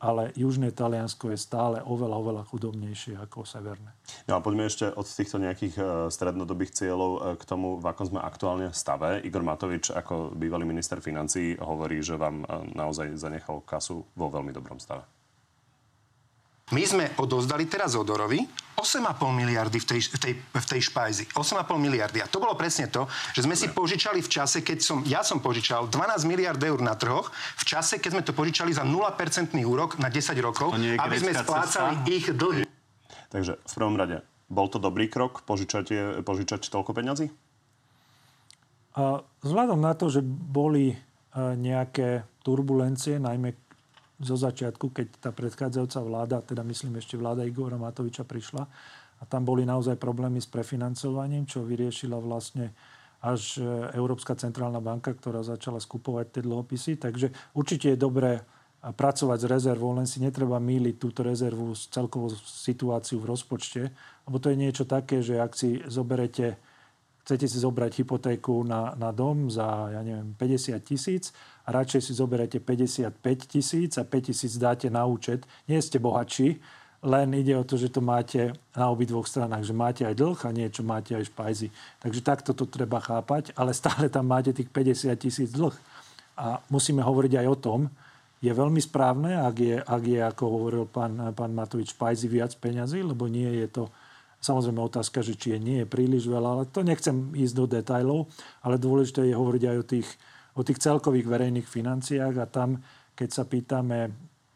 ale 0.00 0.32
južné 0.32 0.72
Taliansko 0.72 1.30
je 1.30 1.38
stále 1.38 1.84
oveľa, 1.84 2.16
oveľa 2.16 2.42
chudobnejšie 2.48 3.20
ako 3.20 3.44
severné. 3.44 3.92
No 4.24 4.40
a 4.40 4.42
poďme 4.42 4.64
ešte 4.64 4.88
od 4.88 5.04
týchto 5.04 5.36
nejakých 5.36 5.74
e, 5.76 5.82
strednodobých 6.08 6.72
cieľov 6.72 7.12
e, 7.12 7.20
k 7.36 7.44
tomu, 7.44 7.76
v 7.76 7.84
akom 7.84 8.08
sme 8.08 8.24
aktuálne 8.24 8.72
stave. 8.72 9.20
Igor 9.20 9.44
Matovič 9.44 9.92
ako 9.92 10.32
bývalý 10.32 10.64
minister 10.64 11.04
financí 11.04 11.60
hovorí, 11.60 12.00
že 12.00 12.16
vám 12.16 12.42
e, 12.42 12.72
naozaj 12.72 13.20
zanechal 13.20 13.60
kasu 13.60 14.00
vo 14.16 14.26
veľmi 14.32 14.56
dobrom 14.56 14.80
stave. 14.80 15.19
My 16.70 16.82
sme 16.86 17.04
odozdali 17.18 17.66
teraz 17.66 17.98
Odorovi 17.98 18.46
8,5 18.78 19.12
miliardy 19.36 19.76
v 19.76 19.86
tej, 19.86 20.00
v, 20.08 20.18
tej, 20.18 20.32
v 20.40 20.66
tej 20.66 20.80
špajzi. 20.88 21.24
8,5 21.36 21.66
miliardy. 21.76 22.24
A 22.24 22.26
to 22.30 22.40
bolo 22.40 22.56
presne 22.56 22.88
to, 22.88 23.04
že 23.36 23.44
sme 23.44 23.52
si 23.52 23.68
požičali 23.68 24.24
v 24.24 24.30
čase, 24.30 24.64
keď 24.64 24.78
som, 24.80 24.98
ja 25.04 25.20
som 25.20 25.42
požičal 25.42 25.92
12 25.92 26.24
miliard 26.24 26.56
eur 26.56 26.80
na 26.80 26.96
trhoch, 26.96 27.28
v 27.60 27.64
čase, 27.66 28.00
keď 28.00 28.10
sme 28.16 28.22
to 28.24 28.32
požičali 28.32 28.72
za 28.72 28.86
0% 28.86 29.52
úrok 29.68 30.00
na 30.00 30.08
10 30.08 30.32
rokov, 30.40 30.72
aby 30.78 31.16
sme 31.20 31.36
splácali 31.36 31.94
cesta. 32.00 32.08
ich 32.08 32.26
dlhy. 32.32 32.64
Takže 33.28 33.60
v 33.60 33.72
prvom 33.76 34.00
rade, 34.00 34.24
bol 34.48 34.66
to 34.72 34.80
dobrý 34.80 35.12
krok 35.12 35.44
požičať, 35.44 36.18
požičať 36.24 36.72
toľko 36.72 36.96
peňazí? 36.96 37.28
Vzhľadom 39.44 39.78
na 39.78 39.94
to, 39.94 40.10
že 40.10 40.18
boli 40.26 40.90
e, 40.90 40.96
nejaké 41.38 42.26
turbulencie, 42.42 43.22
najmä 43.22 43.54
zo 44.20 44.36
začiatku, 44.36 44.92
keď 44.92 45.06
tá 45.18 45.30
predchádzajúca 45.32 46.00
vláda, 46.04 46.36
teda 46.44 46.60
myslím 46.68 47.00
ešte 47.00 47.16
vláda 47.16 47.48
Igora 47.48 47.80
Matoviča 47.80 48.28
prišla 48.28 48.62
a 49.20 49.22
tam 49.24 49.48
boli 49.48 49.64
naozaj 49.64 49.96
problémy 49.96 50.40
s 50.40 50.48
prefinancovaním, 50.48 51.48
čo 51.48 51.64
vyriešila 51.64 52.20
vlastne 52.20 52.72
až 53.20 53.60
Európska 53.92 54.32
centrálna 54.32 54.80
banka, 54.80 55.12
ktorá 55.12 55.44
začala 55.44 55.76
skupovať 55.76 56.40
tie 56.40 56.42
dlhopisy. 56.44 56.96
Takže 56.96 57.28
určite 57.52 57.92
je 57.92 58.00
dobré 58.00 58.40
pracovať 58.80 59.44
s 59.44 59.50
rezervou, 59.50 59.92
len 59.92 60.08
si 60.08 60.24
netreba 60.24 60.56
míliť 60.56 60.96
túto 60.96 61.20
rezervu 61.20 61.76
s 61.76 61.92
celkovou 61.92 62.32
situáciu 62.32 63.20
v 63.20 63.28
rozpočte, 63.28 63.92
lebo 64.24 64.40
to 64.40 64.48
je 64.48 64.56
niečo 64.56 64.88
také, 64.88 65.20
že 65.20 65.36
ak 65.36 65.52
si 65.52 65.84
zoberete, 65.84 66.56
chcete 67.30 67.46
si 67.46 67.62
zobrať 67.62 68.02
hypotéku 68.02 68.66
na, 68.66 68.98
na 68.98 69.14
dom 69.14 69.46
za, 69.46 69.86
ja 69.94 70.02
neviem, 70.02 70.34
50 70.34 70.74
tisíc 70.82 71.30
a 71.62 71.70
radšej 71.70 72.10
si 72.10 72.12
zoberete 72.18 72.58
55 72.58 73.14
tisíc 73.46 73.94
a 73.94 74.02
5 74.02 74.34
tisíc 74.34 74.58
dáte 74.58 74.90
na 74.90 75.06
účet, 75.06 75.46
nie 75.70 75.78
ste 75.78 76.02
bohatší, 76.02 76.58
len 77.06 77.30
ide 77.38 77.54
o 77.54 77.62
to, 77.62 77.78
že 77.78 77.94
to 77.94 78.02
máte 78.02 78.50
na 78.74 78.90
obidvoch 78.90 79.30
stranách, 79.30 79.62
že 79.62 79.70
máte 79.70 80.02
aj 80.02 80.18
dlh 80.18 80.40
a 80.42 80.50
niečo 80.50 80.82
máte 80.82 81.14
aj 81.14 81.30
špajzy. 81.30 81.70
Takže 82.02 82.20
takto 82.26 82.50
to 82.50 82.66
treba 82.66 82.98
chápať, 82.98 83.54
ale 83.54 83.70
stále 83.78 84.10
tam 84.10 84.26
máte 84.26 84.50
tých 84.50 84.66
50 84.66 85.14
tisíc 85.14 85.54
dlh. 85.54 85.72
A 86.34 86.58
musíme 86.66 86.98
hovoriť 86.98 87.46
aj 87.46 87.46
o 87.46 87.56
tom, 87.56 87.80
je 88.42 88.50
veľmi 88.50 88.82
správne, 88.82 89.38
ak 89.38 89.56
je, 89.60 89.76
ak 89.78 90.02
je 90.02 90.18
ako 90.18 90.44
hovoril 90.50 90.84
pán, 90.90 91.30
pán 91.36 91.54
Matovič, 91.54 91.94
Pajzi 91.94 92.26
viac 92.26 92.58
peňazí, 92.58 93.06
lebo 93.06 93.30
nie 93.30 93.48
je 93.62 93.68
to 93.70 93.82
samozrejme 94.40 94.80
otázka, 94.80 95.20
že 95.20 95.36
či 95.36 95.56
je 95.56 95.58
nie 95.60 95.76
je 95.84 95.86
príliš 95.86 96.26
veľa, 96.26 96.48
ale 96.48 96.64
to 96.68 96.80
nechcem 96.82 97.32
ísť 97.36 97.54
do 97.54 97.64
detajlov, 97.68 98.26
ale 98.64 98.80
dôležité 98.80 99.28
je 99.28 99.36
hovoriť 99.36 99.62
aj 99.68 99.76
o 99.76 99.84
tých, 99.84 100.08
o 100.56 100.62
tých 100.64 100.80
celkových 100.80 101.28
verejných 101.28 101.68
financiách 101.68 102.34
a 102.40 102.50
tam, 102.50 102.80
keď 103.12 103.28
sa 103.30 103.44
pýtame, 103.44 104.10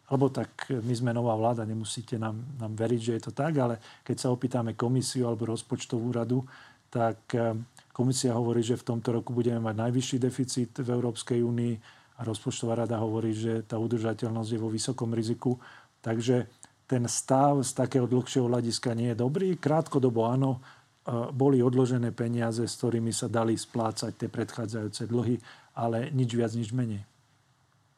alebo 0.08 0.32
tak 0.32 0.72
my 0.72 0.94
sme 0.96 1.12
nová 1.12 1.36
vláda, 1.36 1.68
nemusíte 1.68 2.16
nám, 2.16 2.40
nám 2.56 2.72
veriť, 2.72 3.00
že 3.00 3.12
je 3.20 3.22
to 3.28 3.32
tak, 3.36 3.54
ale 3.60 3.80
keď 4.02 4.16
sa 4.16 4.32
opýtame 4.32 4.72
komisiu 4.72 5.28
alebo 5.28 5.52
rozpočtovú 5.52 6.08
radu, 6.10 6.42
tak 6.88 7.30
eh, 7.36 7.52
komisia 7.92 8.32
hovorí, 8.34 8.64
že 8.64 8.80
v 8.80 8.96
tomto 8.96 9.12
roku 9.14 9.30
budeme 9.36 9.60
mať 9.60 9.74
najvyšší 9.88 10.16
deficit 10.18 10.70
v 10.80 10.88
Európskej 10.88 11.44
únii, 11.44 12.02
a 12.14 12.20
rozpočtová 12.22 12.86
rada 12.86 13.02
hovorí, 13.02 13.34
že 13.34 13.66
tá 13.66 13.74
udržateľnosť 13.78 14.50
je 14.54 14.62
vo 14.62 14.70
vysokom 14.70 15.10
riziku. 15.10 15.58
Takže 15.98 16.46
ten 16.84 17.08
stav 17.08 17.64
z 17.64 17.72
takého 17.72 18.04
dlhšieho 18.04 18.48
hľadiska 18.48 18.92
nie 18.92 19.12
je 19.12 19.20
dobrý. 19.20 19.56
Krátkodobo 19.56 20.28
áno, 20.28 20.60
e, 20.60 21.30
boli 21.32 21.64
odložené 21.64 22.12
peniaze, 22.12 22.64
s 22.64 22.76
ktorými 22.80 23.12
sa 23.12 23.32
dali 23.32 23.56
splácať 23.56 24.12
tie 24.14 24.28
predchádzajúce 24.28 25.08
dlhy, 25.08 25.36
ale 25.76 26.12
nič 26.12 26.30
viac, 26.36 26.52
nič 26.52 26.70
menej. 26.76 27.02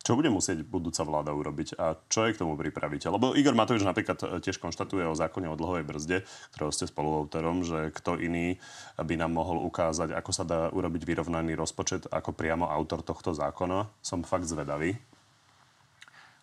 Čo 0.07 0.15
bude 0.15 0.31
musieť 0.31 0.63
budúca 0.63 1.03
vláda 1.03 1.35
urobiť 1.35 1.83
a 1.83 1.99
čo 2.07 2.31
je 2.31 2.39
k 2.39 2.39
tomu 2.39 2.55
pripravíte? 2.55 3.11
Lebo 3.11 3.35
Igor 3.35 3.59
Matovič 3.59 3.83
napríklad 3.83 4.23
e, 4.23 4.27
tiež 4.39 4.63
konštatuje 4.63 5.03
o 5.03 5.19
zákone 5.19 5.51
o 5.51 5.59
dlhovej 5.59 5.83
brzde, 5.83 6.23
ktorého 6.55 6.71
ste 6.71 6.87
spoluautorom, 6.87 7.67
že 7.67 7.91
kto 7.91 8.15
iný 8.23 8.63
by 8.95 9.19
nám 9.19 9.35
mohol 9.35 9.67
ukázať, 9.67 10.15
ako 10.15 10.31
sa 10.31 10.47
dá 10.47 10.71
urobiť 10.71 11.03
vyrovnaný 11.03 11.59
rozpočet 11.59 12.07
ako 12.07 12.31
priamo 12.39 12.71
autor 12.71 13.03
tohto 13.03 13.35
zákona. 13.35 13.91
Som 13.99 14.23
fakt 14.23 14.47
zvedavý. 14.47 14.95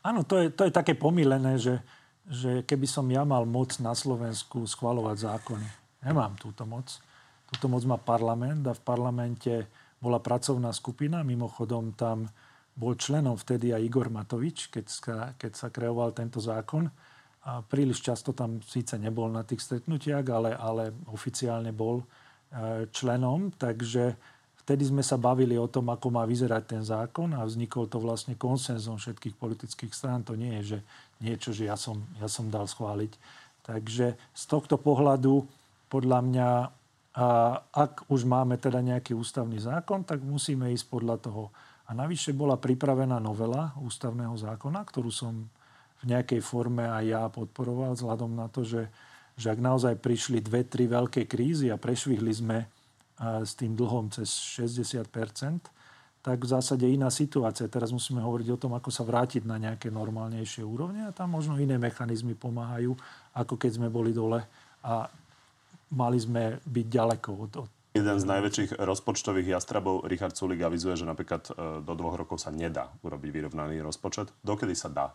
Áno, 0.04 0.28
to 0.28 0.44
je, 0.44 0.52
to 0.52 0.68
je 0.68 0.76
také 0.76 1.00
pomílené, 1.00 1.56
že, 1.56 1.80
že 2.28 2.63
keby 2.63 2.88
som 2.88 3.07
ja 3.11 3.28
mal 3.28 3.43
moc 3.43 3.76
na 3.84 3.91
Slovensku 3.91 4.63
schvalovať 4.63 5.17
zákony. 5.28 5.67
Nemám 6.07 6.39
túto 6.39 6.63
moc. 6.63 6.88
Túto 7.51 7.67
moc 7.67 7.84
má 7.84 7.99
parlament 7.99 8.63
a 8.67 8.74
v 8.74 8.82
parlamente 8.84 9.67
bola 9.99 10.19
pracovná 10.24 10.71
skupina. 10.71 11.24
Mimochodom 11.24 11.95
tam 11.95 12.28
bol 12.74 12.97
členom 12.97 13.38
vtedy 13.38 13.71
aj 13.71 13.86
Igor 13.86 14.09
Matovič, 14.09 14.74
keď 14.74 14.86
sa, 14.89 15.17
keď 15.38 15.51
sa 15.53 15.67
kreoval 15.69 16.15
tento 16.15 16.41
zákon. 16.41 16.89
A 17.43 17.59
príliš 17.59 17.99
často 17.99 18.32
tam 18.32 18.63
síce 18.63 18.95
nebol 18.95 19.28
na 19.28 19.43
tých 19.43 19.61
stretnutiach, 19.63 20.26
ale, 20.32 20.51
ale 20.55 20.84
oficiálne 21.11 21.76
bol 21.76 22.01
e, 22.01 22.05
členom. 22.88 23.51
Takže 23.51 24.15
vtedy 24.64 24.88
sme 24.88 25.03
sa 25.03 25.20
bavili 25.20 25.59
o 25.59 25.68
tom, 25.68 25.91
ako 25.91 26.07
má 26.07 26.24
vyzerať 26.24 26.64
ten 26.64 26.84
zákon 26.84 27.36
a 27.36 27.43
vznikol 27.43 27.91
to 27.91 27.99
vlastne 27.99 28.39
konsenzom 28.39 28.95
všetkých 28.95 29.36
politických 29.36 29.91
strán. 29.91 30.24
To 30.24 30.39
nie 30.39 30.64
je 30.64 30.76
že 30.76 30.80
niečo, 31.20 31.51
že 31.51 31.68
ja 31.68 31.76
som, 31.76 31.99
ja 32.20 32.32
som 32.32 32.47
dal 32.47 32.68
schváliť. 32.68 33.11
Takže 33.64 34.16
z 34.16 34.43
tohto 34.47 34.80
pohľadu 34.80 35.47
podľa 35.91 36.20
mňa, 36.26 36.49
a 37.14 37.28
ak 37.70 38.09
už 38.09 38.26
máme 38.26 38.57
teda 38.57 38.82
nejaký 38.82 39.14
ústavný 39.14 39.61
zákon, 39.61 40.01
tak 40.01 40.26
musíme 40.26 40.74
ísť 40.74 40.89
podľa 40.89 41.16
toho 41.22 41.53
a 41.84 41.91
navyše 41.91 42.32
bola 42.32 42.55
pripravená 42.55 43.20
novela 43.20 43.76
ústavného 43.78 44.34
zákona, 44.34 44.82
ktorú 44.88 45.11
som 45.11 45.45
v 46.01 46.03
nejakej 46.09 46.39
forme 46.39 46.88
aj 46.88 47.03
ja 47.05 47.24
podporoval, 47.28 47.95
vzhľadom 47.95 48.32
na 48.34 48.47
to, 48.47 48.64
že, 48.64 48.88
že 49.36 49.51
ak 49.51 49.59
naozaj 49.59 49.99
prišli 49.99 50.39
dve, 50.43 50.64
tri 50.68 50.88
veľké 50.88 51.28
krízy 51.28 51.72
a 51.72 51.80
prešvihli 51.80 52.34
sme 52.34 52.57
s 53.20 53.53
tým 53.53 53.78
dlhom 53.78 54.09
cez 54.09 54.30
60% 54.59 55.09
tak 56.24 56.39
v 56.39 56.47
zásade 56.47 56.88
iná 56.88 57.11
situácia. 57.11 57.68
Teraz 57.68 57.91
musíme 57.91 58.24
hovoriť 58.24 58.47
o 58.55 58.57
tom, 58.57 58.72
ako 58.80 58.88
sa 58.88 59.03
vrátiť 59.03 59.43
na 59.43 59.59
nejaké 59.59 59.91
normálnejšie 59.91 60.64
úrovne 60.64 61.03
a 61.03 61.11
tam 61.11 61.36
možno 61.36 61.59
iné 61.59 61.76
mechanizmy 61.76 62.32
pomáhajú, 62.32 62.95
ako 63.36 63.59
keď 63.59 63.72
sme 63.76 63.91
boli 63.91 64.16
dole 64.16 64.39
a 64.88 65.11
mali 65.91 66.16
sme 66.16 66.64
byť 66.64 66.86
ďaleko 66.88 67.30
od, 67.36 67.51
od 67.68 67.72
Jeden 67.93 68.18
z 68.18 68.26
najväčších 68.26 68.82
rozpočtových 68.82 69.53
jastrabov, 69.53 70.09
Richard 70.09 70.34
Sulik, 70.34 70.66
avizuje, 70.66 70.97
že 70.97 71.05
napríklad 71.05 71.45
e, 71.45 71.51
do 71.86 71.93
dvoch 71.93 72.18
rokov 72.18 72.41
sa 72.41 72.49
nedá 72.49 72.89
urobiť 73.05 73.30
vyrovnaný 73.30 73.86
rozpočet. 73.86 74.34
Dokedy 74.41 74.74
sa 74.74 74.89
dá? 74.89 75.14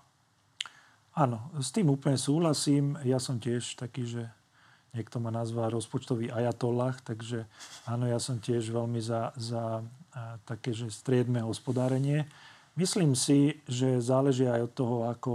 Áno, 1.18 1.50
s 1.58 1.74
tým 1.74 1.90
úplne 1.90 2.14
súhlasím. 2.14 2.94
Ja 3.02 3.18
som 3.18 3.42
tiež 3.42 3.74
taký, 3.74 4.06
že 4.06 4.22
niekto 4.96 5.20
ma 5.20 5.28
nazval 5.28 5.72
rozpočtový 5.72 6.32
ajatollah, 6.32 6.96
takže 7.04 7.44
áno, 7.84 8.08
ja 8.08 8.16
som 8.16 8.40
tiež 8.40 8.72
veľmi 8.72 9.00
za, 9.02 9.32
za 9.36 9.84
také, 10.48 10.72
že 10.72 10.88
striedme 10.88 11.44
hospodárenie. 11.44 12.26
Myslím 12.78 13.18
si, 13.18 13.58
že 13.66 13.98
záleží 13.98 14.46
aj 14.46 14.70
od 14.70 14.72
toho, 14.72 14.96
ako, 15.10 15.34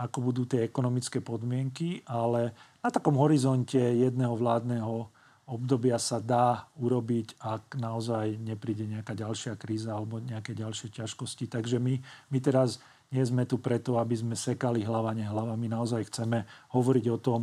ako 0.00 0.18
budú 0.24 0.42
tie 0.48 0.64
ekonomické 0.64 1.20
podmienky, 1.20 2.00
ale 2.08 2.56
na 2.82 2.90
takom 2.90 3.14
horizonte 3.20 3.78
jedného 3.78 4.34
vládneho 4.34 5.06
obdobia 5.46 5.98
sa 6.00 6.22
dá 6.22 6.64
urobiť, 6.80 7.36
ak 7.42 7.76
naozaj 7.76 8.40
nepríde 8.40 8.88
nejaká 8.88 9.12
ďalšia 9.12 9.58
kríza 9.58 9.92
alebo 9.92 10.22
nejaké 10.22 10.56
ďalšie 10.56 10.88
ťažkosti. 10.96 11.50
Takže 11.50 11.76
my, 11.76 11.98
my 12.32 12.38
teraz 12.40 12.80
nie 13.12 13.20
sme 13.20 13.44
tu 13.44 13.60
preto, 13.60 14.00
aby 14.00 14.16
sme 14.16 14.32
sekali 14.32 14.80
hlava, 14.80 15.12
nehlava. 15.12 15.52
My 15.60 15.68
naozaj 15.68 16.08
chceme 16.08 16.48
hovoriť 16.72 17.06
o 17.12 17.18
tom, 17.20 17.40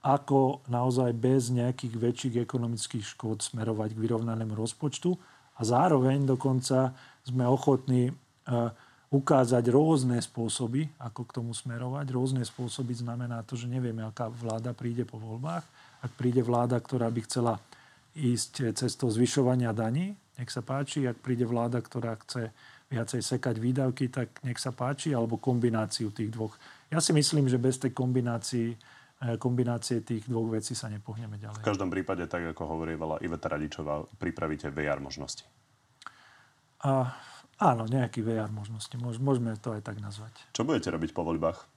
ako 0.00 0.64
naozaj 0.72 1.12
bez 1.12 1.52
nejakých 1.52 1.94
väčších 1.96 2.36
ekonomických 2.40 3.04
škôd 3.04 3.44
smerovať 3.44 3.92
k 3.92 4.02
vyrovnanému 4.02 4.56
rozpočtu 4.56 5.12
a 5.56 5.60
zároveň 5.60 6.24
dokonca 6.24 6.96
sme 7.24 7.44
ochotní 7.44 8.08
e, 8.08 8.12
ukázať 9.12 9.64
rôzne 9.68 10.16
spôsoby, 10.22 10.88
ako 10.96 11.20
k 11.28 11.34
tomu 11.36 11.52
smerovať. 11.52 12.06
Rôzne 12.16 12.42
spôsoby 12.46 12.96
znamená 12.96 13.44
to, 13.44 13.60
že 13.60 13.68
nevieme, 13.68 14.00
aká 14.00 14.32
vláda 14.32 14.72
príde 14.72 15.04
po 15.04 15.20
voľbách 15.20 15.90
ak 16.00 16.12
príde 16.16 16.40
vláda, 16.40 16.80
ktorá 16.80 17.12
by 17.12 17.20
chcela 17.28 17.54
ísť 18.16 18.74
cestou 18.74 19.12
zvyšovania 19.12 19.70
daní, 19.76 20.16
nech 20.40 20.50
sa 20.50 20.64
páči. 20.64 21.04
Ak 21.04 21.20
príde 21.20 21.44
vláda, 21.44 21.84
ktorá 21.84 22.16
chce 22.24 22.50
viacej 22.90 23.22
sekať 23.22 23.60
výdavky, 23.60 24.08
tak 24.10 24.40
nech 24.42 24.58
sa 24.58 24.72
páči, 24.74 25.14
alebo 25.14 25.38
kombináciu 25.38 26.10
tých 26.10 26.32
dvoch. 26.32 26.56
Ja 26.90 26.98
si 26.98 27.14
myslím, 27.14 27.46
že 27.46 27.60
bez 27.60 27.78
tej 27.78 27.94
kombinácii, 27.94 28.74
kombinácie 29.36 30.00
tých 30.00 30.24
dvoch 30.24 30.48
vecí 30.48 30.72
sa 30.72 30.88
nepohneme 30.88 31.36
ďalej. 31.36 31.60
V 31.60 31.68
každom 31.68 31.92
prípade, 31.92 32.24
tak 32.24 32.56
ako 32.56 32.64
hovorila 32.64 33.20
Iveta 33.20 33.52
Radičová, 33.52 34.08
pripravíte 34.16 34.72
VR 34.72 34.96
možnosti. 34.96 35.44
A, 36.80 37.12
áno, 37.60 37.84
nejaký 37.84 38.24
VR 38.24 38.48
možnosti. 38.48 38.96
Môžeme 38.96 39.52
to 39.60 39.76
aj 39.76 39.84
tak 39.84 40.00
nazvať. 40.00 40.32
Čo 40.56 40.64
budete 40.64 40.88
robiť 40.88 41.12
po 41.12 41.22
voľbách? 41.28 41.68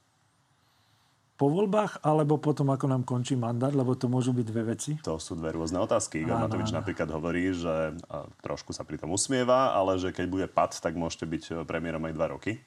po 1.34 1.50
voľbách, 1.50 2.06
alebo 2.06 2.40
potom, 2.40 2.72
ako 2.72 2.86
nám 2.88 3.04
končí 3.04 3.36
mandát, 3.36 3.74
lebo 3.74 3.98
to 3.98 4.08
môžu 4.08 4.32
byť 4.32 4.46
dve 4.48 4.64
veci? 4.64 4.92
To 5.04 5.18
sú 5.20 5.36
dve 5.36 5.52
rôzne 5.52 5.82
otázky. 5.82 6.24
Igor 6.24 6.40
Matovič 6.40 6.72
napríklad 6.72 7.10
hovorí, 7.12 7.52
že 7.52 7.98
trošku 8.46 8.72
sa 8.72 8.86
pri 8.88 9.02
tom 9.02 9.12
usmieva, 9.12 9.76
ale 9.76 10.00
že 10.00 10.16
keď 10.16 10.26
bude 10.30 10.48
pad, 10.48 10.78
tak 10.78 10.96
môžete 10.96 11.26
byť 11.28 11.44
premiérom 11.68 12.06
aj 12.06 12.14
dva 12.16 12.28
roky. 12.38 12.64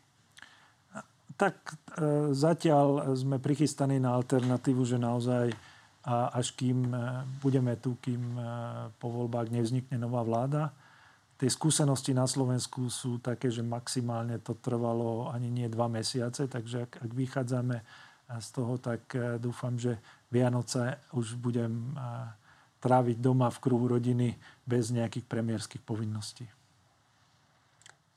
Tak 1.36 1.56
e, 1.62 1.74
zatiaľ 2.32 3.12
sme 3.12 3.36
prichystaní 3.36 4.00
na 4.00 4.16
alternatívu, 4.16 4.82
že 4.88 4.96
naozaj 4.96 5.52
a 6.06 6.30
až 6.38 6.54
kým 6.54 6.86
e, 6.86 6.96
budeme 7.42 7.74
tu, 7.82 7.98
kým 7.98 8.22
e, 8.38 8.42
po 9.02 9.10
voľbách 9.10 9.50
nevznikne 9.50 9.98
nová 9.98 10.22
vláda. 10.22 10.70
Tie 11.36 11.50
skúsenosti 11.50 12.14
na 12.14 12.24
Slovensku 12.24 12.88
sú 12.88 13.18
také, 13.20 13.50
že 13.50 13.60
maximálne 13.60 14.38
to 14.38 14.56
trvalo 14.56 15.28
ani 15.28 15.50
nie 15.50 15.68
dva 15.68 15.90
mesiace, 15.90 16.46
takže 16.46 16.86
ak, 16.86 16.92
ak 17.04 17.10
vychádzame 17.10 17.76
a 18.26 18.34
z 18.38 18.48
toho, 18.54 18.78
tak 18.78 19.02
e, 19.18 19.42
dúfam, 19.42 19.74
že 19.74 19.98
Vianoce 20.30 21.02
už 21.10 21.42
budem 21.42 21.74
e, 21.74 22.02
tráviť 22.78 23.18
doma 23.18 23.50
v 23.50 23.58
kruhu 23.58 23.90
rodiny 23.90 24.38
bez 24.62 24.94
nejakých 24.94 25.26
premiérských 25.26 25.82
povinností. 25.82 26.46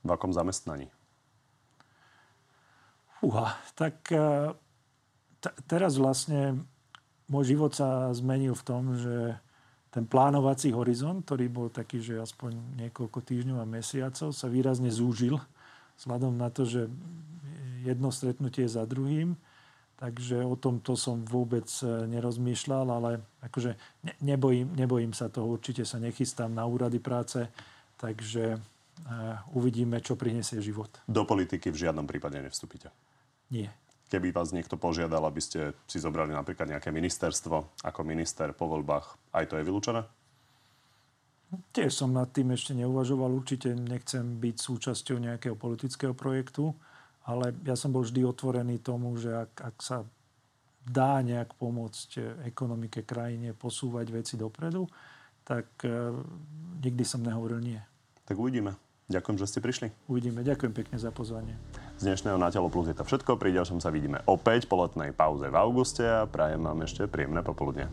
V 0.06 0.10
akom 0.14 0.30
zamestnaní? 0.30 0.94
Uha, 3.20 3.52
tak 3.76 4.00
e, 4.16 4.56
t- 5.44 5.58
teraz 5.68 6.00
vlastne 6.00 6.64
môj 7.28 7.56
život 7.56 7.72
sa 7.76 8.16
zmenil 8.16 8.56
v 8.56 8.64
tom, 8.64 8.96
že 8.96 9.36
ten 9.90 10.06
plánovací 10.06 10.70
horizont, 10.72 11.26
ktorý 11.26 11.46
bol 11.50 11.68
taký, 11.74 12.00
že 12.00 12.22
aspoň 12.22 12.56
niekoľko 12.78 13.20
týždňov 13.26 13.58
a 13.60 13.68
mesiacov, 13.68 14.32
sa 14.32 14.48
výrazne 14.48 14.94
zúžil 14.94 15.42
vzhľadom 15.98 16.38
na 16.38 16.48
to, 16.54 16.64
že 16.64 16.88
jedno 17.84 18.14
stretnutie 18.14 18.70
za 18.70 18.86
druhým. 18.86 19.36
Takže 20.00 20.48
o 20.48 20.56
tomto 20.56 20.96
som 20.96 21.28
vôbec 21.28 21.68
e, 21.84 22.08
nerozmýšľal, 22.08 22.88
ale 22.88 23.12
akože 23.44 23.76
nebojím, 24.24 24.72
nebojím 24.72 25.12
sa 25.12 25.28
toho, 25.28 25.60
určite 25.60 25.84
sa 25.84 26.00
nechystám 26.00 26.56
na 26.56 26.64
úrady 26.64 27.04
práce, 27.04 27.44
takže 28.00 28.56
e, 28.56 28.60
uvidíme, 29.52 30.00
čo 30.00 30.16
prinesie 30.16 30.64
život. 30.64 30.88
Do 31.04 31.28
politiky 31.28 31.68
v 31.68 31.84
žiadnom 31.84 32.08
prípade 32.08 32.40
nevstúpite? 32.40 32.88
Nie. 33.50 33.70
Keby 34.10 34.34
vás 34.34 34.50
niekto 34.50 34.78
požiadal, 34.78 35.22
aby 35.26 35.42
ste 35.42 35.78
si 35.86 36.02
zobrali 36.02 36.34
napríklad 36.34 36.66
nejaké 36.66 36.90
ministerstvo 36.90 37.86
ako 37.86 38.02
minister 38.02 38.54
po 38.58 38.66
voľbách, 38.66 39.36
aj 39.38 39.46
to 39.54 39.58
je 39.58 39.68
vylúčené? 39.68 40.02
Tiež 41.74 41.94
som 41.94 42.14
nad 42.14 42.30
tým 42.30 42.54
ešte 42.54 42.78
neuvažoval. 42.78 43.34
Určite 43.34 43.74
nechcem 43.74 44.38
byť 44.38 44.56
súčasťou 44.62 45.18
nejakého 45.18 45.58
politického 45.58 46.14
projektu. 46.14 46.78
Ale 47.26 47.58
ja 47.66 47.74
som 47.74 47.90
bol 47.90 48.06
vždy 48.06 48.22
otvorený 48.22 48.82
tomu, 48.82 49.18
že 49.18 49.34
ak, 49.34 49.54
ak 49.58 49.76
sa 49.82 50.06
dá 50.86 51.22
nejak 51.26 51.58
pomôcť 51.58 52.42
ekonomike 52.46 53.06
krajine 53.06 53.54
posúvať 53.54 54.10
veci 54.10 54.34
dopredu, 54.38 54.90
tak 55.46 55.66
e, 55.86 56.14
nikdy 56.82 57.04
som 57.06 57.26
nehovoril 57.26 57.62
nie. 57.62 57.82
Tak 58.26 58.38
uvidíme. 58.38 58.78
Ďakujem, 59.10 59.38
že 59.42 59.50
ste 59.50 59.60
prišli. 59.60 59.88
Uvidíme. 60.06 60.46
Ďakujem 60.46 60.70
pekne 60.70 61.02
za 61.02 61.10
pozvanie. 61.10 61.58
Z 61.98 62.06
dnešného 62.06 62.38
Na 62.38 62.54
telo 62.54 62.70
plus 62.70 62.86
je 62.86 62.94
to 62.94 63.02
všetko. 63.02 63.42
Pri 63.42 63.50
ďalšom 63.58 63.82
sa 63.82 63.90
vidíme 63.90 64.22
opäť 64.30 64.70
po 64.70 64.78
letnej 64.86 65.18
pauze 65.18 65.50
v 65.50 65.58
auguste 65.58 66.06
a 66.06 66.30
prajem 66.30 66.62
vám 66.62 66.86
ešte 66.86 67.10
príjemné 67.10 67.42
popoludne. 67.42 67.90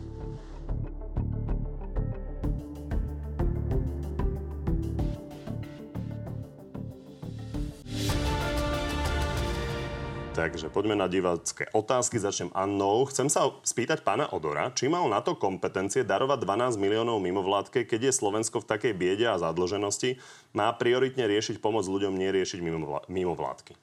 Takže 10.37 10.69
poďme 10.69 10.93
na 10.93 11.09
divácké 11.09 11.65
otázky. 11.73 12.21
Začnem 12.21 12.53
Annou. 12.53 13.09
Chcem 13.09 13.25
sa 13.25 13.57
spýtať 13.65 14.05
pána 14.05 14.29
Odora, 14.29 14.69
či 14.69 14.85
mal 14.85 15.09
na 15.09 15.17
to 15.25 15.33
kompetencie 15.33 16.05
darovať 16.05 16.45
12 16.45 16.77
miliónov 16.77 17.17
mimovládke, 17.25 17.89
keď 17.89 18.13
je 18.13 18.13
Slovensko 18.21 18.61
v 18.61 18.69
takej 18.69 18.93
biede 18.93 19.25
a 19.25 19.41
zadlženosti, 19.41 20.21
má 20.53 20.69
prioritne 20.77 21.25
riešiť 21.25 21.57
pomoc 21.57 21.89
ľuďom, 21.89 22.13
neriešiť 22.13 22.61
mimovládky. 23.09 23.73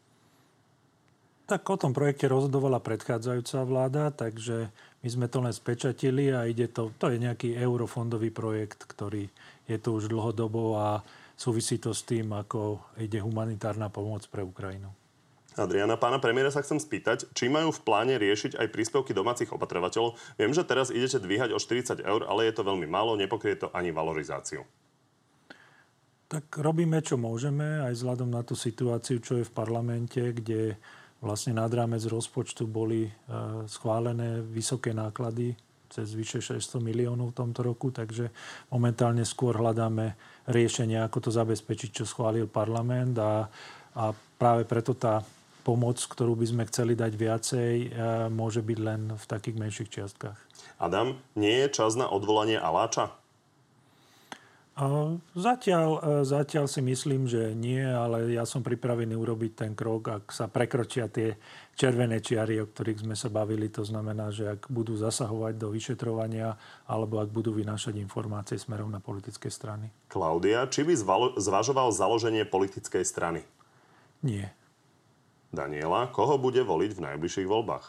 Tak 1.51 1.67
o 1.67 1.75
tom 1.75 1.91
projekte 1.91 2.31
rozhodovala 2.31 2.79
predchádzajúca 2.79 3.59
vláda, 3.67 4.15
takže 4.15 4.71
my 5.03 5.09
sme 5.11 5.27
to 5.27 5.43
len 5.43 5.51
spečatili 5.51 6.31
a 6.31 6.47
ide 6.47 6.71
to, 6.71 6.95
to 7.03 7.11
je 7.11 7.19
nejaký 7.19 7.59
eurofondový 7.59 8.31
projekt, 8.31 8.87
ktorý 8.87 9.27
je 9.67 9.77
tu 9.83 9.99
už 9.99 10.07
dlhodobo 10.07 10.79
a 10.79 11.03
súvisí 11.35 11.83
to 11.83 11.91
s 11.91 12.07
tým, 12.07 12.31
ako 12.31 12.79
ide 13.03 13.19
humanitárna 13.19 13.91
pomoc 13.91 14.23
pre 14.31 14.47
Ukrajinu. 14.47 14.95
Adriana, 15.55 15.95
pána 15.95 16.19
premiéra 16.19 16.51
sa 16.51 16.67
chcem 16.67 16.83
spýtať, 16.83 17.31
či 17.31 17.47
majú 17.47 17.71
v 17.71 17.83
pláne 17.87 18.19
riešiť 18.19 18.59
aj 18.59 18.73
príspevky 18.75 19.15
domácich 19.15 19.55
opatrovateľov. 19.55 20.19
Viem, 20.35 20.51
že 20.51 20.67
teraz 20.67 20.91
idete 20.91 21.23
dvíhať 21.23 21.55
o 21.55 21.63
40 21.63 22.03
eur, 22.03 22.21
ale 22.27 22.51
je 22.51 22.55
to 22.59 22.67
veľmi 22.67 22.91
málo, 22.91 23.15
nepokrie 23.15 23.55
to 23.55 23.71
ani 23.71 23.95
valorizáciu. 23.95 24.67
Tak 26.27 26.59
robíme, 26.59 26.99
čo 27.07 27.15
môžeme, 27.15 27.87
aj 27.87 27.95
vzhľadom 27.95 28.35
na 28.35 28.43
tú 28.43 28.59
situáciu, 28.59 29.23
čo 29.23 29.39
je 29.39 29.47
v 29.47 29.55
parlamente, 29.55 30.19
kde 30.19 30.75
vlastne 31.23 31.55
nad 31.55 31.71
rámec 31.71 32.03
rozpočtu 32.03 32.67
boli 32.67 33.07
e, 33.07 33.11
schválené 33.71 34.43
vysoké 34.43 34.91
náklady 34.91 35.55
cez 35.95 36.11
vyše 36.11 36.43
600 36.43 36.83
miliónov 36.83 37.31
v 37.31 37.39
tomto 37.39 37.63
roku, 37.63 37.95
takže 37.95 38.35
momentálne 38.75 39.23
skôr 39.23 39.55
hľadáme 39.55 40.19
riešenie, 40.51 40.99
ako 40.99 41.29
to 41.29 41.31
zabezpečiť, 41.31 42.03
čo 42.03 42.05
schválil 42.05 42.51
parlament 42.51 43.15
a, 43.23 43.47
a 43.95 44.11
práve 44.35 44.67
preto 44.67 44.99
tá 44.99 45.23
pomoc, 45.65 45.97
ktorú 45.97 46.37
by 46.37 46.47
sme 46.47 46.63
chceli 46.69 46.93
dať 46.93 47.13
viacej, 47.17 47.73
e, 47.73 47.87
môže 48.29 48.61
byť 48.61 48.79
len 48.79 49.17
v 49.17 49.25
takých 49.25 49.57
menších 49.57 49.89
čiastkách. 49.89 50.39
Adam, 50.77 51.17
nie 51.33 51.65
je 51.65 51.69
čas 51.73 51.97
na 51.97 52.07
odvolanie 52.13 52.61
Aláča? 52.61 53.17
Zatiaľ, 55.39 55.89
e, 56.03 56.27
zatiaľ 56.27 56.67
si 56.67 56.83
myslím, 56.83 57.31
že 57.31 57.55
nie, 57.55 57.79
ale 57.79 58.35
ja 58.35 58.43
som 58.43 58.59
pripravený 58.59 59.15
urobiť 59.15 59.53
ten 59.55 59.73
krok, 59.79 60.11
ak 60.11 60.25
sa 60.35 60.51
prekročia 60.51 61.07
tie 61.07 61.39
červené 61.79 62.19
čiary, 62.19 62.59
o 62.59 62.67
ktorých 62.67 63.07
sme 63.07 63.15
sa 63.15 63.31
bavili. 63.31 63.71
To 63.71 63.87
znamená, 63.87 64.35
že 64.35 64.59
ak 64.59 64.67
budú 64.67 64.99
zasahovať 64.99 65.55
do 65.63 65.71
vyšetrovania 65.71 66.59
alebo 66.91 67.23
ak 67.23 67.31
budú 67.31 67.55
vynášať 67.55 68.03
informácie 68.03 68.59
smerom 68.59 68.91
na 68.91 68.99
politické 68.99 69.47
strany. 69.47 69.95
Klaudia, 70.11 70.67
či 70.67 70.83
by 70.83 70.95
zvažoval 71.39 71.95
založenie 71.95 72.43
politickej 72.43 73.07
strany? 73.07 73.47
Nie. 74.27 74.51
Daniela, 75.55 76.11
koho 76.11 76.37
bude 76.37 76.61
voliť 76.61 76.91
v 76.99 77.05
najbližších 77.11 77.49
voľbách? 77.49 77.87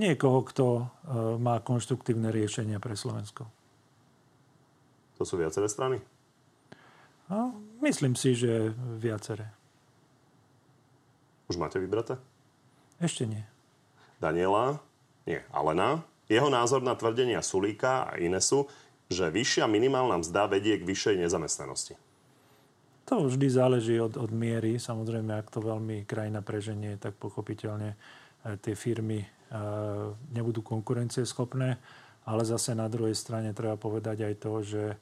Niekoho, 0.00 0.40
kto 0.48 0.64
e, 0.80 0.84
má 1.36 1.60
konštruktívne 1.60 2.32
riešenia 2.32 2.80
pre 2.80 2.96
Slovensko. 2.96 3.44
To 5.20 5.28
sú 5.28 5.36
viaceré 5.36 5.68
strany? 5.68 6.00
A 7.28 7.52
myslím 7.84 8.16
si, 8.16 8.32
že 8.32 8.72
viaceré. 8.96 9.52
Už 11.52 11.60
máte 11.60 11.76
vybraté? 11.76 12.16
Ešte 12.96 13.28
nie. 13.28 13.44
Daniela, 14.24 14.80
nie, 15.28 15.44
Alena. 15.52 16.00
Jeho 16.32 16.48
názor 16.48 16.80
na 16.80 16.96
tvrdenia 16.96 17.44
Sulíka 17.44 18.08
a 18.08 18.16
Inesu, 18.16 18.72
že 19.12 19.28
vyššia 19.28 19.68
minimálna 19.68 20.24
mzda 20.24 20.48
vedie 20.48 20.80
k 20.80 20.88
vyššej 20.88 21.20
nezamestnanosti. 21.20 22.00
To 23.12 23.28
vždy 23.28 23.44
záleží 23.52 24.00
od, 24.00 24.16
od 24.16 24.32
miery. 24.32 24.80
Samozrejme, 24.80 25.36
ak 25.36 25.52
to 25.52 25.60
veľmi 25.60 26.08
krajina 26.08 26.40
preženie, 26.40 26.96
tak 26.96 27.12
pochopiteľne 27.20 27.92
e, 27.92 27.96
tie 28.56 28.72
firmy 28.72 29.20
e, 29.20 29.28
nebudú 30.32 30.64
konkurencieschopné. 30.64 31.76
Ale 32.24 32.42
zase 32.48 32.72
na 32.72 32.88
druhej 32.88 33.12
strane 33.12 33.52
treba 33.52 33.76
povedať 33.76 34.24
aj 34.24 34.34
to, 34.40 34.52
že 34.64 34.84
e, 34.88 34.96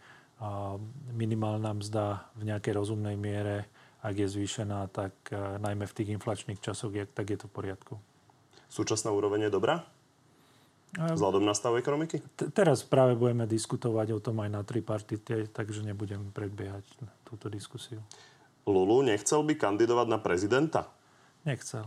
minimálna 1.15 1.71
mzda 1.71 2.35
v 2.35 2.51
nejakej 2.51 2.83
rozumnej 2.83 3.15
miere, 3.15 3.71
ak 4.03 4.19
je 4.19 4.27
zvýšená, 4.27 4.91
tak 4.91 5.15
najmä 5.63 5.87
v 5.87 5.95
tých 5.95 6.11
inflačných 6.11 6.59
časoch, 6.59 6.91
tak 7.15 7.31
je 7.31 7.39
to 7.39 7.47
v 7.47 7.55
poriadku. 7.63 7.95
Súčasná 8.67 9.15
úroveň 9.15 9.47
je 9.47 9.55
dobrá? 9.55 9.87
Vzhľadom 10.99 11.47
na 11.47 11.55
stav 11.55 11.79
ekonomiky? 11.79 12.19
T- 12.35 12.51
teraz 12.51 12.83
práve 12.83 13.15
budeme 13.15 13.47
diskutovať 13.47 14.11
o 14.11 14.19
tom 14.19 14.43
aj 14.43 14.51
na 14.51 14.63
tripartite, 14.67 15.47
takže 15.55 15.87
nebudem 15.87 16.35
predbiehať 16.35 16.83
túto 17.23 17.47
diskusiu. 17.47 18.03
Lulu 18.67 19.07
nechcel 19.07 19.47
by 19.47 19.55
kandidovať 19.55 20.07
na 20.11 20.19
prezidenta? 20.19 20.91
Nechcel. 21.47 21.87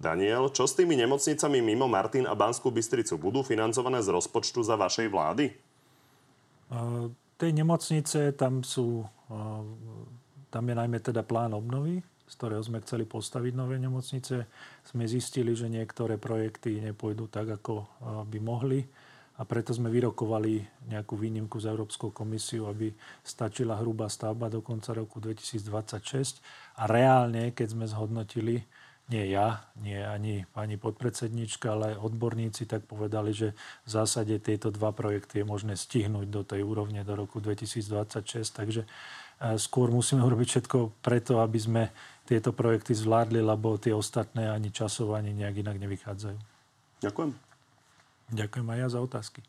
Daniel, 0.00 0.50
čo 0.50 0.64
s 0.64 0.74
tými 0.74 0.96
nemocnicami 0.98 1.60
mimo 1.60 1.86
Martin 1.86 2.24
a 2.24 2.34
Banskú 2.34 2.72
Bystricu? 2.72 3.20
Budú 3.20 3.44
financované 3.44 4.00
z 4.00 4.10
rozpočtu 4.10 4.64
za 4.64 4.74
vašej 4.74 5.06
vlády? 5.06 5.54
Uh, 6.72 7.12
tej 7.36 7.52
nemocnice, 7.54 8.32
tam 8.34 8.64
sú, 8.64 9.04
uh, 9.06 9.62
tam 10.48 10.64
je 10.64 10.74
najmä 10.74 10.98
teda 10.98 11.22
plán 11.22 11.54
obnovy, 11.54 12.02
z 12.24 12.32
ktorého 12.40 12.64
sme 12.64 12.80
chceli 12.80 13.04
postaviť 13.04 13.52
nové 13.52 13.76
nemocnice, 13.76 14.48
sme 14.84 15.04
zistili, 15.04 15.52
že 15.52 15.68
niektoré 15.68 16.16
projekty 16.16 16.80
nepôjdu 16.80 17.28
tak, 17.28 17.60
ako 17.60 17.84
by 18.26 18.38
mohli. 18.40 18.80
A 19.34 19.42
preto 19.42 19.74
sme 19.74 19.90
vyrokovali 19.90 20.62
nejakú 20.94 21.18
výnimku 21.18 21.58
z 21.58 21.66
Európskou 21.66 22.14
komisiu, 22.14 22.70
aby 22.70 22.94
stačila 23.26 23.74
hrubá 23.82 24.06
stavba 24.06 24.46
do 24.46 24.62
konca 24.62 24.94
roku 24.94 25.18
2026 25.18 26.38
a 26.78 26.86
reálne, 26.86 27.50
keď 27.50 27.74
sme 27.74 27.84
zhodnotili, 27.90 28.62
nie 29.10 29.34
ja, 29.34 29.68
nie 29.82 30.00
ani 30.00 30.48
pani 30.48 30.80
podpredsednička, 30.80 31.76
ale 31.76 31.98
odborníci 31.98 32.64
tak 32.64 32.88
povedali, 32.88 33.36
že 33.36 33.52
v 33.84 33.88
zásade 33.90 34.38
tieto 34.40 34.72
dva 34.72 34.96
projekty 34.96 35.42
je 35.42 35.50
možné 35.50 35.74
stihnúť 35.76 36.30
do 36.30 36.40
tej 36.46 36.64
úrovne 36.64 37.04
do 37.04 37.12
roku 37.12 37.42
2026. 37.42 38.24
Takže 38.48 38.88
skôr 39.58 39.90
musíme 39.90 40.24
urobiť 40.24 40.46
všetko 40.46 41.04
preto, 41.04 41.44
aby 41.44 41.58
sme 41.58 41.82
tieto 42.24 42.56
projekty 42.56 42.96
zvládli, 42.96 43.44
lebo 43.44 43.76
tie 43.76 43.92
ostatné 43.92 44.48
ani 44.48 44.72
časov, 44.72 45.12
ani 45.12 45.36
nejak 45.36 45.60
inak 45.60 45.76
nevychádzajú. 45.76 46.38
Ďakujem. 47.04 47.30
Ďakujem 48.32 48.66
aj 48.72 48.78
ja 48.80 48.88
za 48.88 49.00
otázky. 49.04 49.40